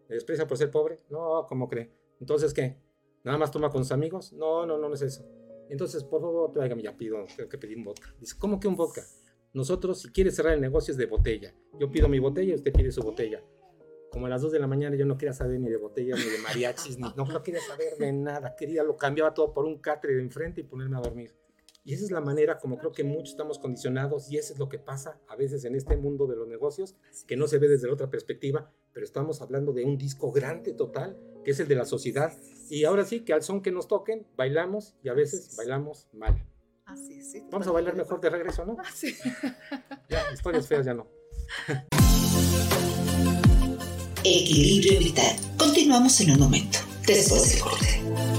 ¿Me 0.10 0.16
desprecia 0.16 0.48
por 0.48 0.58
ser 0.58 0.72
pobre? 0.72 0.98
No, 1.10 1.46
¿cómo 1.48 1.70
cree? 1.70 1.92
Entonces, 2.20 2.52
¿qué? 2.54 2.78
¿Nada 3.24 3.38
más 3.38 3.52
toma 3.52 3.70
con 3.70 3.84
sus 3.84 3.92
amigos? 3.92 4.34
No, 4.34 4.66
no, 4.66 4.78
no, 4.78 4.92
es 4.94 5.04
eso. 5.04 5.24
Entonces, 5.70 6.04
por 6.04 6.20
favor, 6.20 6.52
tráigame, 6.52 6.82
ya 6.82 6.98
pido, 6.98 7.26
tengo 7.38 7.48
que 7.48 7.60
pedir 7.60 7.78
un 7.78 7.84
vodka. 7.84 8.14
Dice, 8.20 8.36
¿cómo 8.40 8.60
que 8.60 8.68
un 8.68 8.76
vodka? 8.76 9.04
Nosotros, 9.54 10.02
si 10.02 10.12
quiere 10.12 10.32
cerrar 10.32 10.54
el 10.54 10.62
negocio, 10.62 10.92
es 10.92 10.98
de 10.98 11.06
botella. 11.06 11.54
Yo 11.80 11.92
pido 11.92 12.10
mi 12.10 12.18
botella 12.18 12.54
y 12.54 12.56
usted 12.56 12.74
pide 12.74 12.92
su 12.92 13.04
botella. 13.04 13.44
Como 14.12 14.26
a 14.26 14.30
las 14.30 14.42
2 14.42 14.52
de 14.52 14.60
la 14.60 14.66
mañana 14.66 14.96
yo 14.96 15.06
no 15.06 15.16
quería 15.16 15.34
saber 15.34 15.60
ni 15.60 15.70
de 15.70 15.78
botellas, 15.78 16.18
ni 16.18 16.32
de 16.32 16.40
mariachis, 16.40 16.98
ni, 16.98 17.08
no, 17.16 17.26
no 17.26 17.44
quería 17.44 17.62
saber 17.62 17.96
de 17.98 18.12
nada. 18.12 18.56
Quería, 18.56 18.84
lo 18.84 18.98
cambiaba 18.98 19.36
todo 19.36 19.54
por 19.54 19.66
un 19.66 19.78
catre 19.78 20.16
de 20.16 20.22
enfrente 20.22 20.62
y 20.62 20.64
ponerme 20.64 20.98
a 20.98 21.02
dormir. 21.02 21.36
Y 21.84 21.94
esa 21.94 22.06
es 22.06 22.12
la 22.12 22.22
manera 22.22 22.58
como 22.58 22.78
creo 22.78 22.92
que 22.92 23.04
muchos 23.04 23.32
estamos 23.32 23.58
condicionados 23.58 24.30
y 24.32 24.38
eso 24.38 24.54
es 24.54 24.60
lo 24.60 24.70
que 24.70 24.80
pasa 24.80 25.20
a 25.28 25.36
veces 25.36 25.66
en 25.66 25.76
este 25.76 25.98
mundo 25.98 26.28
de 26.28 26.36
los 26.36 26.48
negocios, 26.48 26.96
que 27.26 27.38
no 27.38 27.48
se 27.48 27.58
ve 27.58 27.68
desde 27.68 27.88
la 27.88 27.94
otra 27.94 28.10
perspectiva, 28.10 28.72
pero 28.94 29.06
estamos 29.06 29.42
hablando 29.42 29.74
de 29.74 29.86
un 29.86 29.98
disco 29.98 30.32
grande 30.32 30.74
total, 30.74 31.18
que 31.44 31.52
es 31.52 31.60
el 31.60 31.68
de 31.68 31.76
la 31.76 31.86
sociedad. 31.86 32.34
Y 32.70 32.84
ahora 32.84 33.06
sí, 33.06 33.22
que 33.22 33.34
al 33.34 33.44
son 33.44 33.62
que 33.62 33.72
nos 33.72 33.88
toquen, 33.88 34.28
bailamos 34.36 34.96
y 35.04 35.10
a 35.10 35.14
veces 35.14 35.56
bailamos 35.58 36.08
mal. 36.14 36.46
Así 36.86 37.22
sí. 37.22 37.44
Vamos 37.52 37.68
a 37.68 37.72
bailar 37.72 37.96
mejor 37.96 38.20
de 38.20 38.30
regreso, 38.30 38.66
¿no? 38.66 38.78
Así. 38.80 39.16
Ya, 40.10 40.24
historias 40.34 40.68
feas 40.68 40.86
ya 40.86 40.94
no. 40.96 41.08
Equilibrio 44.24 45.00
vital. 45.00 45.36
Continuamos 45.58 46.20
en 46.22 46.32
un 46.32 46.40
momento, 46.40 46.80
después 47.06 47.52
del 47.52 47.62
corte. 47.62 48.39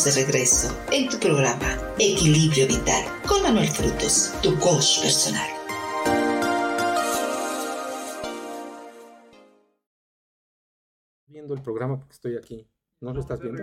Estamos 0.00 0.16
de 0.16 0.24
regreso 0.24 0.68
en 0.92 1.10
tu 1.10 1.18
programa 1.18 1.94
Equilibrio 1.98 2.66
Vital 2.66 3.04
con 3.28 3.42
Manuel 3.42 3.68
Frutos, 3.68 4.32
tu 4.42 4.58
coach 4.58 5.02
personal. 5.02 5.46
Viendo 11.26 11.52
el 11.52 11.60
programa 11.60 11.98
porque 11.98 12.14
estoy 12.14 12.36
aquí. 12.38 12.66
¿No 13.02 13.12
lo 13.12 13.20
estás 13.20 13.42
viendo? 13.42 13.62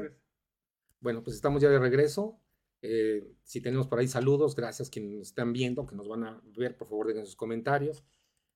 Bueno, 0.99 1.23
pues 1.23 1.35
estamos 1.35 1.59
ya 1.59 1.69
de 1.69 1.79
regreso. 1.79 2.39
Eh, 2.83 3.33
si 3.41 3.59
tenemos 3.59 3.87
por 3.87 3.97
ahí 3.97 4.07
saludos, 4.07 4.55
gracias 4.55 4.91
quienes 4.91 5.13
nos 5.13 5.27
están 5.29 5.53
viendo, 5.53 5.87
que 5.87 5.95
nos 5.95 6.07
van 6.07 6.23
a 6.23 6.39
ver, 6.55 6.77
por 6.77 6.87
favor 6.87 7.07
dejen 7.07 7.25
sus 7.25 7.35
comentarios. 7.35 8.05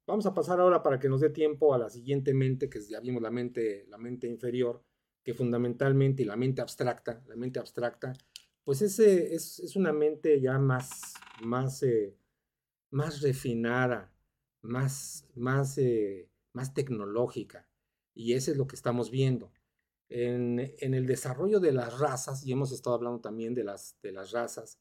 Vamos 0.05 0.27
a 0.27 0.35
pasar 0.35 0.59
ahora 0.59 0.83
para 0.83 0.99
que 0.99 1.09
nos 1.09 1.21
dé 1.21 1.31
tiempo 1.31 1.73
a 1.73 1.79
la 1.79 1.89
siguiente 1.89 2.35
mente, 2.35 2.69
que 2.69 2.79
ya 2.79 2.99
vimos 2.99 3.23
la 3.23 3.31
mente, 3.31 3.87
la 3.87 3.97
mente 3.97 4.27
inferior, 4.27 4.83
que 5.23 5.33
fundamentalmente, 5.33 6.23
y 6.23 6.25
la 6.25 6.35
mente 6.35 6.61
abstracta, 6.61 7.23
la 7.27 7.35
mente 7.35 7.59
abstracta, 7.59 8.13
pues 8.63 8.81
ese 8.81 9.33
es, 9.33 9.59
es 9.59 9.75
una 9.75 9.93
mente 9.93 10.39
ya 10.39 10.57
más, 10.59 11.13
más, 11.41 11.83
eh, 11.83 12.15
más 12.91 13.21
refinada, 13.21 14.13
más, 14.61 15.27
más, 15.35 15.77
eh, 15.77 16.29
más 16.53 16.73
tecnológica. 16.73 17.67
Y 18.13 18.33
eso 18.33 18.51
es 18.51 18.57
lo 18.57 18.67
que 18.67 18.75
estamos 18.75 19.09
viendo. 19.09 19.51
En, 20.09 20.59
en, 20.79 20.93
el 20.93 21.07
desarrollo 21.07 21.59
de 21.59 21.71
las 21.71 21.99
razas, 21.99 22.45
y 22.45 22.51
hemos 22.51 22.71
estado 22.71 22.95
hablando 22.95 23.21
también 23.21 23.55
de 23.55 23.63
las, 23.63 23.97
de 24.01 24.11
las 24.11 24.31
razas, 24.31 24.79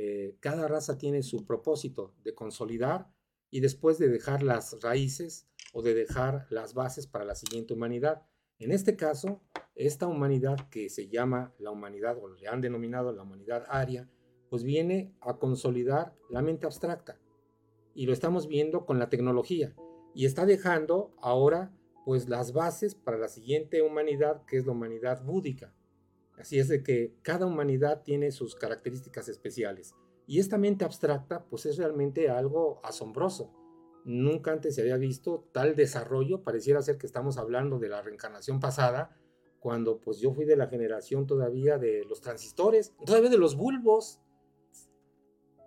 eh, 0.00 0.36
cada 0.38 0.68
raza 0.68 0.96
tiene 0.96 1.24
su 1.24 1.44
propósito 1.44 2.14
de 2.22 2.32
consolidar 2.32 3.12
y 3.50 3.58
después 3.58 3.98
de 3.98 4.08
dejar 4.08 4.44
las 4.44 4.80
raíces 4.80 5.48
o 5.72 5.82
de 5.82 5.94
dejar 5.94 6.46
las 6.50 6.72
bases 6.74 7.08
para 7.08 7.24
la 7.24 7.34
siguiente 7.34 7.74
humanidad. 7.74 8.22
En 8.60 8.72
este 8.72 8.96
caso, 8.96 9.40
esta 9.76 10.08
humanidad 10.08 10.68
que 10.70 10.88
se 10.88 11.08
llama 11.08 11.54
la 11.58 11.70
humanidad 11.70 12.18
o 12.18 12.28
le 12.28 12.48
han 12.48 12.60
denominado 12.60 13.12
la 13.12 13.22
humanidad 13.22 13.64
aria, 13.68 14.08
pues 14.50 14.64
viene 14.64 15.14
a 15.20 15.38
consolidar 15.38 16.14
la 16.28 16.42
mente 16.42 16.66
abstracta. 16.66 17.20
Y 17.94 18.06
lo 18.06 18.12
estamos 18.12 18.48
viendo 18.48 18.84
con 18.84 18.98
la 18.98 19.08
tecnología. 19.10 19.76
Y 20.14 20.24
está 20.24 20.44
dejando 20.44 21.14
ahora 21.20 21.72
pues 22.04 22.28
las 22.28 22.52
bases 22.52 22.96
para 22.96 23.18
la 23.18 23.28
siguiente 23.28 23.82
humanidad, 23.82 24.44
que 24.46 24.56
es 24.56 24.66
la 24.66 24.72
humanidad 24.72 25.22
búdica. 25.22 25.72
Así 26.36 26.58
es 26.58 26.66
de 26.68 26.82
que 26.82 27.14
cada 27.22 27.46
humanidad 27.46 28.02
tiene 28.02 28.32
sus 28.32 28.56
características 28.56 29.28
especiales. 29.28 29.94
Y 30.26 30.40
esta 30.40 30.58
mente 30.58 30.84
abstracta, 30.84 31.44
pues 31.44 31.66
es 31.66 31.76
realmente 31.76 32.28
algo 32.28 32.80
asombroso. 32.82 33.52
Nunca 34.08 34.52
antes 34.52 34.74
se 34.74 34.80
había 34.80 34.96
visto 34.96 35.50
tal 35.52 35.76
desarrollo, 35.76 36.42
pareciera 36.42 36.80
ser 36.80 36.96
que 36.96 37.04
estamos 37.04 37.36
hablando 37.36 37.78
de 37.78 37.90
la 37.90 38.00
reencarnación 38.00 38.58
pasada, 38.58 39.14
cuando 39.60 40.00
pues 40.00 40.18
yo 40.18 40.32
fui 40.32 40.46
de 40.46 40.56
la 40.56 40.68
generación 40.68 41.26
todavía 41.26 41.76
de 41.76 42.06
los 42.06 42.22
transistores, 42.22 42.94
todavía 43.04 43.28
de 43.28 43.36
los 43.36 43.54
bulbos. 43.54 44.18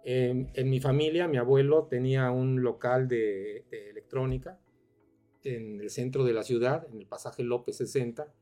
En, 0.04 0.50
en 0.56 0.70
mi 0.72 0.80
familia, 0.80 1.28
mi 1.28 1.38
abuelo 1.38 1.86
tenía 1.86 2.32
un 2.32 2.64
local 2.64 3.08
de, 3.08 3.68
electrónica 3.70 4.60
en 5.44 5.80
el 5.80 5.92
centro 5.92 6.24
de 6.24 6.34
la 6.34 6.42
ciudad, 6.42 6.88
en 6.92 6.98
el 6.98 7.06
pasaje 7.06 7.44
López 7.44 7.78
60, 7.78 8.34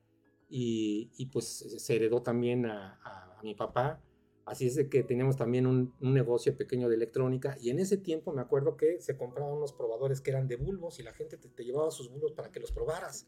y, 0.48 1.12
y 1.18 1.26
pues 1.26 1.46
se 1.46 1.96
heredó 1.98 2.22
también 2.22 2.66
a, 2.68 3.38
mi 3.44 3.54
papá. 3.54 4.02
Así 4.50 4.66
es 4.66 4.74
de 4.74 4.90
que 4.90 5.04
teníamos 5.04 5.38
también 5.38 5.68
un, 5.68 5.94
un, 6.02 6.14
negocio 6.14 6.58
pequeño 6.58 6.90
de 6.90 6.96
electrónica 6.96 7.56
y 7.62 7.70
en 7.70 7.78
ese 7.78 7.98
tiempo 7.98 8.34
me 8.34 8.42
acuerdo 8.42 8.78
que 8.78 9.00
se 9.00 9.16
compraban 9.16 9.54
unos 9.54 9.74
probadores 9.74 10.22
que 10.22 10.32
eran 10.32 10.48
de 10.48 10.56
bulbos 10.56 11.00
y 11.00 11.04
la 11.04 11.14
gente 11.14 11.38
te, 11.38 11.50
te 11.50 11.64
llevaba 11.64 11.92
sus 11.92 12.10
bulbos 12.10 12.32
para 12.32 12.52
que 12.52 12.60
los 12.60 12.72
probaras. 12.72 13.28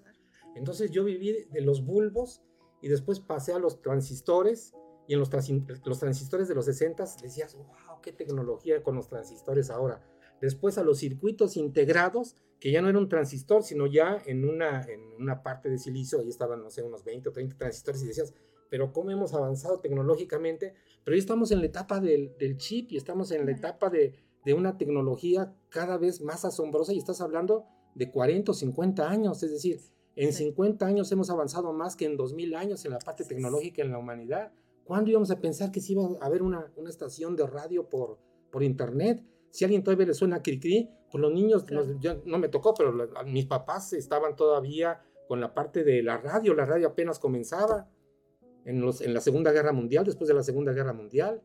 Entonces 0.55 0.89
yo 0.89 1.03
viví 1.03 1.45
de 1.51 1.61
los 1.61 1.85
bulbos 1.85 2.41
y 2.81 2.87
después 2.87 3.19
pasé 3.19 3.53
a 3.53 3.59
los 3.59 3.83
transistores 3.83 4.73
y 5.07 5.13
en 5.13 5.19
los, 5.19 5.29
trans, 5.29 5.51
los 5.85 5.99
transistores 5.99 6.47
de 6.47 6.55
los 6.55 6.65
60 6.65 7.05
decías, 7.21 7.55
wow, 7.55 8.01
qué 8.01 8.11
tecnología 8.11 8.81
con 8.81 8.95
los 8.95 9.07
transistores 9.07 9.69
ahora. 9.69 10.01
Después 10.41 10.79
a 10.79 10.83
los 10.83 10.97
circuitos 10.97 11.55
integrados 11.55 12.35
que 12.59 12.71
ya 12.71 12.81
no 12.81 12.89
era 12.89 12.97
un 12.97 13.09
transistor, 13.09 13.61
sino 13.61 13.87
ya 13.87 14.21
en 14.25 14.47
una, 14.47 14.83
en 14.83 15.01
una 15.19 15.43
parte 15.43 15.69
de 15.69 15.77
silicio, 15.77 16.19
ahí 16.19 16.29
estaban, 16.29 16.63
no 16.63 16.69
sé, 16.69 16.81
unos 16.81 17.03
20 17.03 17.29
o 17.29 17.31
30 17.31 17.57
transistores 17.57 18.01
y 18.03 18.07
decías, 18.07 18.33
pero 18.69 18.93
cómo 18.93 19.11
hemos 19.11 19.33
avanzado 19.33 19.81
tecnológicamente, 19.81 20.73
pero 21.03 21.15
ya 21.15 21.19
estamos 21.19 21.51
en 21.51 21.59
la 21.59 21.65
etapa 21.65 21.99
del, 21.99 22.35
del 22.37 22.57
chip 22.57 22.91
y 22.91 22.97
estamos 22.97 23.31
en 23.31 23.45
la 23.45 23.51
etapa 23.51 23.89
de, 23.89 24.15
de, 24.45 24.53
una 24.53 24.77
tecnología 24.77 25.53
cada 25.69 25.97
vez 25.97 26.21
más 26.21 26.45
asombrosa 26.45 26.93
y 26.93 26.97
estás 26.97 27.21
hablando 27.21 27.65
de 27.95 28.11
40 28.11 28.51
o 28.51 28.53
50 28.55 29.09
años, 29.09 29.43
es 29.43 29.51
decir, 29.51 29.79
en 30.15 30.33
50 30.33 30.85
años 30.85 31.11
hemos 31.11 31.29
avanzado 31.29 31.73
más 31.73 31.95
que 31.95 32.05
en 32.05 32.17
2000 32.17 32.55
años 32.55 32.85
en 32.85 32.91
la 32.91 32.99
parte 32.99 33.23
tecnológica 33.23 33.81
en 33.81 33.91
la 33.91 33.97
humanidad. 33.97 34.51
¿Cuándo 34.83 35.09
íbamos 35.09 35.31
a 35.31 35.39
pensar 35.39 35.71
que 35.71 35.79
se 35.79 35.93
iba 35.93 36.03
a 36.03 36.25
haber 36.25 36.41
una, 36.41 36.71
una 36.75 36.89
estación 36.89 37.35
de 37.35 37.47
radio 37.47 37.87
por, 37.87 38.19
por 38.51 38.61
internet? 38.61 39.23
Si 39.51 39.63
a 39.63 39.67
alguien 39.67 39.83
todavía 39.83 40.07
le 40.07 40.13
suena 40.13 40.43
cri-cri, 40.43 40.89
pues 41.09 41.21
los 41.21 41.31
niños, 41.31 41.63
claro. 41.63 41.85
los, 41.85 41.99
yo, 41.99 42.21
no 42.25 42.39
me 42.39 42.49
tocó, 42.49 42.73
pero 42.73 42.91
los, 42.91 43.09
mis 43.25 43.45
papás 43.45 43.93
estaban 43.93 44.35
todavía 44.35 45.01
con 45.27 45.39
la 45.39 45.53
parte 45.53 45.83
de 45.83 46.03
la 46.03 46.17
radio, 46.17 46.53
la 46.53 46.65
radio 46.65 46.89
apenas 46.89 47.19
comenzaba 47.19 47.89
en, 48.65 48.81
los, 48.81 49.01
en 49.01 49.13
la 49.13 49.21
Segunda 49.21 49.51
Guerra 49.51 49.71
Mundial, 49.71 50.05
después 50.05 50.27
de 50.27 50.33
la 50.33 50.43
Segunda 50.43 50.73
Guerra 50.73 50.93
Mundial. 50.93 51.41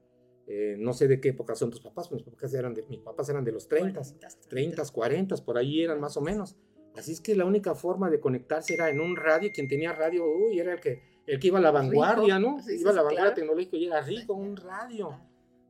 Eh, 0.49 0.77
no 0.79 0.93
sé 0.93 1.09
de 1.09 1.21
qué 1.21 1.31
época 1.31 1.57
son 1.57 1.71
tus 1.71 1.81
papás, 1.81 2.13
mis 2.13 2.23
papás 2.23 2.55
eran 2.55 2.73
de, 2.73 2.85
mis 2.89 3.01
papás 3.01 3.29
eran 3.29 3.45
de 3.45 3.51
los 3.51 3.67
30, 3.67 4.01
30, 4.49 4.83
40, 4.93 5.37
por 5.39 5.59
ahí 5.59 5.83
eran 5.83 6.01
más 6.01 6.17
o 6.17 6.21
menos. 6.21 6.57
Así 6.95 7.13
es 7.13 7.21
que 7.21 7.35
la 7.35 7.45
única 7.45 7.75
forma 7.75 8.09
de 8.11 8.21
conectarse 8.21 8.75
era 8.75 8.89
en 8.89 9.01
un 9.01 9.17
radio, 9.17 9.51
quien 9.53 9.67
tenía 9.67 9.93
radio, 9.93 10.25
uy, 10.25 10.61
era 10.61 10.75
el 10.75 10.81
que, 10.81 11.03
el 11.27 11.41
que 11.41 11.49
iba 11.49 11.59
a 11.59 11.63
la 11.63 11.73
vanguardia, 11.73 12.39
rico. 12.39 12.51
¿no? 12.51 12.63
Sí, 12.63 12.77
iba 12.79 12.91
a 12.91 12.95
la 12.95 13.03
vanguardia 13.03 13.35
tecnológica 13.35 13.77
y 13.77 13.87
era 13.87 14.01
rico, 14.01 14.35
un 14.35 14.57
radio 14.57 15.19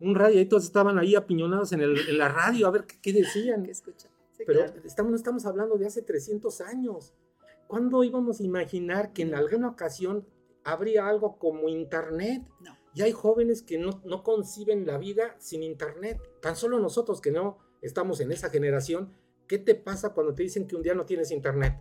un 0.01 0.15
radio, 0.15 0.41
y 0.41 0.47
todos 0.47 0.65
estaban 0.65 0.99
ahí 0.99 1.15
apiñonados 1.15 1.73
en, 1.73 1.81
el, 1.81 1.97
en 2.09 2.19
la 2.19 2.29
radio 2.29 2.67
a 2.67 2.71
ver 2.71 2.85
qué, 2.85 2.97
qué 3.01 3.13
decían. 3.13 3.63
¿Qué 3.65 3.71
escuchan? 3.71 4.11
Sí, 4.33 4.45
Pero 4.47 4.65
claro. 4.65 4.81
estamos, 4.85 5.11
no 5.11 5.17
estamos 5.17 5.47
hablando 5.47 5.77
de 5.79 5.87
hace 5.87 6.03
300 6.03 6.61
años. 6.61 7.15
¿Cuándo 7.67 8.05
íbamos 8.05 8.41
a 8.41 8.45
imaginar 8.45 9.13
que 9.13 9.23
en 9.23 9.35
alguna 9.35 9.69
ocasión 9.69 10.27
habría 10.67 11.09
algo 11.09 11.39
como 11.39 11.69
Internet? 11.69 12.43
No. 12.61 12.77
Y 12.95 13.03
hay 13.03 13.13
jóvenes 13.13 13.63
que 13.63 13.79
no, 13.79 14.03
no 14.05 14.23
conciben 14.23 14.87
la 14.87 14.99
vida 14.99 15.37
sin 15.39 15.63
Internet. 15.63 16.19
Tan 16.41 16.57
solo 16.57 16.79
nosotros 16.81 17.21
que 17.21 17.31
no 17.31 17.59
estamos 17.83 18.21
en 18.21 18.33
esa 18.33 18.51
generación, 18.51 19.13
¿qué 19.47 19.59
te 19.59 19.75
pasa 19.75 20.13
cuando 20.13 20.35
te 20.35 20.43
dicen 20.43 20.67
que 20.67 20.77
un 20.77 20.83
día 20.83 20.95
no 20.95 21.07
tienes 21.07 21.31
Internet? 21.31 21.79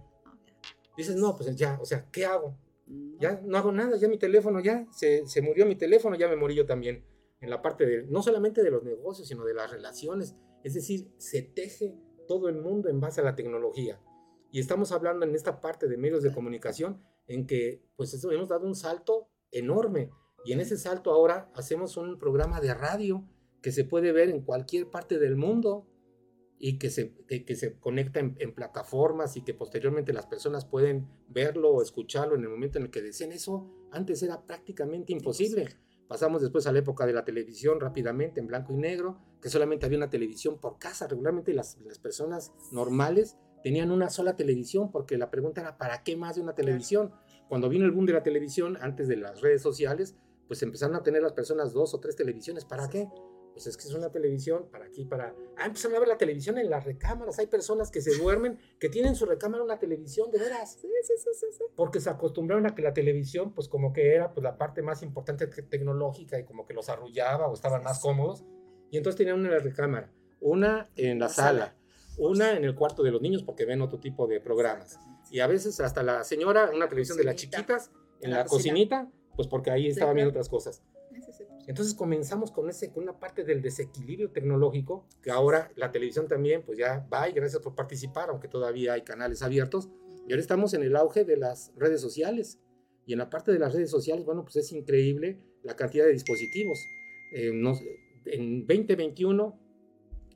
Dices, 0.95 1.15
no, 1.15 1.35
pues 1.35 1.55
ya, 1.55 1.79
o 1.81 1.85
sea, 1.85 2.07
¿qué 2.11 2.25
hago? 2.25 2.57
Ya 3.19 3.41
no 3.43 3.57
hago 3.57 3.71
nada, 3.71 3.97
ya 3.97 4.07
mi 4.07 4.17
teléfono, 4.17 4.59
ya 4.59 4.85
se, 4.91 5.25
se 5.25 5.41
murió 5.41 5.65
mi 5.65 5.75
teléfono, 5.75 6.15
ya 6.15 6.27
me 6.27 6.35
morí 6.35 6.53
yo 6.53 6.65
también 6.65 7.03
en 7.41 7.49
la 7.49 7.61
parte 7.61 7.85
de, 7.85 8.03
no 8.03 8.21
solamente 8.21 8.61
de 8.61 8.71
los 8.71 8.83
negocios, 8.83 9.27
sino 9.27 9.43
de 9.45 9.53
las 9.53 9.71
relaciones. 9.71 10.35
Es 10.63 10.73
decir, 10.73 11.09
se 11.17 11.41
teje 11.41 11.95
todo 12.27 12.49
el 12.49 12.55
mundo 12.61 12.89
en 12.89 12.99
base 12.99 13.21
a 13.21 13.23
la 13.23 13.35
tecnología. 13.35 13.99
Y 14.51 14.59
estamos 14.59 14.91
hablando 14.91 15.25
en 15.25 15.33
esta 15.35 15.61
parte 15.61 15.87
de 15.87 15.97
medios 15.97 16.23
de 16.23 16.33
comunicación 16.33 17.01
en 17.27 17.47
que 17.47 17.83
pues 17.95 18.13
eso, 18.13 18.31
hemos 18.31 18.49
dado 18.49 18.65
un 18.65 18.75
salto 18.75 19.29
enorme. 19.51 20.11
Y 20.43 20.53
en 20.53 20.59
ese 20.59 20.77
salto 20.77 21.11
ahora 21.11 21.51
hacemos 21.55 21.97
un 21.97 22.19
programa 22.19 22.61
de 22.61 22.73
radio 22.73 23.27
que 23.61 23.71
se 23.71 23.83
puede 23.83 24.11
ver 24.11 24.29
en 24.29 24.41
cualquier 24.41 24.89
parte 24.89 25.17
del 25.17 25.35
mundo 25.35 25.87
y 26.57 26.77
que 26.77 26.89
se, 26.89 27.15
que, 27.27 27.43
que 27.43 27.55
se 27.55 27.79
conecta 27.79 28.19
en, 28.19 28.35
en, 28.39 28.53
plataformas 28.53 29.35
y 29.37 29.43
que 29.43 29.53
posteriormente 29.53 30.13
las 30.13 30.27
personas 30.27 30.65
pueden 30.65 31.07
verlo 31.27 31.71
o 31.71 31.81
escucharlo 31.81 32.35
en 32.35 32.43
el 32.43 32.49
momento 32.49 32.77
en 32.77 32.85
el 32.85 32.91
que 32.91 33.01
deseen. 33.01 33.31
Eso 33.31 33.71
antes 33.91 34.21
era 34.23 34.45
prácticamente 34.45 35.13
imposible. 35.13 35.67
Pasamos 36.07 36.41
después 36.41 36.67
a 36.67 36.71
la 36.71 36.79
época 36.79 37.05
de 37.05 37.13
la 37.13 37.25
televisión 37.25 37.79
rápidamente, 37.79 38.39
en 38.39 38.47
blanco 38.47 38.73
y 38.73 38.77
negro, 38.77 39.19
que 39.41 39.49
solamente 39.49 39.85
había 39.85 39.97
una 39.97 40.09
televisión 40.09 40.59
por 40.59 40.77
casa. 40.77 41.07
Regularmente 41.07 41.53
las, 41.53 41.79
las, 41.79 41.97
personas 41.97 42.53
normales 42.71 43.37
tenían 43.65 43.89
una 43.89 44.11
sola 44.11 44.35
televisión, 44.35 44.91
porque 44.91 45.17
la 45.17 45.31
pregunta 45.31 45.61
era, 45.61 45.75
¿para 45.75 46.03
qué 46.03 46.15
más 46.15 46.35
de 46.35 46.43
una 46.43 46.53
televisión? 46.53 47.11
Cuando 47.49 47.67
vino 47.67 47.83
el 47.85 47.91
boom 47.93 48.05
de 48.05 48.13
la 48.13 48.21
televisión, 48.21 48.77
antes 48.79 49.07
de 49.07 49.17
las 49.17 49.41
redes 49.41 49.63
sociales, 49.63 50.15
pues 50.47 50.61
empezaron 50.61 50.95
a 50.95 51.01
tener 51.01 51.23
las 51.23 51.33
personas 51.33 51.73
dos 51.73 51.95
o 51.95 51.99
tres 51.99 52.15
televisiones. 52.15 52.63
¿Para 52.63 52.87
qué? 52.89 53.09
Pues 53.53 53.65
es 53.65 53.75
que 53.75 53.87
es 53.87 53.93
una 53.95 54.11
televisión 54.11 54.69
para 54.71 54.85
aquí, 54.85 55.05
para... 55.05 55.33
Ah, 55.57 55.65
empezaron 55.65 55.97
a 55.97 55.99
ver 55.99 56.09
la 56.09 56.17
televisión 56.19 56.59
en 56.59 56.69
las 56.69 56.85
recámaras. 56.85 57.39
Hay 57.39 57.47
personas 57.47 57.89
que 57.89 58.01
se 58.01 58.15
duermen, 58.21 58.59
que 58.79 58.87
tienen 58.87 59.15
su 59.15 59.25
recámara 59.25 59.63
una 59.63 59.79
televisión, 59.79 60.29
de 60.29 60.37
veras. 60.37 60.73
Sí, 60.79 60.87
sí, 61.01 61.13
sí, 61.17 61.29
sí, 61.33 61.47
sí. 61.49 61.63
Porque 61.75 61.99
se 61.99 62.11
acostumbraron 62.11 62.67
a 62.67 62.75
que 62.75 62.83
la 62.83 62.93
televisión, 62.93 63.51
pues 63.51 63.67
como 63.67 63.93
que 63.93 64.13
era 64.13 64.31
pues, 64.31 64.43
la 64.43 64.59
parte 64.59 64.83
más 64.83 65.01
importante 65.01 65.47
tecnológica 65.47 66.37
y 66.37 66.45
como 66.45 66.67
que 66.67 66.75
los 66.75 66.87
arrullaba 66.87 67.47
o 67.47 67.55
estaban 67.55 67.81
más 67.81 67.99
cómodos. 67.99 68.45
Y 68.91 68.97
entonces 68.97 69.17
tenían 69.17 69.39
una 69.39 69.47
en 69.47 69.55
la 69.55 69.59
recámara, 69.59 70.13
una 70.39 70.87
en 70.95 71.17
la, 71.17 71.25
la 71.25 71.29
sala, 71.29 71.59
sala, 71.65 71.75
una 72.17 72.55
en 72.55 72.63
el 72.63 72.75
cuarto 72.75 73.03
de 73.03 73.11
los 73.11 73.21
niños 73.21 73.43
porque 73.43 73.65
ven 73.65 73.81
otro 73.81 73.99
tipo 73.99 74.27
de 74.27 74.39
programas. 74.39 74.99
Y 75.31 75.39
a 75.39 75.47
veces 75.47 75.79
hasta 75.79 76.03
la 76.03 76.23
señora, 76.23 76.71
una 76.73 76.87
televisión 76.87 77.17
de 77.17 77.23
las 77.23 77.35
chiquitas, 77.35 77.91
en 78.21 78.31
la, 78.31 78.45
cocinita, 78.45 79.09
pues 79.35 79.47
porque 79.47 79.71
ahí 79.71 79.87
estaban 79.87 80.15
viendo 80.15 80.29
otras 80.29 80.49
cosas. 80.49 80.81
Entonces 81.67 81.95
comenzamos 81.95 82.51
con, 82.51 82.69
ese, 82.69 82.91
con 82.91 83.03
una 83.03 83.19
parte 83.19 83.43
del 83.43 83.61
desequilibrio 83.61 84.31
tecnológico, 84.31 85.07
que 85.21 85.31
ahora 85.31 85.71
la 85.75 85.91
televisión 85.91 86.27
también, 86.27 86.63
pues 86.63 86.77
ya 86.77 87.07
va 87.11 87.27
y 87.27 87.33
gracias 87.33 87.61
por 87.61 87.73
participar, 87.73 88.29
aunque 88.29 88.47
todavía 88.47 88.93
hay 88.93 89.01
canales 89.01 89.41
abiertos. 89.41 89.89
Y 90.27 90.31
ahora 90.31 90.41
estamos 90.41 90.73
en 90.73 90.83
el 90.83 90.95
auge 90.95 91.25
de 91.25 91.37
las 91.37 91.71
redes 91.75 92.01
sociales. 92.01 92.59
Y 93.07 93.13
en 93.13 93.19
la 93.19 93.29
parte 93.29 93.51
de 93.51 93.59
las 93.59 93.73
redes 93.73 93.89
sociales, 93.89 94.25
bueno, 94.25 94.43
pues 94.43 94.55
es 94.57 94.71
increíble 94.71 95.39
la 95.63 95.75
cantidad 95.75 96.05
de 96.05 96.11
dispositivos. 96.11 96.79
Eh, 97.33 97.49
en 98.25 98.65
2021 98.67 99.64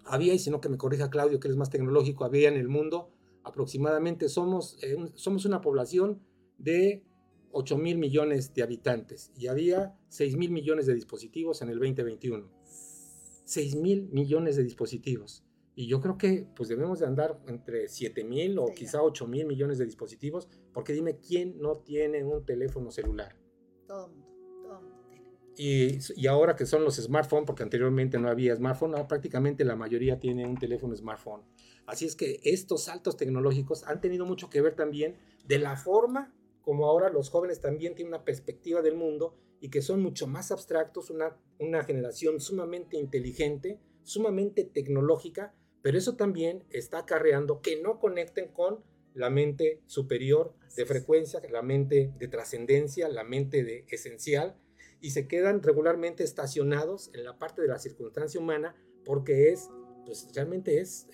había, 0.09 0.33
y 0.33 0.39
si 0.39 0.49
no 0.49 0.59
que 0.59 0.69
me 0.69 0.77
corrija 0.77 1.09
Claudio, 1.09 1.39
que 1.39 1.47
él 1.47 1.53
es 1.53 1.57
más 1.57 1.69
tecnológico, 1.69 2.25
había 2.25 2.49
en 2.49 2.55
el 2.55 2.67
mundo 2.67 3.11
aproximadamente, 3.43 4.27
somos, 4.29 4.77
eh, 4.83 4.97
somos 5.15 5.45
una 5.45 5.61
población 5.61 6.21
de 6.57 7.03
8 7.51 7.77
mil 7.77 7.97
millones 7.97 8.53
de 8.53 8.63
habitantes 8.63 9.31
y 9.35 9.47
había 9.47 9.97
6 10.09 10.35
mil 10.37 10.51
millones 10.51 10.85
de 10.85 10.95
dispositivos 10.95 11.61
en 11.61 11.69
el 11.69 11.79
2021. 11.79 12.49
6 13.45 13.75
mil 13.77 14.09
millones 14.11 14.55
de 14.57 14.63
dispositivos. 14.63 15.43
Y 15.75 15.87
yo 15.87 16.01
creo 16.01 16.17
que 16.17 16.45
pues 16.55 16.69
debemos 16.69 16.99
de 16.99 17.07
andar 17.07 17.39
entre 17.47 17.87
7 17.87 18.23
mil 18.23 18.59
o 18.59 18.73
quizá 18.75 19.01
8 19.01 19.27
mil 19.27 19.47
millones 19.47 19.77
de 19.77 19.85
dispositivos, 19.85 20.49
porque 20.73 20.93
dime, 20.93 21.17
¿quién 21.17 21.57
no 21.59 21.77
tiene 21.77 22.23
un 22.23 22.45
teléfono 22.45 22.91
celular? 22.91 23.35
Todo 23.87 24.07
todo 24.07 24.09
mundo. 24.09 24.28
Y, 25.61 25.99
y, 26.15 26.27
ahora 26.27 26.55
que 26.55 26.65
son 26.65 26.85
los 26.85 26.95
smartphones, 26.95 27.45
porque 27.45 27.63
anteriormente 27.63 28.17
no 28.17 28.29
había 28.29 28.55
smartphone, 28.55 28.95
prácticamente 29.09 29.65
la 29.65 29.75
mayoría 29.75 30.17
tiene 30.17 30.47
un 30.47 30.57
teléfono 30.57 30.95
smartphone. 30.95 31.43
Así 31.85 32.05
es 32.05 32.15
que 32.15 32.39
estos 32.43 32.85
saltos 32.85 33.17
tecnológicos 33.17 33.83
han 33.83 33.99
tenido 33.99 34.25
mucho 34.25 34.49
que 34.49 34.61
ver 34.61 34.75
también 34.75 35.17
de 35.45 35.59
la 35.59 35.75
forma 35.75 36.33
como 36.61 36.85
ahora 36.85 37.09
los 37.09 37.29
jóvenes 37.29 37.61
también 37.61 37.95
tienen 37.95 38.13
una 38.13 38.23
perspectiva 38.23 38.81
del 38.81 38.95
mundo 38.95 39.35
y 39.59 39.69
que 39.69 39.81
son 39.81 40.01
mucho 40.01 40.27
más 40.27 40.51
abstractos, 40.51 41.09
una, 41.09 41.35
una 41.57 41.83
generación 41.83 42.39
sumamente 42.39 42.95
inteligente, 42.95 43.79
sumamente 44.03 44.63
tecnológica, 44.63 45.53
pero 45.81 45.97
eso 45.97 46.15
también 46.15 46.63
está 46.69 46.99
acarreando 46.99 47.61
que 47.61 47.81
no 47.81 47.99
conecten 47.99 48.49
con 48.49 48.83
la 49.13 49.29
mente 49.29 49.81
superior 49.87 50.53
de 50.75 50.85
frecuencia, 50.85 51.41
la 51.49 51.63
mente 51.63 52.13
de 52.17 52.27
trascendencia, 52.27 53.09
la 53.09 53.23
mente 53.23 53.63
de 53.63 53.85
esencial, 53.89 54.55
y 55.01 55.11
se 55.11 55.27
quedan 55.27 55.61
regularmente 55.63 56.23
estacionados 56.23 57.11
en 57.13 57.23
la 57.23 57.37
parte 57.37 57.61
de 57.61 57.67
la 57.67 57.79
circunstancia 57.79 58.39
humana 58.39 58.75
porque 59.05 59.51
es, 59.51 59.69
pues 60.05 60.27
realmente 60.33 60.79
es 60.79 61.07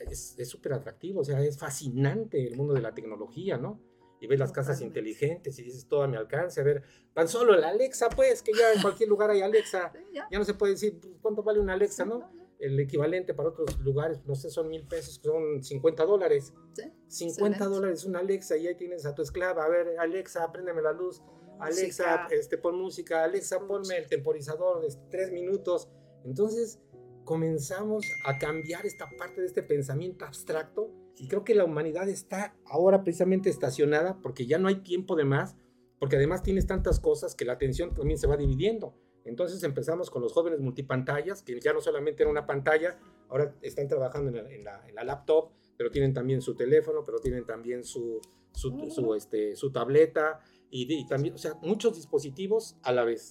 súper 0.43 0.71
es, 0.71 0.77
atractivo, 0.77 1.21
o 1.21 1.23
sea, 1.23 1.41
es 1.41 1.57
fascinante 1.57 2.47
el 2.47 2.57
mundo 2.57 2.73
de 2.73 2.81
la 2.81 2.93
tecnología, 2.93 3.57
¿no? 3.57 3.81
Y 4.19 4.27
ves 4.27 4.39
las 4.39 4.51
casas 4.51 4.81
inteligentes 4.81 5.59
y 5.59 5.63
dices 5.63 5.87
todo 5.87 6.03
a 6.03 6.07
mi 6.07 6.17
alcance, 6.17 6.61
a 6.61 6.63
ver, 6.63 6.83
van 7.13 7.27
solo 7.27 7.53
el 7.53 7.63
Alexa, 7.63 8.09
pues, 8.09 8.41
que 8.41 8.53
ya 8.53 8.73
en 8.73 8.81
cualquier 8.81 9.09
lugar 9.09 9.29
hay 9.29 9.41
Alexa, 9.41 9.93
ya 10.31 10.39
no 10.39 10.45
se 10.45 10.53
puede 10.53 10.73
decir 10.73 10.99
pues, 10.99 11.13
cuánto 11.21 11.43
vale 11.43 11.59
una 11.59 11.73
Alexa, 11.73 12.05
¿no? 12.05 12.29
el 12.59 12.79
equivalente 12.79 13.33
para 13.33 13.49
otros 13.49 13.79
lugares, 13.79 14.25
no 14.25 14.35
sé, 14.35 14.49
son 14.49 14.69
mil 14.69 14.87
pesos, 14.87 15.19
son 15.23 15.63
50 15.63 16.05
dólares. 16.05 16.53
¿Sí? 16.73 16.83
50 17.07 17.65
dólares 17.65 18.05
una 18.05 18.19
Alexa 18.19 18.57
y 18.57 18.67
ahí 18.67 18.75
tienes 18.75 19.05
a 19.05 19.13
tu 19.13 19.21
esclava. 19.21 19.65
A 19.65 19.69
ver, 19.69 19.99
Alexa, 19.99 20.51
préndeme 20.51 20.81
la 20.81 20.91
luz. 20.91 21.21
Alexa, 21.59 22.27
este, 22.31 22.57
pon 22.57 22.77
música. 22.77 23.23
Alexa, 23.23 23.59
ponme 23.67 23.97
el 23.97 24.07
temporizador 24.07 24.81
de 24.81 24.93
tres 25.09 25.31
minutos. 25.31 25.89
Entonces 26.23 26.79
comenzamos 27.23 28.05
a 28.25 28.37
cambiar 28.37 28.85
esta 28.85 29.09
parte 29.17 29.41
de 29.41 29.47
este 29.47 29.63
pensamiento 29.63 30.25
abstracto 30.25 30.91
y 31.17 31.27
creo 31.27 31.43
que 31.43 31.55
la 31.55 31.65
humanidad 31.65 32.07
está 32.07 32.55
ahora 32.65 33.03
precisamente 33.03 33.49
estacionada 33.49 34.19
porque 34.21 34.45
ya 34.45 34.57
no 34.57 34.67
hay 34.67 34.75
tiempo 34.75 35.15
de 35.15 35.25
más, 35.25 35.55
porque 35.99 36.17
además 36.17 36.43
tienes 36.43 36.67
tantas 36.67 36.99
cosas 36.99 37.35
que 37.35 37.45
la 37.45 37.53
atención 37.53 37.93
también 37.93 38.19
se 38.19 38.27
va 38.27 38.37
dividiendo. 38.37 38.95
Entonces 39.23 39.63
empezamos 39.63 40.11
con 40.11 40.21
los 40.21 40.33
jóvenes 40.33 40.59
multipantallas, 40.59 41.41
que 41.41 41.59
ya 41.59 41.73
no 41.73 41.81
solamente 41.81 42.21
era 42.21 42.29
una 42.29 42.45
pantalla, 42.45 42.99
ahora 43.29 43.55
están 43.61 43.87
trabajando 43.87 44.37
en 44.37 44.63
la, 44.63 45.03
laptop, 45.03 45.49
pero 45.77 45.89
tienen 45.89 46.13
también 46.13 46.41
su 46.41 46.55
teléfono, 46.55 47.03
pero 47.03 47.19
tienen 47.19 47.45
también 47.45 47.83
su, 47.83 48.21
su, 48.53 49.15
este, 49.15 49.55
su 49.55 49.71
tableta 49.71 50.41
y, 50.83 51.07
también, 51.07 51.35
o 51.35 51.37
sea, 51.37 51.53
muchos 51.61 51.95
dispositivos 51.95 52.77
a 52.83 52.91
la 52.91 53.05
vez. 53.05 53.29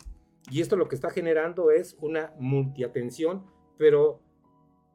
Y 0.50 0.60
esto 0.60 0.76
lo 0.76 0.88
que 0.88 0.94
está 0.94 1.10
generando 1.10 1.70
es 1.70 1.96
una 2.00 2.32
multiatención, 2.38 3.44
pero 3.76 4.22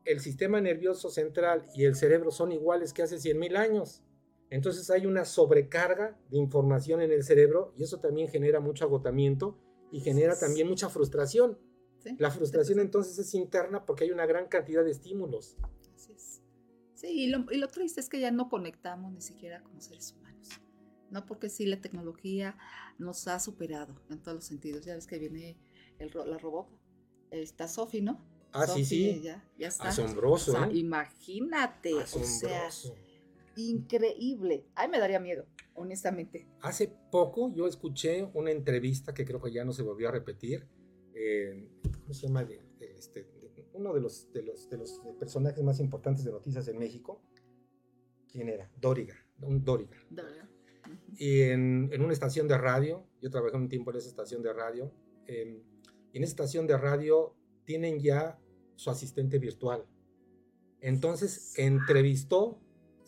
el 0.06 0.20
sistema 0.20 0.60
nervioso 0.60 1.10
central 1.10 1.68
y 1.76 1.86
el 1.86 1.96
cerebro 1.96 2.32
son 2.32 2.52
iguales 2.52 2.94
que 2.94 3.04
hace 3.04 3.18
100.000 3.18 3.56
años. 3.56 4.04
Entonces 4.50 4.90
hay 4.90 5.06
una 5.06 5.26
sobrecarga 5.26 6.20
de 6.32 6.38
información 6.38 7.02
en 7.02 7.12
el 7.12 7.24
cerebro 7.24 7.74
y 7.78 7.84
eso 7.84 8.00
también 8.00 8.28
genera 8.30 8.60
mucho 8.60 8.86
agotamiento 8.86 9.60
y 9.92 10.00
genera 10.00 10.38
también 10.38 10.68
mucha 10.68 10.90
frustración. 10.90 11.60
La 12.18 12.32
frustración 12.32 12.80
entonces 12.80 13.20
es 13.20 13.34
interna 13.36 13.86
porque 13.86 14.06
hay 14.06 14.12
una 14.12 14.26
gran 14.26 14.48
cantidad 14.48 14.84
de 14.84 14.92
estímulos. 14.92 15.58
Así 15.96 16.14
es. 16.14 16.42
Sí, 16.96 17.08
y 17.08 17.28
lo, 17.28 17.46
y 17.52 17.58
lo, 17.58 17.68
triste 17.68 18.00
es 18.00 18.10
que 18.10 18.20
ya 18.20 18.32
no 18.32 18.50
conectamos 18.50 19.12
ni 19.12 19.22
siquiera 19.22 19.62
como 19.62 19.82
seres 19.82 20.14
humanos. 20.14 20.29
No 21.12 21.26
porque 21.26 21.50
sí, 21.50 21.66
la 21.66 21.82
tecnología 21.82 22.58
nos 22.98 23.28
ha 23.28 23.40
superado 23.40 23.96
en 24.10 24.22
todos 24.22 24.36
los 24.36 24.46
sentidos. 24.46 24.86
Ya 24.86 24.96
ves 24.96 25.08
que 25.08 25.20
viene 25.20 25.58
el, 25.98 26.12
la 26.26 26.38
robot, 26.38 26.68
está 27.32 27.68
Sophie, 27.68 28.02
¿no? 28.02 28.24
Ah, 28.52 28.68
sí, 28.68 28.86
sí. 28.86 29.22
Ya, 29.24 29.48
ya 29.58 29.68
está. 29.68 29.90
Asombroso. 29.90 30.52
O 30.52 30.56
sea, 30.56 30.72
imagínate. 30.72 32.00
Asombroso. 32.00 32.48
O 32.48 32.50
sea, 32.50 32.70
increíble. 33.56 34.66
Ay, 34.76 34.90
me 34.90 35.00
daría 35.00 35.20
miedo 35.20 35.46
honestamente. 35.80 36.48
Hace 36.62 36.94
poco 37.12 37.52
yo 37.54 37.68
escuché 37.68 38.30
una 38.34 38.52
entrevista 38.52 39.14
que 39.14 39.26
creo 39.26 39.42
que 39.42 39.52
ya 39.52 39.64
no 39.64 39.74
se 39.74 39.84
volvió 39.84 40.10
a 40.10 40.12
repetir. 40.12 40.68
Eh, 41.14 41.70
¿Cómo 42.02 42.14
se 42.14 42.28
llama? 42.28 42.48
este, 42.80 43.28
uno 43.74 43.94
de 43.94 44.02
los, 44.02 44.32
de, 44.34 44.44
los, 44.44 44.70
de 44.70 44.78
los 44.78 45.02
personajes 45.20 45.64
más 45.64 45.80
importantes 45.80 46.26
de 46.26 46.32
noticias 46.32 46.68
en 46.68 46.78
México. 46.78 47.22
¿Quién 48.32 48.50
era? 48.50 48.70
Doriga. 48.80 49.16
Un 49.42 49.64
Doriga. 49.64 49.98
Y 51.18 51.42
en, 51.42 51.90
en, 51.92 52.02
una 52.02 52.14
estación 52.14 52.48
de 52.48 52.58
radio, 52.58 53.06
yo 53.22 53.30
trabajé 53.30 53.58
un 53.58 53.70
tiempo 53.70 53.92
en 53.92 53.98
esa 53.98 54.10
estación 54.10 54.42
de 54.42 54.54
radio. 54.54 54.92
Eh, 55.28 55.62
en 56.14 56.24
esa 56.24 56.32
estación 56.32 56.68
de 56.68 56.78
radio 56.78 57.36
tienen 57.66 58.00
ya 58.00 58.40
su 58.76 58.90
asistente 58.90 59.40
virtual. 59.40 59.86
Entonces 60.82 61.54
entrevistó 61.58 62.60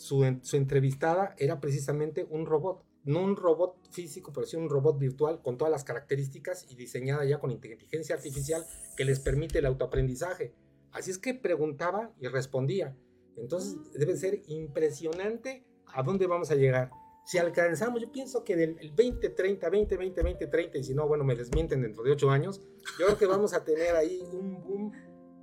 su, 0.01 0.23
entrevistada 0.23 1.35
era 1.37 1.61
precisamente 1.61 2.25
un 2.29 2.47
robot, 2.47 2.83
no 3.03 3.23
un 3.23 3.35
robot 3.35 3.75
físico, 3.91 4.33
pero 4.33 4.47
sí 4.47 4.57
un 4.57 4.69
robot 4.69 4.97
virtual 4.97 5.41
con 5.43 5.57
todas 5.57 5.71
las 5.71 5.83
características 5.83 6.65
y 6.69 6.75
diseñada 6.75 7.23
ya 7.23 7.39
con 7.39 7.51
inteligencia 7.51 8.15
artificial 8.15 8.65
que 8.97 9.05
les 9.05 9.19
permite 9.19 9.59
el 9.59 9.67
autoaprendizaje. 9.67 10.55
Así 10.91 11.11
es 11.11 11.19
que 11.19 11.35
preguntaba 11.35 12.11
y 12.19 12.27
respondía. 12.27 12.97
Entonces 13.37 13.75
mm. 13.75 13.99
debe 13.99 14.17
ser 14.17 14.41
impresionante 14.47 15.65
a 15.85 16.01
dónde 16.01 16.25
vamos 16.25 16.49
a 16.49 16.55
llegar. 16.55 16.89
Si 17.23 17.37
alcanzamos, 17.37 18.01
yo 18.01 18.11
pienso 18.11 18.43
que 18.43 18.55
del 18.55 18.75
2030, 18.95 19.69
2020, 19.69 20.21
2030, 20.21 20.77
y 20.79 20.83
si 20.83 20.93
no, 20.93 21.07
bueno, 21.07 21.23
me 21.23 21.35
desmienten 21.35 21.81
dentro 21.81 22.03
de 22.03 22.11
ocho 22.11 22.29
años, 22.29 22.61
yo 22.99 23.05
creo 23.05 23.17
que 23.17 23.25
vamos 23.25 23.53
a 23.53 23.63
tener 23.63 23.95
ahí 23.95 24.21
un 24.33 24.61
boom 24.63 24.91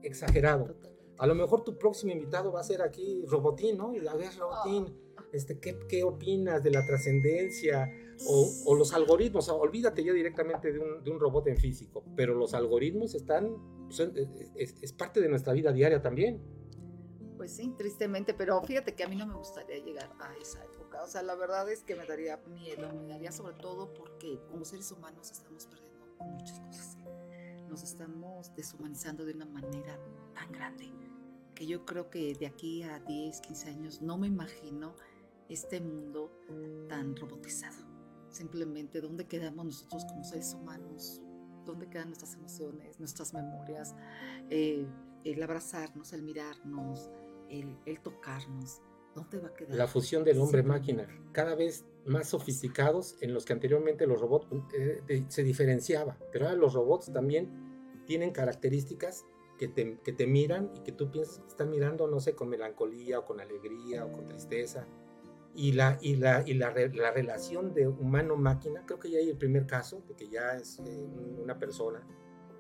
exagerado. 0.03 0.77
A 1.19 1.27
lo 1.27 1.35
mejor 1.35 1.65
tu 1.65 1.79
próximo 1.79 2.13
invitado 2.13 2.53
va 2.53 2.61
a 2.61 2.65
ser 2.65 2.83
aquí 2.83 3.25
Robotín, 3.27 3.77
¿no? 3.77 3.95
Y 3.95 4.07
a 4.07 4.15
ver, 4.15 4.31
Robotín, 4.37 4.95
ah. 5.17 5.25
este, 5.33 5.59
¿qué, 5.59 5.79
¿qué, 5.89 6.05
opinas 6.05 6.63
de 6.63 6.71
la 6.71 6.85
trascendencia 6.85 7.91
o, 8.27 8.49
o, 8.67 8.75
los 8.75 8.93
algoritmos? 8.93 9.49
olvídate 9.49 10.05
ya 10.05 10.13
directamente 10.13 10.73
de 10.73 10.79
un, 10.79 11.03
de 11.03 11.11
un, 11.11 11.19
robot 11.19 11.49
en 11.49 11.57
físico, 11.57 12.05
pero 12.17 12.35
los 12.35 12.55
algoritmos 12.55 13.15
están, 13.15 13.57
son, 13.89 14.13
es, 14.57 14.77
es, 14.81 14.93
parte 14.93 15.21
de 15.21 15.29
nuestra 15.29 15.53
vida 15.53 15.73
diaria 15.73 16.01
también. 16.01 16.41
Pues 17.37 17.57
sí, 17.57 17.73
tristemente, 17.77 18.35
pero 18.35 18.61
fíjate 18.63 18.95
que 18.95 19.05
a 19.05 19.09
mí 19.09 19.17
no 19.17 19.27
me 19.27 19.35
gustaría 19.35 19.79
llegar 19.79 20.11
a 20.21 20.37
esa. 20.41 20.61
O 21.03 21.07
sea, 21.07 21.23
la 21.23 21.35
verdad 21.35 21.71
es 21.71 21.83
que 21.83 21.95
me 21.95 22.07
daría 22.07 22.37
miedo, 22.49 22.93
me 22.93 23.09
daría 23.09 23.33
sobre 23.33 23.55
todo 23.55 23.93
porque 23.95 24.41
como 24.51 24.65
seres 24.65 24.91
humanos 24.93 25.31
estamos 25.31 25.67
perdiendo 25.67 25.99
muchas 26.25 26.61
cosas. 26.61 26.97
Nos 27.69 27.83
estamos 27.83 28.55
deshumanizando 28.55 29.25
de 29.25 29.35
una 29.35 29.47
manera 29.47 29.99
tan 30.35 30.51
grande 30.53 30.91
que 31.59 31.67
yo 31.67 31.85
creo 31.85 32.09
que 32.09 32.35
de 32.35 32.47
aquí 32.47 32.85
a 32.85 33.01
10, 33.01 33.41
15 33.41 33.71
años 33.71 34.01
no 34.01 34.17
me 34.17 34.29
imagino 34.29 34.95
este 35.49 35.81
mundo 35.81 36.31
tan 36.89 37.17
robotizado. 37.17 37.85
Simplemente, 38.31 39.01
¿dónde 39.01 39.27
quedamos 39.27 39.65
nosotros 39.65 40.05
como 40.05 40.23
seres 40.23 40.55
humanos? 40.55 41.21
¿Dónde 41.65 41.89
quedan 41.89 42.09
nuestras 42.09 42.35
emociones, 42.35 43.01
nuestras 43.01 43.35
memorias? 43.35 43.97
Eh, 44.51 44.87
el 45.25 45.43
abrazarnos, 45.43 46.13
el 46.13 46.23
mirarnos, 46.23 47.11
el, 47.49 47.77
el, 47.87 48.01
tocarnos. 48.01 48.81
¿Dónde 49.19 49.39
va 49.39 49.49
a 49.49 49.55
quedar? 49.55 49.77
La 49.77 49.87
fusión 49.87 50.25
del 50.25 50.39
hombre-máquina, 50.41 51.09
cada 51.33 51.55
vez 51.55 51.85
más 52.07 52.29
sofisticados 52.29 53.17
en 53.21 53.35
los 53.35 53.45
que 53.45 53.53
anteriormente 53.53 54.07
los 54.07 54.21
robots 54.21 54.47
eh, 54.75 55.25
se 55.29 55.43
diferenciaba, 55.43 56.17
pero 56.33 56.47
ahora 56.47 56.57
los 56.57 56.75
robots 56.75 57.13
también 57.13 58.03
tienen 58.07 58.31
características 58.31 59.27
que 59.59 59.69
te, 59.69 59.99
que 60.01 60.13
te 60.13 60.27
miran 60.27 60.71
y 60.75 60.81
que 60.81 60.93
tú 60.93 61.11
piensas 61.11 61.41
que 61.41 61.49
están 61.49 61.71
mirando, 61.71 62.07
no 62.07 62.21
sé, 62.21 62.35
con 62.35 62.49
melancolía 62.49 63.19
o 63.19 63.27
con 63.27 63.41
alegría 63.41 64.07
o 64.07 64.13
con 64.13 64.27
tristeza. 64.27 64.87
Y 65.55 65.73
la, 65.73 65.99
y 66.01 66.17
la, 66.17 66.45
y 66.47 66.55
la, 66.55 66.73
la 66.95 67.11
relación 67.11 67.75
de 67.75 67.89
humano-máquina, 67.89 68.85
creo 68.87 69.01
que 69.01 69.11
ya 69.11 69.19
hay 69.19 69.29
el 69.29 69.37
primer 69.37 69.67
caso 69.67 70.03
de 70.07 70.15
que 70.15 70.29
ya 70.29 70.53
es 70.53 70.79
eh, 70.79 71.09
una 71.43 71.59
persona, 71.59 72.07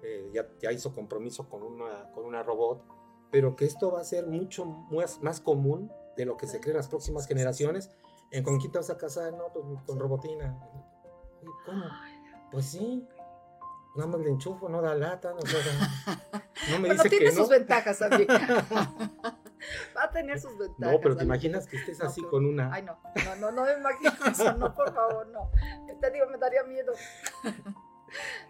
eh, 0.03 0.29
ya, 0.33 0.49
ya, 0.61 0.73
hizo 0.73 0.93
compromiso 0.93 1.49
con 1.49 1.63
una, 1.63 2.11
con 2.13 2.25
una 2.25 2.43
robot, 2.43 2.83
pero 3.31 3.55
que 3.55 3.67
esto 3.67 3.93
va 3.93 4.01
a 4.01 4.05
ser 4.05 4.27
mucho 4.27 4.65
más, 4.65 5.23
más 5.23 5.41
común 5.41 5.93
de 6.19 6.27
lo 6.27 6.37
que 6.37 6.47
se 6.49 6.59
cree 6.61 6.73
en 6.73 6.77
las 6.79 6.89
próximas 6.89 7.27
generaciones. 7.27 7.91
¿En 8.31 8.45
con 8.45 8.59
quién 8.59 8.73
te 8.73 8.79
vas 8.79 8.91
a 8.91 8.99
casar? 8.99 9.33
No, 9.33 9.51
pues 9.53 9.65
con 9.87 9.99
robotina. 9.99 10.59
¿cómo? 11.65 11.85
Pues 12.51 12.67
sí, 12.67 13.07
nada 13.97 14.11
más 14.11 14.21
le 14.21 14.31
enchufo, 14.31 14.69
no 14.69 14.83
da 14.83 14.95
lata, 14.95 15.31
no, 15.31 15.37
no 15.39 16.79
me 16.81 16.89
bueno, 16.89 16.95
dice 16.95 17.09
tiene 17.09 17.27
que 17.27 17.31
sus 17.33 17.41
no. 17.43 17.49
ventajas 17.49 17.99
también. 17.99 18.29
Va 19.97 20.05
a 20.05 20.11
tener 20.11 20.41
sus 20.41 20.57
ventajas. 20.59 20.93
No, 20.95 21.01
pero 21.01 21.17
te 21.17 21.25
imaginas 21.25 21.67
que 21.67 21.77
estés 21.77 21.99
No, 22.01 22.07
así 22.07 22.21
pero- 22.21 22.31
con 22.31 22.47
una... 22.47 22.73
Ay, 22.73 22.83
no, 22.83 22.99
no, 23.25 23.37
no, 23.37 23.53
no 23.53 23.65
me 23.65 23.73
imagino 23.75 24.11
eso, 24.31 24.53
no, 24.55 24.75
por 24.75 24.93
favor, 24.95 25.27
no. 25.29 25.51
Te 26.01 26.11
digo, 26.11 26.27
me 26.31 26.39
daría 26.39 26.63
miedo. 26.65 26.93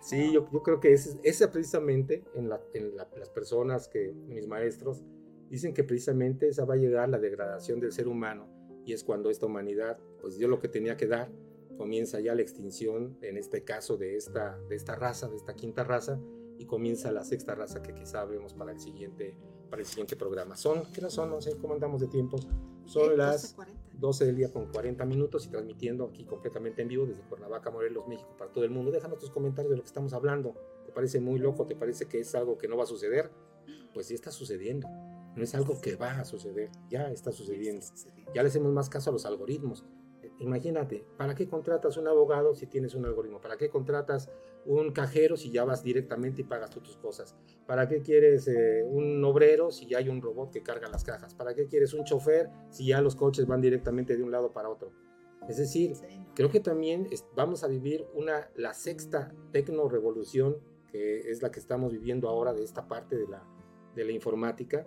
Sí, 0.00 0.32
yo, 0.32 0.48
yo 0.52 0.62
creo 0.62 0.80
que 0.80 0.92
ese, 0.92 1.18
ese 1.24 1.48
precisamente 1.48 2.24
en, 2.34 2.48
la- 2.48 2.60
en 2.74 2.96
la- 2.96 3.08
las 3.16 3.28
personas 3.30 3.88
que, 3.88 4.12
mis 4.12 4.46
maestros, 4.46 5.02
dicen 5.50 5.74
que 5.74 5.84
precisamente 5.84 6.48
esa 6.48 6.64
va 6.64 6.74
a 6.74 6.76
llegar 6.78 7.08
la 7.08 7.18
degradación 7.18 7.80
del 7.80 7.92
ser 7.92 8.08
humano 8.08 8.48
y 8.84 8.92
es 8.92 9.04
cuando 9.04 9.30
esta 9.30 9.46
humanidad, 9.46 9.98
pues 10.20 10.38
dio 10.38 10.48
lo 10.48 10.60
que 10.60 10.68
tenía 10.68 10.96
que 10.96 11.06
dar, 11.06 11.30
comienza 11.76 12.20
ya 12.20 12.34
la 12.34 12.42
extinción, 12.42 13.18
en 13.22 13.36
este 13.36 13.62
caso 13.62 13.96
de 13.96 14.16
esta, 14.16 14.58
de 14.68 14.76
esta 14.76 14.94
raza, 14.94 15.28
de 15.28 15.36
esta 15.36 15.54
quinta 15.54 15.84
raza, 15.84 16.18
y 16.58 16.64
comienza 16.64 17.12
la 17.12 17.22
sexta 17.24 17.54
raza 17.54 17.82
que 17.82 17.94
quizá 17.94 18.24
vemos 18.24 18.54
para 18.54 18.72
el 18.72 18.80
siguiente, 18.80 19.36
para 19.70 19.80
el 19.80 19.86
siguiente 19.86 20.16
programa. 20.16 20.56
Son, 20.56 20.82
¿qué 20.92 21.00
hora 21.00 21.10
son? 21.10 21.30
No 21.30 21.40
sé 21.40 21.56
cómo 21.56 21.74
andamos 21.74 22.00
de 22.00 22.08
tiempo. 22.08 22.38
Son 22.86 23.12
Eh, 23.12 23.16
las 23.16 23.54
12:40. 23.56 23.78
12 23.92 24.26
del 24.26 24.36
día 24.36 24.52
con 24.52 24.66
40 24.72 25.04
minutos 25.04 25.46
y 25.46 25.50
transmitiendo 25.50 26.04
aquí 26.06 26.24
completamente 26.24 26.82
en 26.82 26.88
vivo 26.88 27.04
desde 27.06 27.20
Cuernavaca, 27.22 27.70
Morelos, 27.70 28.08
México, 28.08 28.34
para 28.38 28.50
todo 28.52 28.64
el 28.64 28.70
mundo. 28.70 28.90
Déjanos 28.90 29.18
tus 29.18 29.30
comentarios 29.30 29.70
de 29.70 29.76
lo 29.76 29.82
que 29.82 29.88
estamos 29.88 30.12
hablando. 30.12 30.54
¿Te 30.86 30.92
parece 30.92 31.20
muy 31.20 31.38
loco? 31.38 31.66
¿Te 31.66 31.76
parece 31.76 32.06
que 32.06 32.20
es 32.20 32.34
algo 32.34 32.56
que 32.56 32.68
no 32.68 32.76
va 32.76 32.84
a 32.84 32.86
suceder? 32.86 33.30
Pues 33.92 34.06
sí 34.06 34.14
está 34.14 34.30
sucediendo. 34.30 34.88
No 35.38 35.44
es 35.44 35.54
algo 35.54 35.80
que 35.80 35.94
va 35.94 36.18
a 36.18 36.24
suceder, 36.24 36.68
ya 36.90 37.12
está 37.12 37.30
sucediendo. 37.30 37.86
Ya 38.34 38.42
le 38.42 38.48
hacemos 38.48 38.72
más 38.72 38.88
caso 38.88 39.10
a 39.10 39.12
los 39.12 39.24
algoritmos. 39.24 39.84
Imagínate, 40.40 41.04
¿para 41.16 41.36
qué 41.36 41.48
contratas 41.48 41.96
un 41.96 42.08
abogado 42.08 42.56
si 42.56 42.66
tienes 42.66 42.96
un 42.96 43.04
algoritmo? 43.06 43.40
¿Para 43.40 43.56
qué 43.56 43.70
contratas 43.70 44.30
un 44.66 44.90
cajero 44.90 45.36
si 45.36 45.52
ya 45.52 45.64
vas 45.64 45.84
directamente 45.84 46.40
y 46.40 46.44
pagas 46.44 46.70
tú 46.70 46.80
tus 46.80 46.96
cosas? 46.96 47.36
¿Para 47.68 47.88
qué 47.88 48.02
quieres 48.02 48.48
eh, 48.48 48.82
un 48.84 49.24
obrero 49.24 49.70
si 49.70 49.86
ya 49.86 49.98
hay 49.98 50.08
un 50.08 50.20
robot 50.20 50.50
que 50.50 50.64
carga 50.64 50.88
las 50.88 51.04
cajas? 51.04 51.34
¿Para 51.34 51.54
qué 51.54 51.68
quieres 51.68 51.94
un 51.94 52.02
chofer 52.02 52.50
si 52.70 52.86
ya 52.86 53.00
los 53.00 53.14
coches 53.14 53.46
van 53.46 53.60
directamente 53.60 54.16
de 54.16 54.24
un 54.24 54.32
lado 54.32 54.52
para 54.52 54.68
otro? 54.68 54.90
Es 55.48 55.56
decir, 55.56 55.92
creo 56.34 56.50
que 56.50 56.58
también 56.58 57.08
vamos 57.36 57.62
a 57.62 57.68
vivir 57.68 58.04
una, 58.12 58.50
la 58.56 58.74
sexta 58.74 59.32
tecnorevolución, 59.52 60.58
que 60.90 61.30
es 61.30 61.42
la 61.42 61.52
que 61.52 61.60
estamos 61.60 61.92
viviendo 61.92 62.28
ahora 62.28 62.52
de 62.52 62.64
esta 62.64 62.88
parte 62.88 63.16
de 63.16 63.28
la, 63.28 63.44
de 63.94 64.04
la 64.04 64.12
informática. 64.12 64.86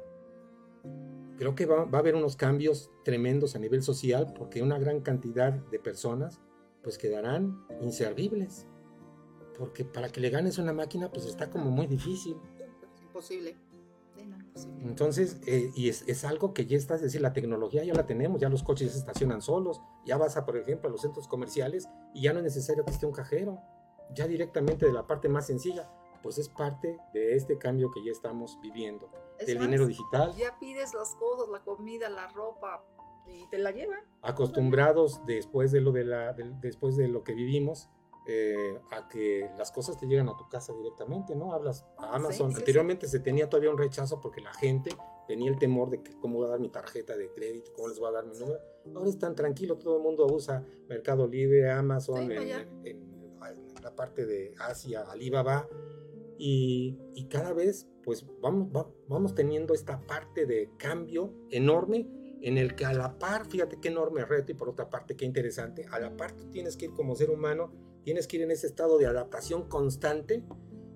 Creo 1.37 1.55
que 1.55 1.65
va, 1.65 1.85
va 1.85 1.97
a 1.97 2.01
haber 2.01 2.15
unos 2.15 2.35
cambios 2.35 2.91
tremendos 3.03 3.55
a 3.55 3.59
nivel 3.59 3.81
social 3.81 4.33
porque 4.37 4.61
una 4.61 4.77
gran 4.77 5.01
cantidad 5.01 5.53
de 5.53 5.79
personas 5.79 6.39
pues 6.83 6.97
quedarán 6.97 7.65
inservibles. 7.81 8.67
Porque 9.57 9.85
para 9.85 10.09
que 10.09 10.21
le 10.21 10.29
ganes 10.29 10.57
una 10.57 10.73
máquina 10.73 11.11
pues 11.11 11.25
está 11.25 11.49
como 11.49 11.71
muy 11.71 11.87
difícil. 11.87 12.37
Es 12.95 13.01
imposible. 13.01 13.57
Entonces, 14.83 15.39
eh, 15.47 15.71
y 15.75 15.89
es, 15.89 16.03
es 16.07 16.25
algo 16.25 16.53
que 16.53 16.65
ya 16.65 16.77
está, 16.77 16.95
es 16.95 17.01
decir, 17.01 17.21
la 17.21 17.33
tecnología 17.33 17.83
ya 17.83 17.93
la 17.93 18.05
tenemos, 18.05 18.41
ya 18.41 18.49
los 18.49 18.63
coches 18.63 18.91
se 18.91 18.97
estacionan 18.97 19.41
solos, 19.41 19.81
ya 20.05 20.17
vas 20.17 20.37
a, 20.37 20.45
por 20.45 20.57
ejemplo, 20.57 20.89
a 20.89 20.91
los 20.91 21.01
centros 21.01 21.27
comerciales 21.27 21.87
y 22.13 22.23
ya 22.23 22.33
no 22.33 22.39
es 22.39 22.45
necesario 22.45 22.83
que 22.83 22.91
esté 22.91 23.05
un 23.05 23.13
cajero, 23.13 23.59
ya 24.13 24.27
directamente 24.27 24.85
de 24.85 24.93
la 24.93 25.07
parte 25.07 25.29
más 25.29 25.47
sencilla, 25.47 25.89
pues 26.21 26.37
es 26.37 26.49
parte 26.49 26.97
de 27.13 27.35
este 27.35 27.57
cambio 27.57 27.91
que 27.91 28.03
ya 28.03 28.11
estamos 28.11 28.59
viviendo, 28.61 29.09
del 29.47 29.57
más, 29.59 29.67
dinero 29.67 29.85
digital, 29.87 30.33
Ya 30.35 30.57
pides 30.59 30.93
las 30.93 31.15
cosas, 31.15 31.49
la 31.49 31.59
comida, 31.63 32.09
la 32.09 32.27
ropa, 32.27 32.83
y 33.27 33.47
te 33.49 33.57
la 33.59 33.71
llevan. 33.71 33.99
acostumbrados 34.21 35.21
después 35.25 35.71
de 35.71 35.81
lo, 35.81 35.91
de 35.91 36.03
la, 36.05 36.33
del- 36.33 36.59
después 36.59 36.95
de 36.97 37.07
lo 37.07 37.23
que 37.23 37.33
vivimos. 37.33 37.89
eh, 38.27 38.79
a 38.91 39.07
que 39.07 39.49
las 39.57 39.71
cosas 39.71 39.97
te 39.99 40.05
llegan 40.05 40.29
a 40.29 40.37
tu 40.37 40.47
casa 40.47 40.73
directamente, 40.73 41.35
¿no? 41.35 41.53
Hablas 41.53 41.83
a 41.97 42.15
Amazon. 42.15 42.49
sí, 42.51 42.53
sí. 42.57 42.61
Anteriormente 42.61 43.07
se 43.07 43.19
tenía 43.19 43.49
todavía 43.49 43.71
un 43.71 43.79
rechazo 43.79 44.21
porque 44.21 44.41
la 44.41 44.53
gente 44.53 44.91
tenía 45.27 45.49
el 45.49 45.57
temor 45.57 45.89
de 45.89 46.03
que 46.03 46.13
cómo 46.19 46.35
voy 46.37 46.45
a 46.45 46.51
dar 46.51 46.59
mi 46.59 46.69
tarjeta 46.69 47.17
de 47.17 47.31
crédito, 47.31 47.71
cómo 47.75 47.87
les 47.87 47.97
voy 47.97 48.09
a 48.09 48.11
dar 48.11 48.25
mi 48.27 48.37
número. 48.37 48.59
Ahora 48.95 49.09
es 49.09 49.17
tan 49.17 49.33
tranquilo, 49.33 49.75
todo 49.79 49.97
el 49.97 50.03
mundo 50.03 50.27
usa 50.27 50.63
Mercado 50.87 51.25
Libre, 51.27 51.71
Amazon, 51.71 52.27
Sí, 52.27 52.33
en, 52.35 52.47
ya. 52.47 52.61
en- 52.61 52.85
en 53.43 53.73
la 53.81 53.95
parte 53.95 54.27
de 54.27 54.53
Asia, 54.59 55.01
Alibaba. 55.09 55.67
Y, 56.43 56.97
cada 57.29 57.53
vez, 57.53 57.87
pues 58.03 58.25
vamos, 58.41 58.69
va- 58.75 58.91
vamos 59.07 59.35
teniendo 59.35 59.75
esta 59.75 60.01
parte 60.07 60.47
de 60.47 60.71
cambio 60.77 61.35
enorme 61.51 62.09
en 62.41 62.57
el 62.57 62.73
que 62.75 62.83
a 62.85 62.93
la 62.93 63.19
par, 63.19 63.45
fíjate 63.45 63.77
qué 63.79 63.89
enorme 63.89 64.25
reto 64.25 64.51
y 64.51 64.55
por 64.55 64.67
otra 64.67 64.89
parte 64.89 65.15
qué 65.15 65.25
interesante, 65.25 65.85
a 65.91 65.99
la 65.99 66.17
par 66.17 66.33
tienes 66.51 66.75
que 66.77 66.85
ir 66.85 66.93
como 66.93 67.15
ser 67.15 67.29
humano, 67.29 67.71
tienes 68.03 68.25
que 68.25 68.37
ir 68.37 68.41
en 68.41 68.49
ese 68.49 68.65
estado 68.65 68.97
de 68.97 69.05
adaptación 69.05 69.69
constante 69.69 70.43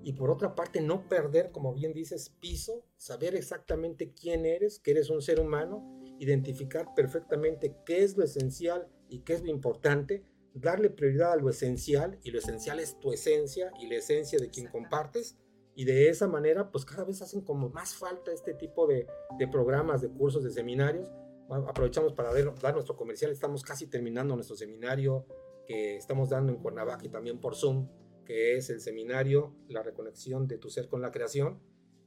y 0.02 0.14
por 0.14 0.32
otra 0.32 0.56
parte 0.56 0.82
no 0.82 1.08
perder, 1.08 1.52
como 1.52 1.76
bien 1.76 1.94
dices, 1.94 2.32
piso, 2.40 2.84
saber 2.98 3.36
exactamente 3.36 4.14
quién 4.14 4.48
eres, 4.48 4.80
que 4.80 4.92
eres 4.92 5.12
un 5.12 5.22
ser 5.22 5.40
humano, 5.40 6.02
identificar 6.20 6.88
perfectamente 6.96 7.76
qué 7.86 8.04
es 8.04 8.18
lo 8.18 8.24
esencial 8.24 8.88
y 9.10 9.20
qué 9.20 9.34
es 9.34 9.44
lo 9.44 9.52
importante, 9.52 10.24
darle 10.56 10.90
prioridad 10.90 11.34
a 11.34 11.36
lo 11.36 11.50
esencial 11.50 12.18
y 12.24 12.32
lo 12.32 12.40
esencial 12.40 12.80
es 12.80 12.98
tu 13.00 13.12
esencia 13.12 13.72
y 13.80 13.88
la 13.88 13.96
esencia 13.98 14.40
de 14.40 14.50
quien 14.50 14.68
compartes 14.68 15.38
y 15.76 15.84
de 15.84 16.10
esa 16.10 16.28
manera 16.28 16.72
pues 16.72 16.86
cada 16.86 17.04
vez 17.04 17.22
hacen 17.22 17.42
como 17.42 17.70
más 17.70 17.94
falta 17.96 18.32
este 18.32 18.54
tipo 18.54 18.88
de, 18.88 19.06
de 19.38 19.48
programas, 19.48 20.02
de 20.02 20.10
cursos, 20.10 20.44
de 20.44 20.52
seminarios. 20.52 21.12
Aprovechamos 21.50 22.14
para 22.14 22.32
ver- 22.32 22.54
dar 22.62 22.74
nuestro 22.74 22.96
comercial, 22.96 23.32
estamos 23.32 23.64
casi 23.64 23.88
terminando 23.88 24.34
nuestro 24.36 24.56
seminario 24.56 25.26
que 25.68 25.98
estamos 25.98 26.30
dando 26.30 26.54
en 26.54 26.60
Cuernavaca 26.60 27.06
y 27.06 27.10
también 27.10 27.40
por 27.40 27.56
Zoom, 27.56 27.90
que 28.24 28.56
es 28.56 28.70
el 28.70 28.80
seminario 28.80 29.54
La 29.68 29.84
reconexión 29.84 30.48
de 30.48 30.58
tu 30.58 30.70
ser 30.70 30.88
con 30.88 31.02
la 31.02 31.12
creación 31.12 31.60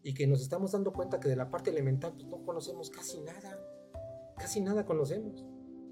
y 0.02 0.14
que 0.14 0.26
nos 0.26 0.40
estamos 0.40 0.72
dando 0.72 0.92
cuenta 0.92 1.20
que 1.20 1.28
de 1.28 1.36
la 1.36 1.50
parte 1.50 1.70
elemental 1.70 2.14
pues, 2.14 2.26
no 2.26 2.42
conocemos 2.44 2.88
casi 2.88 3.20
nada, 3.20 3.60
casi 4.38 4.60
nada 4.60 4.86
conocemos, 4.86 5.44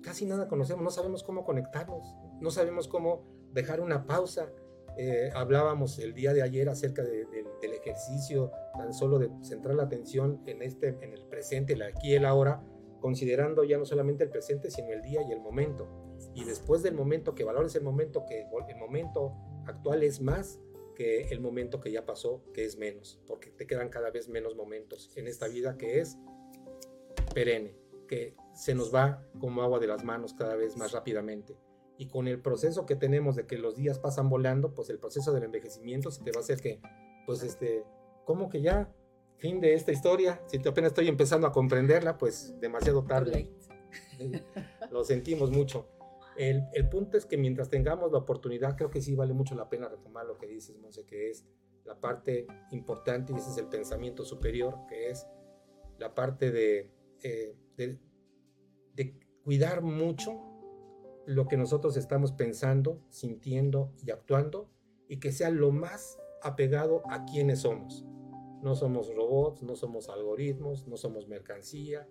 casi 0.03 0.25
nada 0.25 0.49
conocemos, 0.49 0.83
no 0.83 0.91
sabemos 0.91 1.23
cómo 1.23 1.45
conectarnos, 1.45 2.05
no 2.41 2.51
sabemos 2.51 2.89
cómo 2.89 3.25
dejar 3.53 3.81
una 3.81 4.07
pausa. 4.07 4.53
Eh, 4.99 5.31
hablábamos 5.35 5.99
el 5.99 6.15
día 6.15 6.33
de 6.33 6.43
ayer 6.43 6.69
acerca 6.69 7.03
de- 7.03 7.27
de- 7.27 7.45
del 7.61 7.73
ejercicio, 7.75 8.51
tan 8.79 8.95
solo 8.95 9.19
de 9.19 9.31
centrar 9.43 9.75
la 9.75 9.83
atención 9.85 10.43
en, 10.47 10.63
este, 10.63 10.89
en 11.03 11.13
el 11.13 11.23
presente, 11.27 11.75
el 11.75 11.83
aquí 11.83 12.13
y 12.13 12.15
el 12.15 12.25
ahora, 12.25 12.63
considerando 13.01 13.63
ya 13.65 13.77
no 13.77 13.85
solamente 13.85 14.25
el 14.25 14.31
presente, 14.31 14.71
sino 14.71 14.91
el 14.93 15.03
día 15.03 15.21
y 15.23 15.33
el 15.33 15.41
momento. 15.41 15.87
Y 16.35 16.45
después 16.45 16.83
del 16.83 16.95
momento, 16.95 17.35
que 17.35 17.45
valores 17.45 17.75
el 17.77 17.83
momento, 17.83 18.25
que 18.27 18.47
el 18.69 18.77
momento 18.77 19.35
actual 19.67 20.03
es 20.03 20.21
más 20.23 20.59
que 20.95 21.25
el 21.29 21.41
momento 21.41 21.79
que 21.79 21.93
ya 21.93 22.07
pasó, 22.07 22.43
que 22.55 22.65
es 22.65 22.79
menos, 22.79 23.21
porque 23.27 23.51
te 23.51 23.67
quedan 23.67 23.91
cada 23.91 24.11
vez 24.11 24.31
menos 24.31 24.57
momentos 24.57 25.11
en 25.17 25.27
esta 25.27 25.47
vida 25.47 25.77
que 25.77 26.01
es 26.01 26.17
perenne, 27.35 27.77
que 28.09 28.35
se 28.55 28.75
nos 28.75 28.95
va 28.95 29.23
como 29.39 29.61
agua 29.63 29.79
de 29.79 29.89
las 29.89 30.05
manos 30.05 30.33
cada 30.33 30.57
vez 30.57 30.75
más 30.79 30.93
rápidamente. 30.93 31.55
Y 31.99 32.09
con 32.09 32.29
el 32.29 32.41
proceso 32.41 32.85
que 32.85 32.97
tenemos 32.97 33.37
de 33.37 33.47
que 33.47 33.59
los 33.59 33.77
días 33.77 33.99
pasan 33.99 34.29
volando, 34.29 34.75
pues 34.75 34.91
el 34.91 34.99
proceso 34.99 35.33
del 35.33 35.45
envejecimiento 35.45 36.11
se 36.11 36.23
te 36.23 36.31
va 36.31 36.39
a 36.39 36.41
hacer 36.41 36.61
que, 36.61 36.81
pues 37.25 37.43
este, 37.43 37.85
como 38.25 38.49
que 38.49 38.61
ya, 38.61 38.93
fin 39.39 39.61
de 39.61 39.75
esta 39.75 39.93
historia, 39.93 40.43
si 40.47 40.59
te 40.59 40.69
apenas 40.69 40.91
estoy 40.91 41.09
empezando 41.09 41.47
a 41.47 41.53
comprenderla, 41.53 42.19
pues 42.19 42.55
demasiado 42.61 43.05
tarde. 43.05 43.51
Lo 44.91 45.05
sentimos 45.05 45.51
mucho. 45.51 45.89
El, 46.37 46.65
el 46.75 46.89
punto 46.89 47.17
es 47.17 47.25
que 47.25 47.39
mientras 47.39 47.71
tengamos 47.71 48.13
la 48.13 48.19
oportunidad, 48.19 48.77
creo 48.77 48.91
que 48.91 49.01
sí 49.01 49.15
vale 49.15 49.33
mucho 49.33 49.55
la 49.55 49.71
pena 49.71 49.89
retomar 49.89 50.27
lo 50.27 50.37
que 50.37 50.47
dices, 50.47 50.77
Monse, 50.79 51.05
que 51.07 51.31
es 51.31 51.47
la 51.85 51.99
parte 51.99 52.47
importante 52.73 53.33
y 53.33 53.37
ese 53.37 53.51
es 53.51 53.59
el 53.59 53.69
pensamiento 53.69 54.25
superior, 54.25 54.81
que 54.89 55.11
es 55.11 55.27
la 55.99 56.15
parte 56.15 56.51
de, 56.51 56.91
eh, 57.23 57.57
de, 57.77 57.99
de 58.95 59.19
cuidar 59.45 59.83
mucho 59.83 60.46
lo 61.27 61.49
que 61.49 61.57
nosotros 61.57 61.97
estamos 61.97 62.33
pensando, 62.33 63.01
sintiendo 63.11 63.93
y 64.05 64.11
actuando 64.11 64.71
y 65.09 65.19
que 65.19 65.33
sea 65.33 65.51
lo 65.51 65.73
más 65.73 66.19
apegado 66.43 67.03
a 67.11 67.25
quienes 67.25 67.61
somos. 67.61 68.05
No 68.63 68.75
somos 68.75 69.15
robots, 69.15 69.63
no 69.63 69.77
somos 69.77 70.09
algoritmos, 70.09 70.87
no 70.87 70.97
somos 70.97 71.29
mercancía. 71.29 72.09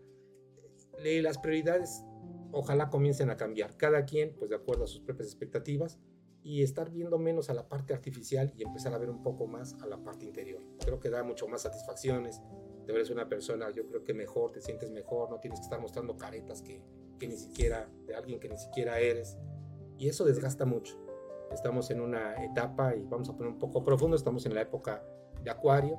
Las 1.04 1.38
prioridades 1.38 2.04
ojalá 2.52 2.90
comiencen 2.90 3.30
a 3.30 3.38
cambiar, 3.38 3.76
cada 3.78 4.06
quien 4.06 4.36
pues 4.38 4.50
de 4.50 4.58
acuerdo 4.58 4.84
a 4.84 4.88
sus 4.88 5.02
propias 5.02 5.28
expectativas 5.28 6.00
y 6.44 6.62
estar 6.62 6.92
viendo 6.92 7.18
menos 7.18 7.50
a 7.50 7.54
la 7.54 7.68
parte 7.68 7.94
artificial 7.94 8.54
y 8.56 8.64
empezar 8.64 8.94
a 8.94 8.98
ver 8.98 9.10
un 9.10 9.24
poco 9.24 9.48
más 9.48 9.74
a 9.82 9.88
la 9.88 10.04
parte 10.04 10.26
interior. 10.26 10.62
Creo 10.84 11.00
que 11.00 11.10
da 11.10 11.24
mucho 11.24 11.48
más 11.48 11.64
satisfacciones, 11.64 12.42
te 12.86 12.94
ves 12.94 13.10
una 13.10 13.28
persona, 13.28 13.72
yo 13.72 13.88
creo 13.88 14.04
que 14.04 14.14
mejor, 14.14 14.52
te 14.52 14.62
sientes 14.62 14.92
mejor, 14.92 15.30
no 15.32 15.40
tienes 15.40 15.60
que 15.60 15.64
estar 15.64 15.82
mostrando 15.82 16.18
caretas 16.18 16.62
que, 16.62 16.84
que 17.18 17.28
ni 17.28 17.38
siquiera, 17.38 17.90
de 18.06 18.16
alguien 18.16 18.40
que 18.40 18.50
ni 18.50 18.58
siquiera 18.58 19.00
eres. 19.00 19.38
Y 19.98 20.08
eso 20.10 20.26
desgasta 20.26 20.66
mucho. 20.66 21.00
Estamos 21.52 21.90
en 21.92 22.02
una 22.02 22.44
etapa, 22.44 22.96
y 22.96 23.04
vamos 23.04 23.30
a 23.30 23.38
poner 23.38 23.54
un 23.54 23.60
poco 23.60 23.84
profundo, 23.84 24.16
estamos 24.16 24.46
en 24.46 24.54
la 24.54 24.62
época 24.62 25.04
de 25.44 25.50
Acuario. 25.50 25.98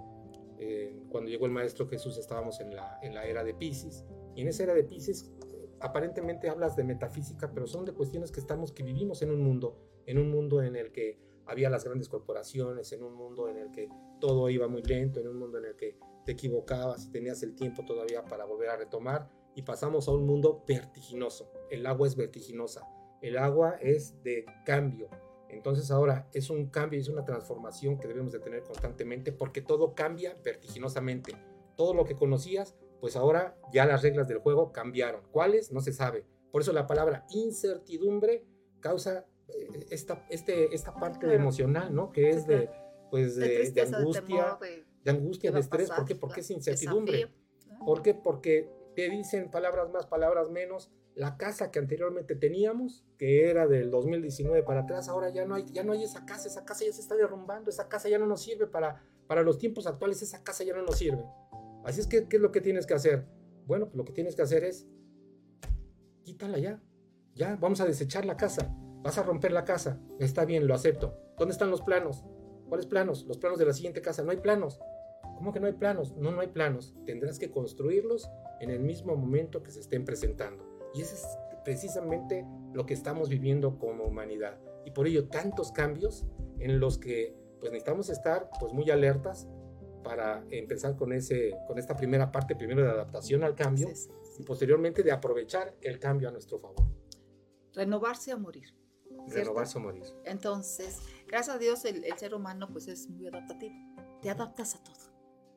Eh, 0.59 1.03
cuando 1.09 1.31
llegó 1.31 1.47
el 1.47 1.53
Maestro 1.53 1.87
Jesús 1.87 2.17
estábamos 2.19 2.61
en 2.61 2.75
la, 2.75 2.99
en 3.03 3.15
la 3.15 3.25
era 3.27 3.45
de 3.45 3.55
Pisces. 3.55 4.05
Y 4.35 4.43
en 4.43 4.49
esa 4.49 4.65
era 4.65 4.75
de 4.75 4.85
Pisces 4.85 5.33
aparentemente 5.81 6.49
hablas 6.49 6.77
de 6.77 6.85
metafísica, 6.85 7.53
pero 7.53 7.67
son 7.67 7.85
de 7.85 7.93
cuestiones 7.93 8.33
que 8.33 8.41
estamos, 8.41 8.73
que 8.73 8.83
vivimos 8.83 9.23
en 9.23 9.31
un 9.31 9.43
mundo 9.43 9.87
en 10.07 10.19
un 10.19 10.31
mundo 10.31 10.63
en 10.63 10.77
el 10.77 10.93
que 10.93 11.19
había 11.47 11.69
las 11.69 11.85
grandes 11.85 12.09
corporaciones, 12.09 12.93
en 12.93 13.03
un 13.03 13.15
mundo 13.15 13.49
en 13.49 13.59
el 13.59 13.71
que 13.71 13.89
todo 14.21 14.49
iba 14.49 14.69
muy 14.69 14.83
lento, 14.83 15.21
en 15.21 15.29
un 15.29 15.39
mundo 15.39 15.59
en 15.59 15.67
el 15.67 15.77
que 15.77 15.99
te 16.25 16.33
equivocabas 16.33 17.05
y 17.07 17.11
tenías 17.11 17.43
el 17.43 17.55
tiempo 17.55 17.85
todavía 17.85 18.25
para 18.25 18.45
volver 18.45 18.71
a 18.71 18.77
retomar 18.77 19.29
y 19.57 19.63
pasamos 19.63 20.07
a 20.07 20.13
un 20.13 20.27
mundo 20.27 20.63
vertiginoso. 20.69 21.51
El 21.71 21.87
agua 21.87 22.07
es 22.07 22.15
vertiginosa, 22.15 22.87
el 23.23 23.39
agua 23.39 23.79
es 23.81 24.23
de 24.23 24.45
cambio. 24.65 25.09
Entonces 25.49 25.91
ahora 25.91 26.29
es 26.35 26.51
un 26.51 26.69
cambio, 26.69 27.01
es 27.01 27.09
una 27.09 27.25
transformación 27.25 27.99
que 27.99 28.07
debemos 28.07 28.33
de 28.33 28.39
tener 28.39 28.63
constantemente 28.63 29.33
porque 29.33 29.63
todo 29.63 29.95
cambia 29.95 30.37
vertiginosamente. 30.45 31.35
Todo 31.75 31.95
lo 31.95 32.05
que 32.05 32.17
conocías, 32.17 32.77
pues 33.01 33.17
ahora 33.17 33.59
ya 33.73 33.87
las 33.87 34.03
reglas 34.03 34.29
del 34.29 34.39
juego 34.39 34.73
cambiaron. 34.73 35.23
¿Cuáles? 35.33 35.73
No 35.73 35.81
se 35.81 35.93
sabe. 35.93 36.27
Por 36.53 36.61
eso 36.61 36.73
la 36.73 36.87
palabra 36.87 37.27
incertidumbre 37.31 38.45
causa 38.81 39.25
eh, 39.49 39.87
esta, 39.91 40.27
este, 40.29 40.75
esta 40.75 40.95
parte 40.95 41.33
emocional, 41.35 41.95
¿no? 41.95 42.13
Que 42.13 42.29
es 42.29 42.47
de, 42.47 42.69
pues 43.11 43.37
de, 43.37 43.73
angustia, 43.81 44.59
de, 45.03 45.11
angustia, 45.11 45.51
de 45.51 45.61
estrés. 45.61 45.91
¿Por 45.91 46.05
qué? 46.05 46.15
Porque 46.15 46.41
es 46.41 46.51
incertidumbre. 46.51 47.33
¿Por 47.85 48.03
qué? 48.03 48.15
Porque 48.15 48.76
te 48.97 49.11
dicen 49.11 49.51
palabras 49.51 49.91
más, 49.91 50.07
palabras 50.07 50.51
menos. 50.51 50.91
La 51.15 51.37
casa 51.37 51.71
que 51.71 51.79
anteriormente 51.79 52.35
teníamos, 52.35 53.05
que 53.19 53.49
era 53.49 53.67
del 53.67 53.91
2019 53.91 54.63
para 54.65 54.81
atrás, 54.81 55.09
ahora 55.09 55.29
ya 55.31 55.45
no 55.45 55.55
hay, 55.55 55.67
ya 55.67 55.85
no 55.85 55.93
hay 55.93 56.03
esa 56.03 56.27
casa, 56.27 56.49
esa 56.49 56.65
casa 56.65 56.85
ya 56.85 56.93
se 56.93 57.03
está 57.03 57.15
derrumbando, 57.15 57.71
esa 57.71 57.89
casa 57.89 58.09
ya 58.09 58.19
no 58.19 58.27
nos 58.27 58.43
sirve 58.43 58.67
para, 58.67 59.03
para 59.27 59.43
los 59.43 59.59
tiempos 59.59 59.87
actuales, 59.87 60.21
esa 60.23 60.43
casa 60.43 60.65
ya 60.65 60.75
no 60.75 60.83
nos 60.83 60.99
sirve. 60.99 61.25
Así 61.85 62.01
es 62.01 62.07
que, 62.07 62.27
¿qué 62.27 62.37
es 62.37 62.43
lo 62.43 62.51
que 62.53 62.61
tienes 62.61 62.87
que 62.87 62.95
hacer? 62.95 63.27
Bueno, 63.67 63.87
pues 63.87 63.97
lo 63.97 64.05
que 64.05 64.13
tienes 64.13 64.35
que 64.35 64.43
hacer 64.43 64.65
es, 64.65 64.87
quítala 66.25 66.59
ya, 66.59 66.83
ya, 67.35 67.57
vamos 67.57 67.81
a 67.81 67.87
desechar 67.87 68.25
la 68.25 68.37
casa, 68.37 68.75
vas 69.03 69.19
a 69.19 69.23
romper 69.23 69.53
la 69.53 69.65
casa, 69.65 70.01
está 70.19 70.45
bien, 70.45 70.67
lo 70.67 70.75
acepto. 70.75 71.19
¿Dónde 71.39 71.53
están 71.53 71.71
los 71.71 71.83
planos? 71.83 72.25
¿Cuáles 72.69 72.87
planos? 72.87 73.25
Los 73.27 73.39
planos 73.39 73.59
de 73.59 73.67
la 73.67 73.73
siguiente 73.73 74.03
casa, 74.03 74.23
no 74.23 74.31
hay 74.31 74.39
planos. 74.39 74.81
¿Cómo 75.37 75.53
que 75.53 75.61
no 75.61 75.67
hay 75.67 75.75
planos? 75.75 76.17
No, 76.17 76.31
no 76.31 76.41
hay 76.41 76.49
planos. 76.49 76.95
Tendrás 77.05 77.39
que 77.39 77.51
construirlos 77.51 78.31
en 78.61 78.71
el 78.71 78.81
mismo 78.81 79.17
momento 79.17 79.63
que 79.63 79.71
se 79.71 79.81
estén 79.81 80.05
presentando. 80.05 80.65
Y 80.95 81.03
eso 81.03 81.15
es 81.15 81.27
precisamente 81.65 82.47
lo 82.73 82.87
que 82.87 82.95
estamos 82.95 83.29
viviendo 83.29 83.79
como 83.79 84.05
humanidad. 84.05 84.59
Y 84.85 84.93
por 84.93 85.07
ello 85.07 85.29
tantos 85.29 85.73
cambios 85.73 86.25
en 86.59 86.81
los 86.81 86.99
que 86.99 87.37
pues 87.61 87.73
necesitamos 87.73 88.09
estar 88.09 88.49
pues 88.61 88.73
muy 88.73 88.91
alertas 88.91 89.49
para 90.05 90.45
empezar 90.51 90.97
con, 90.97 91.13
ese, 91.13 91.59
con 91.67 91.79
esta 91.79 91.97
primera 91.97 92.31
parte, 92.31 92.55
primero 92.55 92.83
de 92.83 92.91
adaptación 92.91 93.43
al 93.43 93.57
cambio 93.57 93.89
y 94.39 94.43
posteriormente 94.45 95.03
de 95.03 95.11
aprovechar 95.11 95.75
el 95.81 95.99
cambio 95.99 96.29
a 96.29 96.33
nuestro 96.33 96.61
favor. 96.61 96.87
Renovarse 97.75 98.31
a 98.31 98.37
morir. 98.37 98.73
Renovarse 99.27 99.79
o 99.79 99.81
morir. 99.81 100.05
Entonces, 100.25 101.01
gracias 101.27 101.57
a 101.57 101.59
Dios 101.59 101.85
el, 101.85 102.05
el, 102.05 102.17
ser 102.17 102.35
humano 102.35 102.69
pues 102.71 102.87
es 102.87 103.09
muy 103.09 103.27
adaptativo. 103.27 103.75
Te 104.23 104.31
adaptas 104.31 104.77
a 104.77 104.85
todo. 104.85 105.06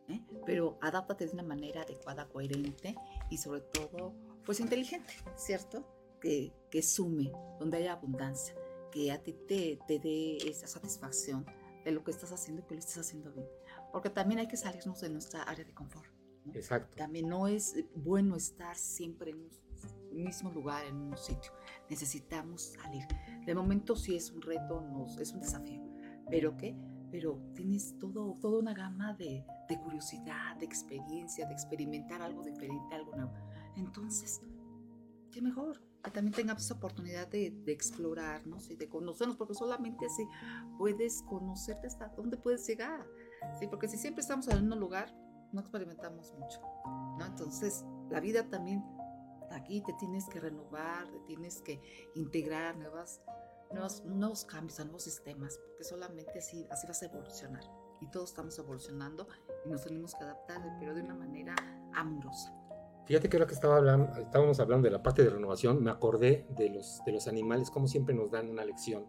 ¿Eh? 0.09 0.21
pero 0.45 0.77
adáptate 0.81 1.25
de 1.25 1.33
una 1.33 1.43
manera 1.43 1.81
adecuada, 1.83 2.27
coherente 2.27 2.95
y 3.29 3.37
sobre 3.37 3.61
todo, 3.61 4.13
pues 4.45 4.59
inteligente, 4.59 5.13
¿cierto? 5.35 5.85
Que, 6.19 6.53
que 6.69 6.81
sume, 6.81 7.31
donde 7.59 7.77
haya 7.77 7.93
abundancia, 7.93 8.55
que 8.91 9.11
a 9.11 9.21
ti 9.21 9.33
te, 9.47 9.79
te 9.87 9.99
dé 9.99 10.37
esa 10.37 10.67
satisfacción 10.67 11.45
de 11.85 11.91
lo 11.91 12.03
que 12.03 12.11
estás 12.11 12.31
haciendo 12.31 12.61
y 12.61 12.65
que 12.65 12.73
lo 12.75 12.79
estés 12.79 12.97
haciendo 12.97 13.31
bien. 13.31 13.47
Porque 13.91 14.09
también 14.09 14.39
hay 14.39 14.47
que 14.47 14.57
salirnos 14.57 15.01
de 15.01 15.09
nuestra 15.09 15.43
área 15.43 15.63
de 15.63 15.73
confort. 15.73 16.09
Exacto. 16.53 16.95
También 16.97 17.27
no 17.27 17.47
es 17.47 17.75
bueno 17.95 18.35
estar 18.35 18.75
siempre 18.75 19.31
en 19.31 19.49
un 20.11 20.23
mismo 20.23 20.51
lugar, 20.51 20.85
en 20.85 20.95
un 20.95 21.17
sitio. 21.17 21.51
Necesitamos 21.89 22.73
salir. 22.81 23.05
De 23.45 23.55
momento 23.55 23.95
sí 23.95 24.15
es 24.15 24.31
un 24.31 24.41
reto, 24.41 24.81
nos, 24.81 25.17
es 25.17 25.31
un 25.31 25.41
desafío. 25.41 25.81
¿Pero 26.29 26.55
qué? 26.57 26.75
Pero 27.11 27.39
tienes 27.55 27.97
todo, 27.99 28.37
toda 28.39 28.59
una 28.59 28.73
gama 28.73 29.13
de, 29.13 29.45
de, 29.67 29.79
curiosidad, 29.79 30.55
de 30.57 30.65
experiencia, 30.65 31.47
de 31.47 31.53
experimentar 31.53 32.21
algo 32.21 32.43
diferente, 32.43 32.95
algo 32.95 33.15
nuevo. 33.15 33.33
Entonces, 33.75 34.41
qué 35.31 35.41
mejor 35.41 35.81
que 36.03 36.11
también 36.11 36.33
tengamos 36.33 36.63
esa 36.63 36.75
oportunidad 36.75 37.27
de, 37.27 37.47
explorarnos 37.67 38.69
y 38.69 38.75
de 38.75 38.87
conocernos, 38.87 39.37
porque 39.37 39.53
solamente 39.53 40.05
así 40.05 40.27
puedes 40.77 41.21
conocerte 41.23 41.87
hasta 41.87 42.07
dónde 42.09 42.37
puedes 42.37 42.65
llegar. 42.67 43.05
¿sí? 43.59 43.67
Porque 43.67 43.87
si 43.87 43.97
siempre 43.97 44.21
estamos 44.21 44.47
en 44.47 44.71
un 44.71 44.79
lugar, 44.79 45.13
no 45.51 45.61
experimentamos 45.61 46.33
mucho. 46.37 46.61
¿no? 47.17 47.25
Entonces, 47.25 47.83
la 48.09 48.19
vida 48.19 48.49
también, 48.49 48.83
aquí 49.51 49.81
te 49.81 49.93
tienes 49.93 50.27
que 50.29 50.39
renovar, 50.39 51.09
te 51.09 51.19
tienes 51.21 51.61
que 51.61 51.81
integrar 52.15 52.77
nuevas 52.77 53.21
nuevos, 53.71 54.03
nuevos 54.05 54.45
cambios, 54.45 54.79
a 54.79 54.83
nuevos 54.83 55.03
sistemas, 55.03 55.57
porque 55.57 55.83
solamente 55.83 56.39
así, 56.39 56.67
así 56.69 56.87
vas 56.87 57.01
a 57.01 57.05
evolucionar. 57.05 57.63
Y 58.01 58.09
todos 58.09 58.29
estamos 58.29 58.57
evolucionando 58.57 59.27
y 59.65 59.69
nos 59.69 59.83
tenemos 59.83 60.15
que 60.15 60.23
adaptar, 60.23 60.61
pero 60.79 60.95
de 60.95 61.01
una 61.01 61.15
manera 61.15 61.55
amorosa. 61.93 62.53
Fíjate 63.05 63.27
que 63.27 63.37
ahora 63.37 63.47
que 63.47 63.55
estaba 63.55 63.77
hablando, 63.77 64.19
estábamos 64.19 64.59
hablando 64.59 64.85
de 64.85 64.91
la 64.91 65.03
parte 65.03 65.23
de 65.23 65.29
renovación, 65.31 65.83
me 65.83 65.91
acordé 65.91 66.45
de 66.57 66.69
los, 66.69 67.01
de 67.05 67.11
los 67.11 67.27
animales, 67.27 67.71
como 67.71 67.87
siempre 67.87 68.13
nos 68.13 68.31
dan 68.31 68.49
una 68.49 68.63
lección. 68.63 69.07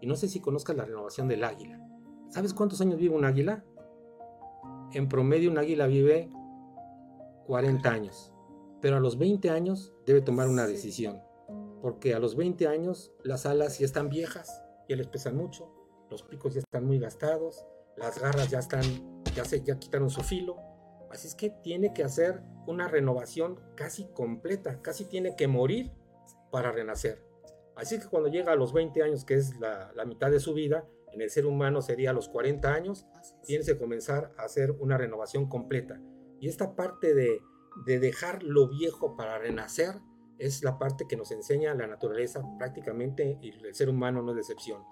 Y 0.00 0.06
no 0.06 0.16
sé 0.16 0.28
si 0.28 0.40
conozcas 0.40 0.76
la 0.76 0.84
renovación 0.84 1.28
del 1.28 1.44
águila. 1.44 1.78
¿Sabes 2.28 2.54
cuántos 2.54 2.80
años 2.80 2.98
vive 2.98 3.14
un 3.14 3.24
águila? 3.24 3.64
En 4.92 5.08
promedio 5.08 5.50
un 5.50 5.58
águila 5.58 5.86
vive 5.86 6.30
40 7.46 7.90
años, 7.90 8.32
pero 8.80 8.96
a 8.96 9.00
los 9.00 9.18
20 9.18 9.50
años 9.50 9.92
debe 10.06 10.20
tomar 10.20 10.48
una 10.48 10.66
decisión 10.66 11.20
porque 11.84 12.14
a 12.14 12.18
los 12.18 12.34
20 12.34 12.66
años 12.66 13.12
las 13.24 13.44
alas 13.44 13.78
ya 13.78 13.84
están 13.84 14.08
viejas, 14.08 14.62
ya 14.88 14.96
les 14.96 15.06
pesan 15.06 15.36
mucho, 15.36 15.70
los 16.10 16.22
picos 16.22 16.54
ya 16.54 16.60
están 16.60 16.86
muy 16.86 16.98
gastados, 16.98 17.66
las 17.98 18.18
garras 18.18 18.48
ya 18.48 18.60
están, 18.60 18.82
ya 19.36 19.44
se, 19.44 19.62
ya 19.62 19.78
quitaron 19.78 20.08
su 20.08 20.22
filo, 20.22 20.56
así 21.10 21.28
es 21.28 21.34
que 21.34 21.50
tiene 21.50 21.92
que 21.92 22.02
hacer 22.02 22.40
una 22.66 22.88
renovación 22.88 23.60
casi 23.74 24.06
completa, 24.14 24.80
casi 24.80 25.04
tiene 25.04 25.36
que 25.36 25.46
morir 25.46 25.92
para 26.50 26.72
renacer. 26.72 27.22
Así 27.76 27.98
que 27.98 28.06
cuando 28.06 28.30
llega 28.30 28.52
a 28.52 28.56
los 28.56 28.72
20 28.72 29.02
años, 29.02 29.26
que 29.26 29.34
es 29.34 29.54
la, 29.60 29.92
la 29.94 30.06
mitad 30.06 30.30
de 30.30 30.40
su 30.40 30.54
vida, 30.54 30.88
en 31.12 31.20
el 31.20 31.28
ser 31.28 31.44
humano 31.44 31.82
sería 31.82 32.10
a 32.10 32.14
los 32.14 32.30
40 32.30 32.72
años, 32.72 33.04
tiene 33.42 33.62
que 33.62 33.76
comenzar 33.76 34.32
a 34.38 34.44
hacer 34.44 34.70
una 34.70 34.96
renovación 34.96 35.50
completa. 35.50 36.00
Y 36.40 36.48
esta 36.48 36.76
parte 36.76 37.12
de, 37.12 37.42
de 37.84 37.98
dejar 37.98 38.42
lo 38.42 38.70
viejo 38.70 39.16
para 39.16 39.38
renacer, 39.38 39.96
es 40.38 40.62
la 40.62 40.78
parte 40.78 41.06
que 41.08 41.16
nos 41.16 41.30
enseña 41.30 41.74
la 41.74 41.86
naturaleza 41.86 42.42
prácticamente 42.58 43.38
y 43.40 43.50
el 43.50 43.74
ser 43.74 43.88
humano 43.88 44.22
no 44.22 44.32
es 44.32 44.38
excepción. 44.38 44.82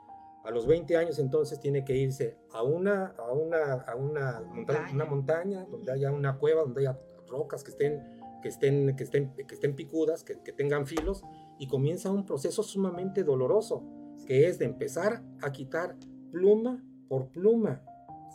A 0.45 0.51
los 0.51 0.67
20 0.67 0.97
años 0.97 1.19
entonces 1.19 1.61
tiene 1.61 1.85
que 1.85 1.97
irse 1.97 2.37
a 2.53 2.63
una, 2.63 3.15
a 3.17 3.33
una, 3.33 3.75
a 3.75 3.95
una, 3.95 4.41
montaña. 4.41 4.91
una 4.93 5.05
montaña 5.05 5.65
donde 5.71 5.93
haya 5.93 6.11
una 6.11 6.39
cueva, 6.39 6.63
donde 6.63 6.81
haya 6.81 6.99
rocas 7.29 7.63
que 7.63 7.71
estén, 7.71 8.03
que 8.43 8.49
estén, 8.49 8.97
que 8.97 9.05
estén, 9.05 9.35
que 9.35 9.55
estén 9.55 9.77
picudas, 9.77 10.25
que, 10.25 10.43
que 10.43 10.53
tengan 10.53 10.87
filos, 10.87 11.23
y 11.59 11.69
comienza 11.69 12.11
un 12.11 12.27
proceso 12.27 12.65
sumamente 12.65 13.23
doloroso, 13.23 13.85
que 14.27 14.49
es 14.49 14.59
de 14.59 14.65
empezar 14.65 15.23
a 15.41 15.53
quitar 15.53 15.97
pluma 16.33 16.85
por 17.09 17.29
pluma. 17.29 17.85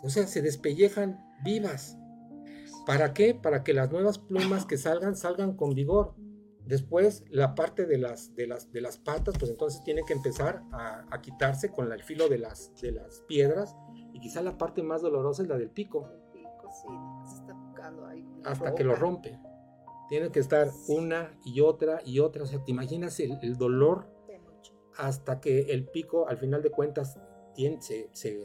O 0.02 0.10
sea, 0.10 0.28
se 0.28 0.42
despellejan 0.42 1.20
vivas. 1.44 1.98
¿Para 2.86 3.14
qué? 3.14 3.34
Para 3.36 3.66
que 3.66 3.74
las 3.74 3.92
nuevas 3.92 4.18
plumas 4.18 4.66
que 4.66 4.78
salgan 4.78 5.18
salgan 5.18 5.58
con 5.58 5.74
vigor 5.74 6.16
Después, 6.68 7.24
la 7.30 7.56
parte 7.56 7.86
de 7.86 7.98
las, 7.98 8.36
de 8.36 8.46
las, 8.46 8.72
de 8.74 8.82
las 8.82 8.98
patas, 8.98 9.36
pues 9.40 9.50
entonces 9.50 9.82
tiene 9.84 10.04
que 10.06 10.14
empezar 10.14 10.64
a, 10.74 11.22
quitarse 11.22 11.72
con 11.72 11.92
el 11.92 12.04
filo 12.04 12.28
de 12.28 12.40
las, 12.40 12.74
de 12.82 12.92
las 12.92 13.22
piedras. 13.22 13.76
Y 14.14 14.20
quizá 14.20 14.42
la 14.42 14.58
parte 14.58 14.84
más 14.84 15.02
dolorosa 15.02 15.44
es 15.44 15.48
la 15.48 15.58
del 15.58 15.70
pico. 15.70 16.10
El 16.12 16.42
pico, 16.42 16.70
sí, 16.82 16.88
se 17.30 17.36
está 17.42 18.10
ahí. 18.10 18.26
Hasta 18.44 18.76
que 18.76 18.84
lo 18.84 18.96
rompe. 18.96 19.40
Tiene 20.10 20.30
que 20.30 20.40
estar 20.40 20.70
una 20.90 21.38
y 21.46 21.62
otra 21.62 22.02
y 22.06 22.20
otra. 22.20 22.44
O 22.44 22.46
sea, 22.46 22.64
te 22.64 22.72
imaginas 22.72 23.20
el, 23.22 23.40
el 23.42 23.58
dolor 23.58 24.10
hasta 24.98 25.40
que 25.40 25.72
el 25.72 25.88
pico, 25.88 26.28
al 26.28 26.38
final 26.38 26.62
de 26.62 26.72
cuentas, 26.72 27.18
tiene, 27.54 27.82
se, 27.82 28.10
se, 28.12 28.40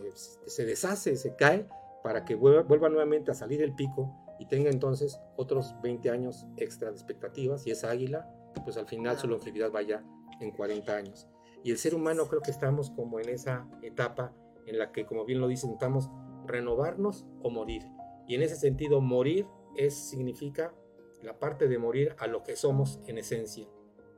se, 0.46 0.64
deshace, 0.64 1.16
se 1.16 1.34
cae, 1.34 1.68
para 2.04 2.24
que 2.24 2.34
vuelva, 2.34 2.62
vuelva 2.62 2.88
nuevamente 2.88 3.30
a 3.30 3.34
salir 3.34 3.62
el 3.62 3.74
pico 3.74 4.21
y 4.42 4.46
tenga 4.46 4.70
entonces 4.70 5.20
otros 5.36 5.72
20 5.84 6.10
años 6.10 6.48
extra 6.56 6.88
de 6.88 6.94
expectativas 6.94 7.64
y 7.64 7.70
esa 7.70 7.90
águila, 7.90 8.28
pues 8.64 8.76
al 8.76 8.88
final 8.88 9.16
su 9.16 9.28
longevidad 9.28 9.70
vaya 9.70 10.02
en 10.40 10.50
40 10.50 10.96
años. 10.96 11.28
Y 11.62 11.70
el 11.70 11.78
ser 11.78 11.94
humano 11.94 12.26
creo 12.26 12.42
que 12.42 12.50
estamos 12.50 12.90
como 12.90 13.20
en 13.20 13.28
esa 13.28 13.68
etapa 13.82 14.34
en 14.66 14.80
la 14.80 14.90
que, 14.90 15.06
como 15.06 15.24
bien 15.24 15.40
lo 15.40 15.46
dicen, 15.46 15.70
estamos 15.70 16.10
renovarnos 16.44 17.24
o 17.40 17.50
morir. 17.50 17.84
Y 18.26 18.34
en 18.34 18.42
ese 18.42 18.56
sentido, 18.56 19.00
morir 19.00 19.46
es, 19.76 19.94
significa 19.94 20.74
la 21.22 21.38
parte 21.38 21.68
de 21.68 21.78
morir 21.78 22.16
a 22.18 22.26
lo 22.26 22.42
que 22.42 22.56
somos 22.56 22.98
en 23.06 23.18
esencia 23.18 23.68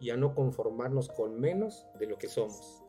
y 0.01 0.09
a 0.09 0.17
no 0.17 0.35
conformarnos 0.35 1.11
con 1.11 1.39
menos 1.39 1.87
de 2.01 2.07
lo 2.07 2.17
que 2.17 2.29
somos. 2.29 2.83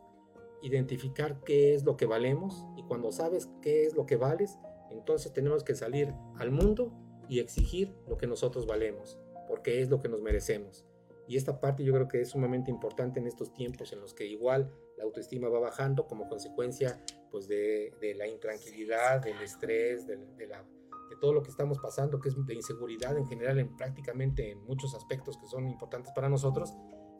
Identificar 0.62 1.44
qué 1.44 1.74
es 1.74 1.84
lo 1.84 1.98
que 1.98 2.06
valemos 2.06 2.64
y 2.78 2.82
cuando 2.84 3.12
sabes 3.12 3.50
qué 3.60 3.84
es 3.84 3.94
lo 3.94 4.06
que 4.06 4.16
vales, 4.16 4.58
entonces 4.90 5.34
tenemos 5.34 5.64
que 5.64 5.74
salir 5.74 6.14
al 6.38 6.50
mundo 6.50 6.94
y 7.28 7.40
exigir 7.40 7.94
lo 8.08 8.16
que 8.16 8.26
nosotros 8.26 8.66
valemos, 8.66 9.18
porque 9.48 9.80
es 9.80 9.90
lo 9.90 10.00
que 10.00 10.08
nos 10.08 10.22
merecemos. 10.22 10.84
Y 11.28 11.36
esta 11.36 11.60
parte 11.60 11.84
yo 11.84 11.92
creo 11.92 12.08
que 12.08 12.20
es 12.20 12.30
sumamente 12.30 12.70
importante 12.70 13.18
en 13.18 13.26
estos 13.26 13.52
tiempos 13.52 13.92
en 13.92 14.00
los 14.00 14.14
que 14.14 14.26
igual 14.26 14.72
la 14.96 15.04
autoestima 15.04 15.48
va 15.48 15.58
bajando 15.58 16.06
como 16.06 16.28
consecuencia 16.28 17.02
pues 17.30 17.48
de, 17.48 17.92
de 18.00 18.14
la 18.14 18.26
intranquilidad, 18.28 19.20
del 19.20 19.40
estrés, 19.42 20.06
de, 20.06 20.16
de, 20.16 20.46
la, 20.46 20.62
de 20.62 21.16
todo 21.20 21.32
lo 21.32 21.42
que 21.42 21.50
estamos 21.50 21.78
pasando, 21.78 22.20
que 22.20 22.28
es 22.28 22.46
de 22.46 22.54
inseguridad 22.54 23.16
en 23.18 23.26
general 23.26 23.58
en 23.58 23.76
prácticamente 23.76 24.52
en 24.52 24.64
muchos 24.64 24.94
aspectos 24.94 25.36
que 25.36 25.46
son 25.48 25.68
importantes 25.68 26.12
para 26.14 26.28
nosotros. 26.28 26.72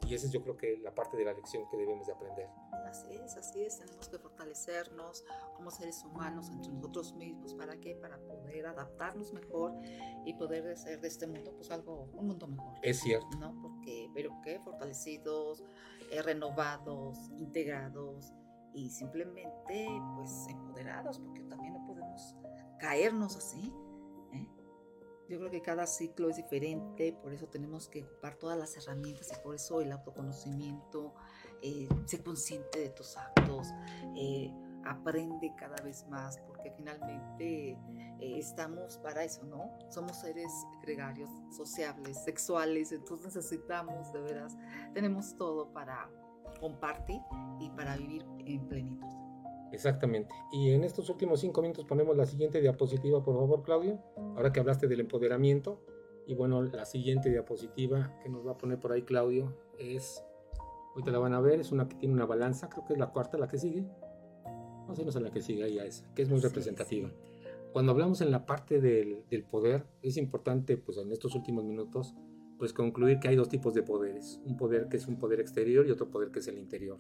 Y 0.07 0.14
esa 0.14 0.26
es 0.26 0.32
yo 0.32 0.42
creo 0.42 0.57
que 0.57 0.78
la 0.78 0.94
parte 0.94 1.16
de 1.16 1.24
la 1.24 1.32
lección 1.32 1.68
que 1.68 1.76
debemos 1.76 2.07
de 2.07 2.12
aprender. 2.12 2.49
Así 2.88 3.12
es, 3.12 3.36
así 3.36 3.62
es, 3.62 3.78
tenemos 3.78 4.09
que 4.09 4.18
fortalecernos 4.18 5.24
como 5.55 5.70
seres 5.70 6.05
humanos 6.05 6.49
entre 6.51 6.72
nosotros 6.72 7.14
mismos, 7.14 7.55
¿para 7.55 7.76
qué? 7.80 7.97
Para 7.97 8.18
poder 8.18 8.66
adaptarnos 8.66 9.32
mejor 9.32 9.72
y 10.24 10.34
poder 10.34 10.68
hacer 10.72 11.01
de 11.01 11.09
este 11.09 11.26
mundo 11.26 11.53
pues 11.57 11.70
algo, 11.70 12.09
un 12.12 12.28
mundo 12.28 12.47
mejor. 12.47 12.74
Es 12.82 13.01
cierto. 13.01 13.36
¿No? 13.38 13.61
Porque, 13.61 14.09
pero 14.14 14.30
qué, 14.42 14.61
fortalecidos, 14.61 15.64
eh, 16.11 16.22
renovados, 16.22 17.30
integrados 17.38 18.32
y 18.72 18.90
simplemente 18.90 19.88
pues 20.14 20.47
empoderados, 20.49 21.18
porque 21.18 21.42
también 21.42 21.72
no 21.72 21.84
podemos 21.86 22.36
caernos 22.78 23.36
así. 23.36 23.72
Yo 25.29 25.39
creo 25.39 25.51
que 25.51 25.61
cada 25.61 25.87
ciclo 25.87 26.29
es 26.29 26.37
diferente, 26.37 27.12
por 27.12 27.33
eso 27.33 27.49
tenemos 27.49 27.89
que 27.89 28.05
ocupar 28.05 28.37
todas 28.37 28.57
las 28.57 28.77
herramientas 28.77 29.33
y 29.33 29.43
por 29.43 29.57
eso 29.57 29.81
el 29.81 29.91
autoconocimiento, 29.91 31.14
eh, 31.62 31.89
consciente 32.24 32.79
de 32.79 32.91
tus 32.91 33.16
actos, 33.16 33.68
eh, 34.16 34.53
aprende 34.85 35.53
cada 35.59 35.83
vez 35.83 36.07
más, 36.09 36.39
porque 36.47 36.70
finalmente 36.77 37.70
eh, 38.20 38.39
estamos 38.39 38.99
para 38.99 39.24
eso, 39.24 39.43
¿no? 39.45 39.77
Somos 39.91 40.20
seres 40.20 40.53
gregarios, 40.81 41.31
sociables, 41.51 42.22
sexuales, 42.22 42.93
entonces 42.93 43.35
necesitamos, 43.35 44.12
de 44.12 44.20
veras, 44.20 44.57
tenemos 44.95 45.37
todo 45.37 45.72
para 45.72 46.09
compartir 46.61 47.20
y 47.59 47.68
para 47.70 47.97
vivir 47.97 48.24
en 48.39 48.68
plenitud. 48.68 49.26
Exactamente. 49.77 50.35
Y 50.51 50.70
en 50.70 50.85
estos 50.85 51.11
últimos 51.11 51.41
cinco 51.41 51.61
minutos 51.61 51.85
ponemos 51.85 52.16
la 52.16 52.24
siguiente 52.24 52.62
diapositiva, 52.62 53.22
por 53.22 53.37
favor, 53.37 53.62
Claudio. 53.62 54.01
Ahora 54.35 54.51
que 54.51 54.59
hablaste 54.59 54.89
del 54.89 55.01
empoderamiento. 55.01 55.85
Y 56.27 56.35
bueno, 56.35 56.62
la 56.62 56.87
siguiente 56.87 57.29
diapositiva 57.29 58.18
que 58.22 58.31
nos 58.31 58.47
va 58.47 58.53
a 58.53 58.59
poner 58.59 58.81
por 58.81 58.93
ahí 58.93 59.03
Claudio 59.03 59.55
es, 59.79 60.24
ahorita 60.93 61.11
la 61.11 61.18
van 61.18 61.35
a 61.35 61.41
ver, 61.41 61.61
es 61.61 61.72
una 61.72 61.89
que 61.89 61.95
tiene 61.95 62.14
una 62.14 62.24
balanza, 62.24 62.70
creo 62.70 62.87
que 62.87 62.95
es 62.95 62.99
la 62.99 63.12
cuarta, 63.12 63.37
la 63.37 63.49
que 63.49 63.59
sigue. 63.59 63.85
No 64.89 64.97
sé, 64.97 65.05
no 65.05 65.12
sé 65.12 65.20
la 65.20 65.31
que 65.31 65.43
sigue, 65.43 65.62
ahí 65.62 65.79
esa, 65.79 66.11
que 66.14 66.22
es 66.22 66.31
muy 66.31 66.41
representativa. 66.41 67.12
Cuando 67.72 67.93
hablamos 67.93 68.22
en 68.22 68.31
la 68.31 68.47
parte 68.47 68.81
del, 68.81 69.24
del 69.29 69.45
poder, 69.45 69.85
es 70.01 70.16
importante, 70.16 70.79
pues 70.79 70.97
en 70.97 71.12
estos 71.12 71.35
últimos 71.35 71.64
minutos, 71.64 72.14
pues 72.59 72.72
concluir 72.72 73.20
que 73.20 73.29
hay 73.29 73.37
dos 73.37 73.51
tipos 73.51 73.74
de 73.74 73.83
poderes. 73.83 74.41
Un 74.47 74.57
poder 74.57 74.89
que 74.89 74.97
es 74.97 75.07
un 75.07 75.18
poder 75.18 75.39
exterior 75.39 75.87
y 75.87 75.91
otro 75.91 76.11
poder 76.11 76.31
que 76.31 76.39
es 76.39 76.49
el 76.49 76.57
interior 76.59 76.99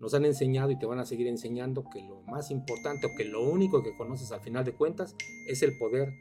nos 0.00 0.14
han 0.14 0.24
enseñado 0.24 0.70
y 0.70 0.78
te 0.78 0.86
van 0.86 0.98
a 0.98 1.06
seguir 1.06 1.26
enseñando 1.26 1.88
que 1.90 2.02
lo 2.02 2.22
más 2.22 2.50
importante 2.50 3.06
o 3.06 3.10
que 3.16 3.24
lo 3.24 3.42
único 3.42 3.82
que 3.82 3.96
conoces 3.96 4.32
al 4.32 4.40
final 4.40 4.64
de 4.64 4.74
cuentas 4.74 5.14
es 5.48 5.62
el 5.62 5.76
poder 5.78 6.12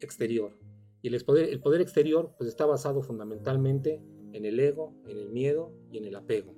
exterior. 0.00 0.58
Y 1.02 1.08
el 1.08 1.24
poder, 1.24 1.50
el 1.50 1.60
poder 1.60 1.80
exterior 1.80 2.34
pues 2.36 2.48
está 2.48 2.66
basado 2.66 3.02
fundamentalmente 3.02 4.02
en 4.32 4.44
el 4.44 4.58
ego, 4.58 4.94
en 5.06 5.18
el 5.18 5.30
miedo 5.30 5.72
y 5.90 5.98
en 5.98 6.06
el 6.06 6.16
apego. 6.16 6.54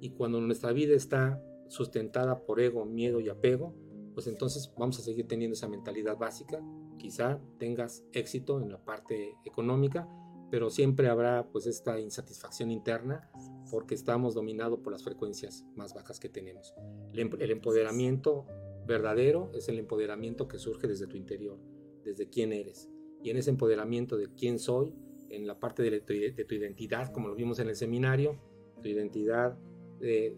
Y 0.00 0.10
cuando 0.10 0.40
nuestra 0.40 0.72
vida 0.72 0.94
está 0.94 1.42
sustentada 1.68 2.44
por 2.46 2.60
ego, 2.60 2.84
miedo 2.84 3.20
y 3.20 3.28
apego, 3.28 3.74
pues 4.14 4.26
entonces 4.26 4.72
vamos 4.76 4.98
a 4.98 5.02
seguir 5.02 5.26
teniendo 5.28 5.54
esa 5.54 5.68
mentalidad 5.68 6.16
básica. 6.16 6.60
Quizá 6.98 7.40
tengas 7.58 8.04
éxito 8.12 8.60
en 8.60 8.70
la 8.70 8.84
parte 8.84 9.34
económica, 9.44 10.08
pero 10.50 10.70
siempre 10.70 11.08
habrá 11.08 11.46
pues 11.50 11.66
esta 11.66 12.00
insatisfacción 12.00 12.70
interna 12.70 13.30
porque 13.70 13.94
estamos 13.94 14.34
dominados 14.34 14.80
por 14.80 14.92
las 14.92 15.04
frecuencias 15.04 15.64
más 15.76 15.94
bajas 15.94 16.18
que 16.18 16.28
tenemos. 16.28 16.74
El 17.12 17.50
empoderamiento 17.50 18.46
verdadero 18.86 19.50
es 19.54 19.68
el 19.68 19.78
empoderamiento 19.78 20.48
que 20.48 20.58
surge 20.58 20.88
desde 20.88 21.06
tu 21.06 21.16
interior, 21.16 21.58
desde 22.04 22.28
quién 22.28 22.52
eres. 22.52 22.90
Y 23.22 23.30
en 23.30 23.36
ese 23.36 23.50
empoderamiento 23.50 24.16
de 24.16 24.28
quién 24.34 24.58
soy, 24.58 24.92
en 25.28 25.46
la 25.46 25.60
parte 25.60 25.82
de 25.82 26.00
tu, 26.00 26.12
de 26.12 26.44
tu 26.44 26.54
identidad, 26.54 27.12
como 27.12 27.28
lo 27.28 27.36
vimos 27.36 27.60
en 27.60 27.68
el 27.68 27.76
seminario, 27.76 28.36
tu 28.82 28.88
identidad 28.88 29.56
eh, 30.00 30.36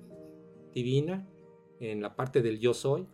divina, 0.75 1.27
en 1.81 2.03
la 2.03 2.15
parte 2.15 2.43
del 2.43 2.59
yo 2.59 2.75
soy, 2.75 3.09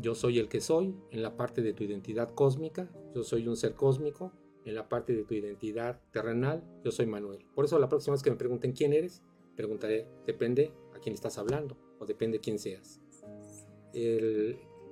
yo 0.00 0.14
soy 0.14 0.38
el 0.38 0.48
que 0.48 0.60
soy, 0.60 0.96
en 1.10 1.22
la 1.22 1.36
parte 1.36 1.62
de 1.62 1.72
tu 1.72 1.84
identidad 1.84 2.34
cósmica, 2.34 2.90
yo 3.14 3.22
soy 3.22 3.46
un 3.46 3.56
ser 3.56 3.74
cósmico, 3.74 4.32
en 4.64 4.74
la 4.74 4.88
parte 4.88 5.14
de 5.14 5.24
tu 5.24 5.34
identidad 5.34 6.00
terrenal, 6.10 6.62
yo 6.84 6.90
soy 6.90 7.06
Manuel. 7.06 7.44
Por 7.54 7.64
eso 7.64 7.78
la 7.78 7.88
próxima 7.88 8.14
vez 8.14 8.22
que 8.22 8.30
me 8.30 8.36
pregunten 8.36 8.72
quién 8.72 8.92
eres, 8.92 9.22
preguntaré, 9.56 10.06
depende 10.26 10.72
a 10.94 10.98
quién 10.98 11.14
estás 11.14 11.38
hablando 11.38 11.76
o 11.98 12.06
depende 12.06 12.40
quién 12.40 12.58
seas. 12.58 13.00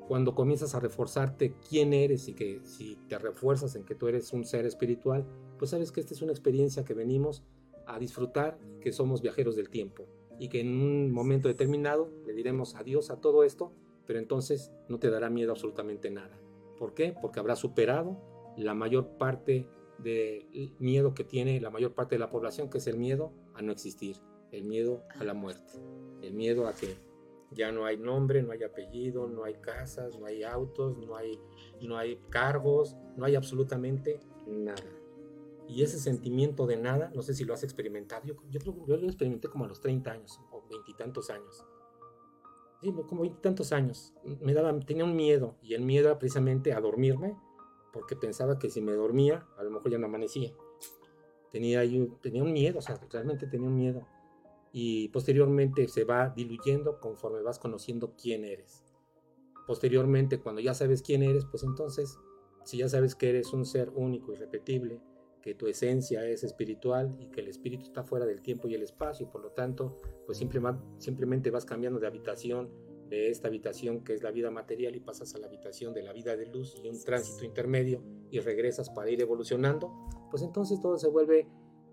cuando 0.07 0.35
comienzas 0.35 0.75
a 0.75 0.81
reforzarte 0.81 1.55
quién 1.69 1.93
eres 1.93 2.29
y 2.29 2.35
que 2.35 2.61
si 2.65 2.97
te 3.09 3.19
refuerzas 3.19 3.77
en 3.77 3.85
que 3.85 3.95
tú 3.95 4.09
eres 4.09 4.33
un 4.33 4.47
ser 4.47 4.65
espiritual, 4.65 5.27
pues 5.59 5.73
sabes 5.73 5.93
que 5.93 6.01
esta 6.01 6.15
es 6.15 6.23
una 6.23 6.33
experiencia 6.33 6.83
que 6.83 6.95
venimos 6.95 7.45
a 7.87 7.99
disfrutar, 7.99 8.59
que 8.81 8.91
somos 8.91 9.21
viajeros 9.21 9.55
del 9.55 9.69
tiempo 9.69 10.07
y 10.39 10.49
que 10.49 10.61
en 10.61 10.81
un 10.81 11.11
momento 11.13 11.49
determinado 11.49 12.11
le 12.27 12.33
diremos 12.33 12.75
adiós 12.75 13.11
a 13.11 13.21
todo 13.21 13.45
esto, 13.45 13.73
pero 14.07 14.19
entonces 14.19 14.73
no 14.89 14.99
te 14.99 15.11
dará 15.11 15.29
miedo 15.29 15.53
absolutamente 15.53 16.11
nada. 16.11 16.41
¿Por 16.79 16.95
qué? 16.95 17.15
Porque 17.21 17.41
habrás 17.41 17.59
superado 17.59 18.17
la 18.59 18.75
mayor 18.75 19.17
parte 19.19 19.69
del 19.99 20.75
miedo 20.79 21.15
que 21.15 21.25
tiene 21.25 21.61
la 21.61 21.71
mayor 21.71 21.95
parte 21.95 22.15
de 22.15 22.21
la 22.21 22.31
población, 22.31 22.71
que 22.71 22.79
es 22.79 22.87
el 22.87 22.99
miedo 22.99 23.33
a 23.55 23.63
no 23.63 23.73
existir, 23.73 24.17
el 24.53 24.65
miedo 24.65 25.03
a 25.19 25.25
la 25.25 25.35
muerte, 25.35 25.73
el 26.23 26.35
miedo 26.35 26.67
a 26.67 26.73
que 26.73 26.97
ya 27.51 27.73
no 27.73 27.87
hay 27.87 27.97
nombre, 27.97 28.43
no 28.43 28.53
hay 28.53 28.63
apellido, 28.63 29.27
no 29.27 29.45
hay 29.45 29.55
casas, 29.55 30.19
no 30.19 30.27
hay 30.27 30.43
autos, 30.43 30.99
no 30.99 31.17
hay, 31.17 31.39
no 31.81 31.97
hay 31.97 32.21
cargos, 32.29 32.97
no 33.17 33.25
hay 33.25 33.35
absolutamente 33.37 34.21
nada. 34.47 34.85
Y 35.67 35.83
ese 35.83 35.99
sentimiento 35.99 36.67
de 36.67 36.77
nada, 36.77 37.11
no 37.15 37.23
sé 37.23 37.35
si 37.35 37.45
lo 37.45 37.55
has 37.55 37.63
experimentado, 37.63 38.25
yo, 38.25 38.35
yo 38.51 38.61
yo 38.87 38.97
lo 38.97 39.07
experimenté 39.07 39.49
como 39.49 39.65
a 39.65 39.69
los 39.69 39.81
30 39.81 40.11
años 40.11 40.41
o 40.51 40.67
veintitantos 40.69 41.31
años. 41.31 41.65
Sí, 42.81 42.93
como 43.09 43.23
veintitantos 43.23 43.73
años. 43.73 44.15
Me 44.41 44.55
daba, 44.55 44.79
tenía 44.81 45.05
un 45.05 45.17
miedo 45.17 45.57
y 45.63 45.75
el 45.75 45.83
miedo 45.83 46.09
era 46.09 46.19
precisamente 46.19 46.73
a 46.73 46.81
dormirme 46.81 47.37
porque 47.93 48.17
pensaba 48.17 48.59
que 48.59 48.71
si 48.71 48.81
me 48.81 48.93
dormía, 48.93 49.47
a 49.57 49.63
lo 49.63 49.71
mejor 49.71 49.91
ya 49.91 49.99
no 49.99 50.07
amanecía. 50.07 50.53
Tenía, 51.51 51.83
tenía 52.21 52.43
un 52.43 52.53
miedo, 52.53 52.79
o 52.79 52.83
sea, 52.83 53.01
realmente 53.11 53.47
tenía 53.47 53.69
un 53.69 53.77
miedo. 53.77 54.07
Y 54.73 55.09
posteriormente 55.09 55.89
se 55.89 56.05
va 56.05 56.29
diluyendo 56.29 57.01
conforme 57.01 57.43
vas 57.43 57.59
conociendo 57.59 58.15
quién 58.21 58.45
eres. 58.45 58.85
Posteriormente, 59.67 60.41
cuando 60.41 60.61
ya 60.61 60.75
sabes 60.75 61.03
quién 61.03 61.23
eres, 61.23 61.45
pues 61.47 61.63
entonces, 61.63 62.19
si 62.65 62.79
ya 62.79 62.89
sabes 62.89 63.15
que 63.15 63.31
eres 63.31 63.53
un 63.53 63.65
ser 63.65 63.91
único 63.95 64.33
y 64.33 64.37
repetible, 64.37 65.01
que 65.43 65.55
tu 65.55 65.67
esencia 65.67 66.27
es 66.27 66.45
espiritual 66.45 67.17
y 67.21 67.29
que 67.29 67.41
el 67.41 67.49
espíritu 67.49 67.85
está 67.85 68.03
fuera 68.03 68.27
del 68.27 68.43
tiempo 68.43 68.69
y 68.69 68.75
el 68.75 68.83
espacio, 68.83 69.31
por 69.31 69.43
lo 69.43 69.51
tanto, 69.53 69.97
pues 70.27 70.39
simplemente 70.39 71.51
vas 71.51 71.65
cambiando 71.65 72.01
de 72.01 72.07
habitación, 72.07 72.71
de 73.09 73.31
esta 73.31 73.49
habitación 73.49 74.05
que 74.05 74.15
es 74.15 74.23
la 74.23 74.31
vida 74.31 74.51
material 74.51 74.95
y 74.97 75.01
pasas 75.01 75.35
a 75.35 75.39
la 75.39 75.47
habitación 75.47 75.95
de 75.95 76.03
la 76.03 76.13
vida 76.13 76.37
de 76.37 76.47
luz 76.47 76.77
y 76.83 76.89
un 76.89 77.03
tránsito 77.03 77.45
intermedio 77.45 78.03
y 78.31 78.41
regresas 78.41 78.91
para 78.91 79.11
ir 79.11 79.21
evolucionando, 79.21 79.93
pues 80.31 80.43
entonces 80.43 80.81
todo 80.81 80.99
se 80.99 81.09
vuelve 81.09 81.49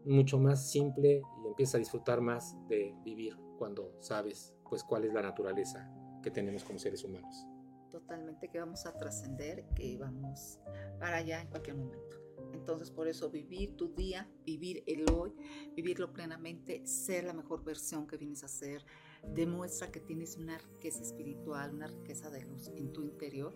mucho 0.05 0.38
más 0.38 0.70
simple 0.70 1.22
y 1.43 1.47
empiezas 1.47 1.76
a 1.76 1.78
disfrutar 1.80 2.22
más 2.22 2.55
de 2.68 2.93
vivir 3.03 3.36
cuando 3.57 3.95
sabes 3.99 4.53
pues 4.70 4.84
cuál 4.84 5.05
es 5.05 5.13
la 5.13 5.22
naturaleza 5.22 5.89
que 6.22 6.32
tenemos 6.32 6.63
como 6.63 6.80
seres 6.80 7.03
humanos. 7.03 7.45
Totalmente 7.91 8.49
que 8.49 8.59
vamos 8.59 8.86
a 8.86 8.97
trascender, 8.97 9.66
que 9.76 9.97
vamos 9.97 10.59
para 10.99 11.18
allá 11.18 11.41
en 11.41 11.47
cualquier 11.47 11.78
momento. 11.78 12.18
Entonces 12.53 12.91
por 12.91 13.07
eso 13.07 13.30
vivir 13.30 13.76
tu 13.76 13.93
día, 13.93 14.30
vivir 14.45 14.84
el 14.86 15.09
hoy, 15.11 15.34
vivirlo 15.76 16.11
plenamente, 16.11 16.86
ser 16.86 17.24
la 17.24 17.34
mejor 17.34 17.63
versión 17.63 18.05
que 18.07 18.18
vienes 18.18 18.43
a 18.43 18.47
ser, 18.47 18.86
demuestra 19.34 19.91
que 19.91 19.99
tienes 19.99 20.38
una 20.38 20.57
riqueza 20.57 21.01
espiritual, 21.01 21.73
una 21.73 21.88
riqueza 21.88 22.30
de 22.30 22.41
luz 22.45 22.69
en 22.76 22.91
tu 22.93 23.03
interior 23.03 23.55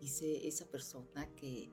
y 0.00 0.08
sé 0.08 0.46
esa 0.46 0.66
persona 0.66 1.28
que, 1.36 1.70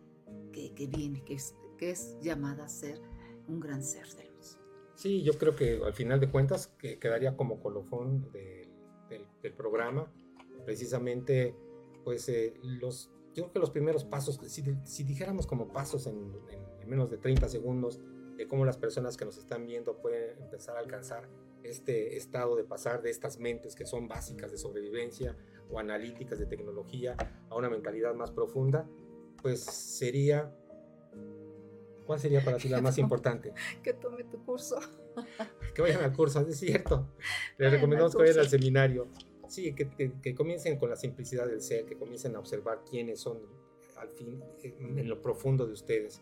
que, 0.51 0.73
que 0.73 0.87
viene, 0.87 1.23
que 1.23 1.35
es, 1.35 1.55
que 1.77 1.91
es 1.91 2.17
llamada 2.21 2.65
a 2.65 2.69
ser 2.69 2.99
un 3.47 3.59
gran 3.59 3.83
ser 3.83 4.07
de 4.15 4.29
luz. 4.29 4.57
Sí, 4.95 5.23
yo 5.23 5.33
creo 5.33 5.55
que 5.55 5.81
al 5.83 5.93
final 5.93 6.19
de 6.19 6.29
cuentas 6.29 6.67
que 6.67 6.99
quedaría 6.99 7.35
como 7.35 7.59
colofón 7.59 8.31
del, 8.31 8.69
del, 9.09 9.27
del 9.41 9.53
programa, 9.53 10.11
precisamente, 10.65 11.55
pues 12.03 12.29
eh, 12.29 12.53
los, 12.61 13.11
yo 13.33 13.43
creo 13.43 13.53
que 13.53 13.59
los 13.59 13.71
primeros 13.71 14.05
pasos, 14.05 14.39
si, 14.47 14.63
si 14.83 15.03
dijéramos 15.03 15.47
como 15.47 15.73
pasos 15.73 16.07
en, 16.07 16.33
en, 16.49 16.81
en 16.81 16.89
menos 16.89 17.09
de 17.09 17.17
30 17.17 17.49
segundos, 17.49 17.99
de 18.37 18.47
cómo 18.47 18.65
las 18.65 18.77
personas 18.77 19.17
que 19.17 19.25
nos 19.25 19.37
están 19.37 19.65
viendo 19.65 19.97
pueden 19.97 20.41
empezar 20.41 20.75
a 20.77 20.79
alcanzar 20.79 21.29
este 21.63 22.17
estado 22.17 22.55
de 22.55 22.63
pasar 22.63 23.01
de 23.01 23.09
estas 23.09 23.39
mentes 23.39 23.75
que 23.75 23.85
son 23.85 24.07
básicas 24.07 24.51
de 24.51 24.57
sobrevivencia 24.57 25.37
o 25.69 25.79
analíticas 25.79 26.39
de 26.39 26.45
tecnología 26.45 27.15
a 27.49 27.55
una 27.55 27.69
mentalidad 27.69 28.13
más 28.13 28.31
profunda, 28.31 28.87
pues 29.41 29.61
sería 29.61 30.53
¿Cuál 32.05 32.19
sería 32.19 32.43
para 32.43 32.57
ti 32.57 32.69
la 32.69 32.81
más 32.81 32.97
importante? 32.99 33.53
Que 33.81 33.93
tome 33.93 34.23
tu 34.25 34.43
curso. 34.43 34.77
Que 35.73 35.81
vayan 35.81 36.03
al 36.03 36.13
curso, 36.13 36.41
es 36.41 36.57
cierto. 36.57 37.07
Les 37.57 37.71
recomendamos 37.71 38.15
que 38.15 38.21
vayan 38.21 38.39
al 38.39 38.49
seminario. 38.49 39.07
Sí, 39.47 39.73
que, 39.75 39.89
que, 40.21 40.33
comiencen 40.35 40.79
con 40.79 40.89
la 40.89 40.95
simplicidad 40.95 41.45
del 41.45 41.61
ser, 41.61 41.85
que 41.85 41.95
comiencen 41.95 42.35
a 42.35 42.39
observar 42.39 42.83
quiénes 42.89 43.19
son 43.19 43.39
al 43.97 44.09
fin, 44.09 44.43
en 44.63 45.07
lo 45.07 45.21
profundo 45.21 45.67
de 45.67 45.73
ustedes. 45.73 46.21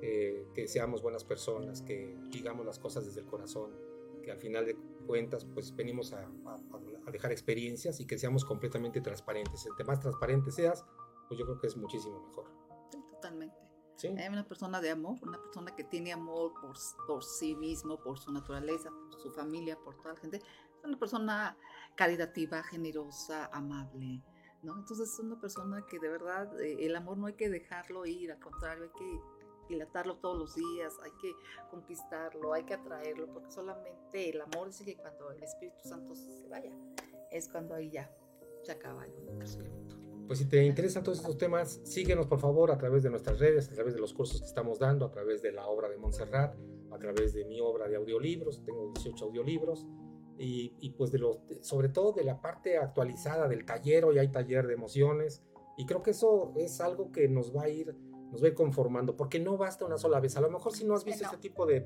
Eh, 0.00 0.46
que 0.52 0.66
seamos 0.66 1.00
buenas 1.00 1.22
personas, 1.22 1.80
que 1.80 2.16
digamos 2.28 2.66
las 2.66 2.80
cosas 2.80 3.06
desde 3.06 3.20
el 3.20 3.26
corazón, 3.26 3.70
que 4.22 4.30
al 4.30 4.38
final 4.38 4.66
de 4.66 4.76
cuentas 5.06 5.44
pues 5.44 5.74
venimos 5.74 6.12
a, 6.12 6.28
a, 7.06 7.10
dejar 7.10 7.32
experiencias 7.32 8.00
y 8.00 8.06
que 8.06 8.18
seamos 8.18 8.44
completamente 8.44 9.00
transparentes. 9.00 9.66
Entre 9.66 9.84
más 9.84 10.00
transparente 10.00 10.50
seas, 10.50 10.84
pues 11.28 11.38
yo 11.38 11.44
creo 11.46 11.58
que 11.58 11.66
es 11.66 11.76
muchísimo 11.76 12.20
mejor. 12.28 12.46
totalmente. 12.90 13.56
¿Sí? 13.96 14.08
Hay 14.08 14.28
una 14.28 14.46
persona 14.48 14.80
de 14.80 14.90
amor, 14.90 15.18
una 15.22 15.40
persona 15.40 15.76
que 15.76 15.84
tiene 15.84 16.12
amor 16.12 16.54
por, 16.60 16.76
por 17.06 17.22
sí 17.22 17.54
mismo, 17.54 18.00
por 18.00 18.18
su 18.18 18.32
naturaleza, 18.32 18.90
por 18.90 19.20
su 19.20 19.30
familia, 19.30 19.78
por 19.78 19.96
toda 19.96 20.14
la 20.14 20.20
gente. 20.20 20.38
Es 20.38 20.84
una 20.84 20.98
persona 20.98 21.56
caritativa, 21.94 22.62
generosa, 22.62 23.48
amable. 23.52 24.22
¿no? 24.62 24.76
Entonces 24.76 25.12
es 25.12 25.18
una 25.18 25.40
persona 25.40 25.84
que 25.86 25.98
de 25.98 26.08
verdad 26.08 26.60
eh, 26.60 26.86
el 26.86 26.96
amor 26.96 27.18
no 27.18 27.26
hay 27.26 27.34
que 27.34 27.48
dejarlo 27.48 28.06
ir, 28.06 28.32
al 28.32 28.40
contrario, 28.40 28.84
hay 28.84 28.90
que 28.98 29.20
dilatarlo 29.72 30.16
todos 30.16 30.38
los 30.38 30.54
días, 30.54 30.94
hay 31.02 31.10
que 31.20 31.32
conquistarlo, 31.70 32.52
hay 32.52 32.64
que 32.64 32.74
atraerlo, 32.74 33.26
porque 33.32 33.50
solamente 33.50 34.30
el 34.30 34.40
amor 34.40 34.68
dice 34.68 34.84
que 34.84 34.96
cuando 34.96 35.30
el 35.30 35.42
Espíritu 35.42 35.78
Santo 35.82 36.14
se 36.14 36.48
vaya, 36.48 36.70
es 37.30 37.48
cuando 37.48 37.74
ahí 37.74 37.90
ya 37.90 38.10
se 38.62 38.72
acaba 38.72 39.04
el 39.04 39.12
Pues 40.26 40.38
si 40.38 40.44
te 40.44 40.64
interesan 40.64 41.02
todos 41.02 41.18
estos 41.18 41.36
temas, 41.38 41.80
síguenos 41.84 42.26
por 42.26 42.38
favor 42.38 42.70
a 42.70 42.78
través 42.78 43.02
de 43.02 43.10
nuestras 43.10 43.38
redes, 43.38 43.68
a 43.70 43.74
través 43.74 43.94
de 43.94 44.00
los 44.00 44.12
cursos 44.12 44.40
que 44.40 44.46
estamos 44.46 44.78
dando, 44.78 45.06
a 45.06 45.10
través 45.10 45.42
de 45.42 45.52
la 45.52 45.66
obra 45.66 45.88
de 45.88 45.96
Montserrat, 45.96 46.54
a 46.90 46.98
través 46.98 47.32
de 47.32 47.44
mi 47.44 47.60
obra 47.60 47.88
de 47.88 47.96
audiolibros, 47.96 48.62
tengo 48.64 48.92
18 48.92 49.24
audiolibros, 49.24 49.86
y, 50.38 50.74
y 50.80 50.90
pues 50.90 51.12
de 51.12 51.18
los, 51.18 51.38
sobre 51.60 51.88
todo 51.88 52.12
de 52.12 52.24
la 52.24 52.40
parte 52.40 52.76
actualizada 52.76 53.48
del 53.48 53.64
taller, 53.64 54.04
hoy 54.04 54.18
hay 54.18 54.28
taller 54.28 54.66
de 54.66 54.74
emociones, 54.74 55.42
y 55.76 55.86
creo 55.86 56.02
que 56.02 56.10
eso 56.10 56.52
es 56.56 56.80
algo 56.80 57.12
que 57.12 57.28
nos 57.28 57.54
va 57.54 57.62
a 57.62 57.68
ir 57.68 57.94
nos 58.32 58.42
va 58.42 58.52
conformando, 58.54 59.14
porque 59.14 59.38
no 59.38 59.56
basta 59.56 59.84
una 59.84 59.98
sola 59.98 60.18
vez. 60.18 60.36
A 60.36 60.40
lo 60.40 60.50
mejor 60.50 60.72
si 60.72 60.84
no 60.84 60.94
has 60.94 61.04
visto 61.04 61.24
este 61.24 61.36
tipo 61.36 61.66
de, 61.66 61.80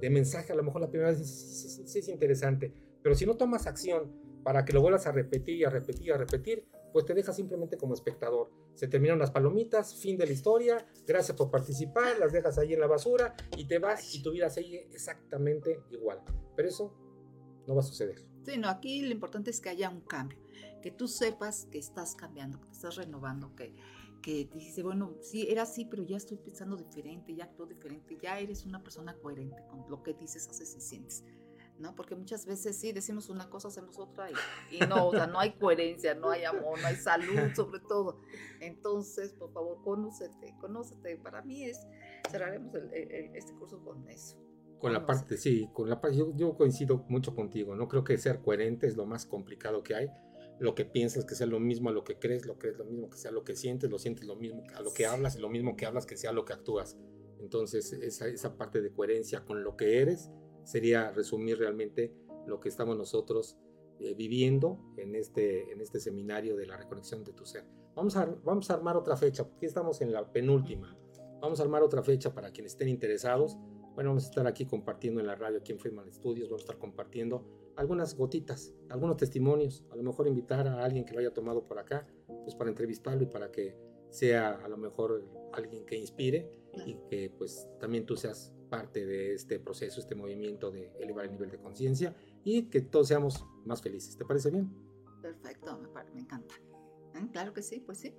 de, 0.00 0.10
mensaje, 0.10 0.52
a 0.52 0.56
lo 0.56 0.62
mejor 0.62 0.80
la 0.80 0.88
primera 0.88 1.10
vez 1.10 1.18
sí, 1.18 1.86
sí, 1.86 1.98
es 1.98 2.08
interesante, 2.08 2.72
pero 3.02 3.14
si 3.14 3.26
no 3.26 3.36
tomas 3.36 3.66
acción 3.66 4.12
para 4.42 4.64
que 4.64 4.72
lo 4.72 4.80
vuelvas 4.80 5.06
a 5.06 5.12
repetir 5.12 5.56
y 5.56 5.64
a 5.64 5.70
repetir 5.70 6.06
y 6.06 6.10
a 6.10 6.16
repetir, 6.16 6.66
pues 6.92 7.04
te 7.04 7.14
dejas 7.14 7.36
simplemente 7.36 7.76
como 7.76 7.94
espectador. 7.94 8.50
Se 8.74 8.88
terminaron 8.88 9.18
las 9.18 9.30
palomitas, 9.30 9.94
fin 9.94 10.16
de 10.16 10.26
la 10.26 10.32
historia, 10.32 10.86
gracias 11.06 11.36
por 11.36 11.50
participar, 11.50 12.18
las 12.18 12.32
dejas 12.32 12.58
ahí 12.58 12.72
en 12.72 12.80
la 12.80 12.86
basura 12.86 13.34
y 13.56 13.66
te 13.66 13.78
vas 13.78 14.14
y 14.14 14.22
tu 14.22 14.32
vida 14.32 14.48
sigue 14.50 14.88
exactamente 14.92 15.80
igual. 15.90 16.20
Pero 16.56 16.68
eso 16.68 16.94
no 17.66 17.74
va 17.74 17.80
a 17.80 17.84
suceder. 17.84 18.22
Sí, 18.44 18.58
no, 18.58 18.68
aquí 18.68 19.02
lo 19.02 19.12
importante 19.12 19.50
es 19.50 19.60
que 19.60 19.70
haya 19.70 19.88
un 19.88 20.02
cambio, 20.02 20.38
que 20.82 20.90
tú 20.90 21.08
sepas 21.08 21.66
que 21.70 21.78
estás 21.78 22.14
cambiando, 22.14 22.60
que 22.60 22.66
te 22.66 22.72
estás 22.72 22.96
renovando, 22.96 23.54
que, 23.56 23.74
que 24.24 24.48
dice, 24.54 24.82
bueno, 24.82 25.18
sí, 25.20 25.46
era 25.50 25.64
así, 25.64 25.84
pero 25.84 26.02
ya 26.02 26.16
estoy 26.16 26.38
pensando 26.38 26.76
diferente, 26.76 27.34
ya 27.34 27.44
actúo 27.44 27.66
diferente, 27.66 28.16
ya 28.22 28.38
eres 28.38 28.64
una 28.64 28.82
persona 28.82 29.14
coherente 29.20 29.62
con 29.68 29.84
lo 29.90 30.02
que 30.02 30.14
dices, 30.14 30.48
haces 30.48 30.74
y 30.74 30.80
sientes. 30.80 31.24
¿no? 31.78 31.94
Porque 31.94 32.14
muchas 32.14 32.46
veces 32.46 32.74
sí 32.78 32.92
decimos 32.92 33.28
una 33.28 33.50
cosa, 33.50 33.68
hacemos 33.68 33.98
otra 33.98 34.30
y, 34.70 34.78
no, 34.88 35.08
o 35.08 35.12
sea, 35.12 35.26
no 35.26 35.38
hay 35.40 35.52
coherencia, 35.58 36.14
no 36.14 36.30
hay 36.30 36.44
amor, 36.44 36.80
no 36.80 36.86
hay 36.86 36.96
salud 36.96 37.52
sobre 37.54 37.80
todo. 37.80 38.22
Entonces, 38.60 39.34
por 39.34 39.52
favor, 39.52 39.82
conócete, 39.84 40.54
conócete. 40.58 41.18
Para 41.18 41.42
mí 41.42 41.64
es, 41.64 41.86
cerraremos 42.30 42.74
este 42.74 43.52
curso 43.54 43.84
con 43.84 44.08
eso. 44.08 44.38
Con 44.78 44.94
la 44.94 45.04
parte, 45.04 45.36
sí, 45.36 45.68
con 45.74 45.90
la 45.90 46.00
parte, 46.00 46.16
yo, 46.16 46.34
yo 46.34 46.56
coincido 46.56 47.04
mucho 47.08 47.34
contigo, 47.34 47.74
no 47.76 47.88
creo 47.88 48.04
que 48.04 48.16
ser 48.16 48.40
coherente 48.40 48.86
es 48.86 48.96
lo 48.96 49.04
más 49.04 49.26
complicado 49.26 49.82
que 49.82 49.94
hay 49.94 50.10
lo 50.58 50.74
que 50.74 50.84
piensas 50.84 51.24
que 51.24 51.34
sea 51.34 51.46
lo 51.46 51.60
mismo 51.60 51.90
a 51.90 51.92
lo 51.92 52.04
que 52.04 52.18
crees, 52.18 52.46
lo 52.46 52.58
crees 52.58 52.78
lo 52.78 52.84
mismo 52.84 53.10
que 53.10 53.18
sea 53.18 53.30
lo 53.30 53.44
que 53.44 53.56
sientes, 53.56 53.90
lo 53.90 53.98
sientes 53.98 54.24
lo 54.26 54.36
mismo 54.36 54.62
a 54.74 54.80
lo 54.80 54.92
que 54.92 55.06
hablas 55.06 55.36
y 55.36 55.40
lo 55.40 55.48
mismo 55.48 55.76
que 55.76 55.86
hablas 55.86 56.06
que 56.06 56.16
sea 56.16 56.32
lo 56.32 56.44
que 56.44 56.52
actúas. 56.52 56.96
Entonces 57.40 57.92
esa, 57.92 58.28
esa 58.28 58.56
parte 58.56 58.80
de 58.80 58.92
coherencia 58.92 59.44
con 59.44 59.64
lo 59.64 59.76
que 59.76 60.00
eres 60.00 60.30
sería 60.64 61.10
resumir 61.10 61.58
realmente 61.58 62.14
lo 62.46 62.60
que 62.60 62.68
estamos 62.68 62.96
nosotros 62.96 63.58
eh, 64.00 64.14
viviendo 64.14 64.78
en 64.96 65.14
este, 65.14 65.70
en 65.72 65.80
este 65.80 66.00
seminario 66.00 66.56
de 66.56 66.66
la 66.66 66.76
reconexión 66.76 67.22
de 67.24 67.32
tu 67.32 67.46
ser. 67.46 67.64
Vamos 67.94 68.16
a, 68.16 68.26
vamos 68.44 68.70
a 68.70 68.74
armar 68.74 68.96
otra 68.96 69.16
fecha, 69.16 69.48
porque 69.48 69.66
estamos 69.66 70.00
en 70.00 70.12
la 70.12 70.32
penúltima. 70.32 70.96
Vamos 71.40 71.60
a 71.60 71.62
armar 71.62 71.82
otra 71.82 72.02
fecha 72.02 72.34
para 72.34 72.50
quienes 72.50 72.72
estén 72.72 72.88
interesados. 72.88 73.56
Bueno, 73.94 74.10
vamos 74.10 74.24
a 74.24 74.28
estar 74.28 74.46
aquí 74.46 74.66
compartiendo 74.66 75.20
en 75.20 75.28
la 75.28 75.36
radio, 75.36 75.58
aquí 75.58 75.72
en 75.72 75.78
Freeman 75.78 76.12
Studios, 76.12 76.48
vamos 76.48 76.62
a 76.62 76.64
estar 76.64 76.78
compartiendo 76.78 77.46
algunas 77.76 78.16
gotitas, 78.16 78.72
algunos 78.88 79.16
testimonios, 79.16 79.84
a 79.90 79.96
lo 79.96 80.02
mejor 80.02 80.26
invitar 80.26 80.66
a 80.66 80.84
alguien 80.84 81.04
que 81.04 81.12
lo 81.12 81.20
haya 81.20 81.32
tomado 81.32 81.64
por 81.64 81.78
acá, 81.78 82.06
pues 82.44 82.54
para 82.54 82.70
entrevistarlo 82.70 83.22
y 83.22 83.26
para 83.26 83.50
que 83.50 83.76
sea 84.10 84.52
a 84.64 84.68
lo 84.68 84.76
mejor 84.76 85.24
alguien 85.52 85.84
que 85.84 85.96
inspire 85.96 86.50
y 86.86 86.94
que 87.08 87.30
pues 87.36 87.68
también 87.80 88.06
tú 88.06 88.16
seas 88.16 88.52
parte 88.70 89.04
de 89.04 89.34
este 89.34 89.58
proceso, 89.58 90.00
este 90.00 90.14
movimiento 90.14 90.70
de 90.70 90.92
elevar 90.98 91.26
el 91.26 91.32
nivel 91.32 91.50
de 91.50 91.58
conciencia 91.58 92.14
y 92.44 92.70
que 92.70 92.80
todos 92.80 93.08
seamos 93.08 93.44
más 93.64 93.82
felices. 93.82 94.16
¿Te 94.16 94.24
parece 94.24 94.50
bien? 94.50 94.72
Perfecto, 95.22 95.78
me, 95.78 96.20
encanta. 96.20 96.54
¿Eh? 97.14 97.28
Claro 97.32 97.52
que 97.52 97.62
sí, 97.62 97.80
pues 97.80 97.98
sí, 97.98 98.14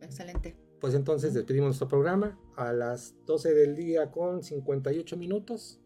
excelente. 0.00 0.56
Pues 0.80 0.94
entonces 0.94 1.34
despedimos 1.34 1.68
nuestro 1.68 1.88
programa 1.88 2.38
a 2.56 2.72
las 2.72 3.14
12 3.26 3.54
del 3.54 3.76
día 3.76 4.10
con 4.10 4.42
58 4.42 5.16
minutos. 5.16 5.80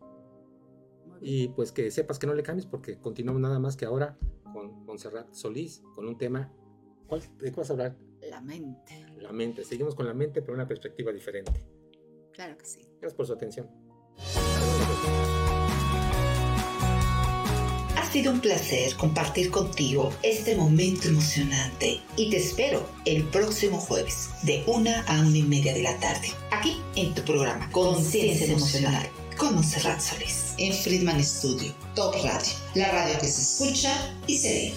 Y 1.26 1.48
pues 1.48 1.72
que 1.72 1.90
sepas 1.90 2.18
que 2.18 2.26
no 2.26 2.34
le 2.34 2.42
cambies 2.42 2.66
porque 2.66 2.98
continuamos 2.98 3.40
nada 3.40 3.58
más 3.58 3.78
que 3.78 3.86
ahora 3.86 4.18
con 4.52 4.84
Montserrat 4.84 5.32
Solís, 5.32 5.82
con 5.94 6.06
un 6.06 6.18
tema. 6.18 6.52
¿Cuál, 7.06 7.22
¿De 7.38 7.50
qué 7.50 7.56
vas 7.56 7.70
a 7.70 7.72
hablar? 7.72 7.96
La 8.28 8.42
mente. 8.42 9.06
La 9.16 9.32
mente. 9.32 9.64
Seguimos 9.64 9.94
con 9.94 10.06
la 10.06 10.12
mente, 10.12 10.42
pero 10.42 10.52
una 10.52 10.68
perspectiva 10.68 11.10
diferente. 11.12 11.64
Claro 12.34 12.58
que 12.58 12.66
sí. 12.66 12.80
Gracias 13.00 13.14
por 13.14 13.26
su 13.26 13.32
atención. 13.32 13.70
Ha 17.96 18.04
sido 18.12 18.30
un 18.30 18.40
placer 18.40 18.94
compartir 18.98 19.50
contigo 19.50 20.12
este 20.22 20.54
momento 20.54 21.08
emocionante 21.08 22.02
y 22.18 22.28
te 22.28 22.36
espero 22.36 22.86
el 23.06 23.24
próximo 23.30 23.78
jueves 23.78 24.28
de 24.42 24.62
una 24.66 25.00
a 25.06 25.22
una 25.22 25.38
y 25.38 25.42
media 25.42 25.72
de 25.72 25.82
la 25.84 25.98
tarde, 25.98 26.28
aquí 26.50 26.82
en 26.96 27.14
tu 27.14 27.22
programa 27.22 27.70
Conciencia 27.72 28.46
Emocional 28.46 29.08
con 29.38 29.54
Monserrat 29.54 30.00
Solís 30.00 30.43
en 30.58 30.72
Friedman 30.72 31.22
Studio, 31.22 31.72
Top 31.94 32.14
Radio, 32.14 32.52
la 32.74 32.90
radio 32.90 33.18
que 33.18 33.26
se 33.26 33.42
escucha 33.42 34.14
y 34.26 34.38
se 34.38 34.48
ve. 34.48 34.74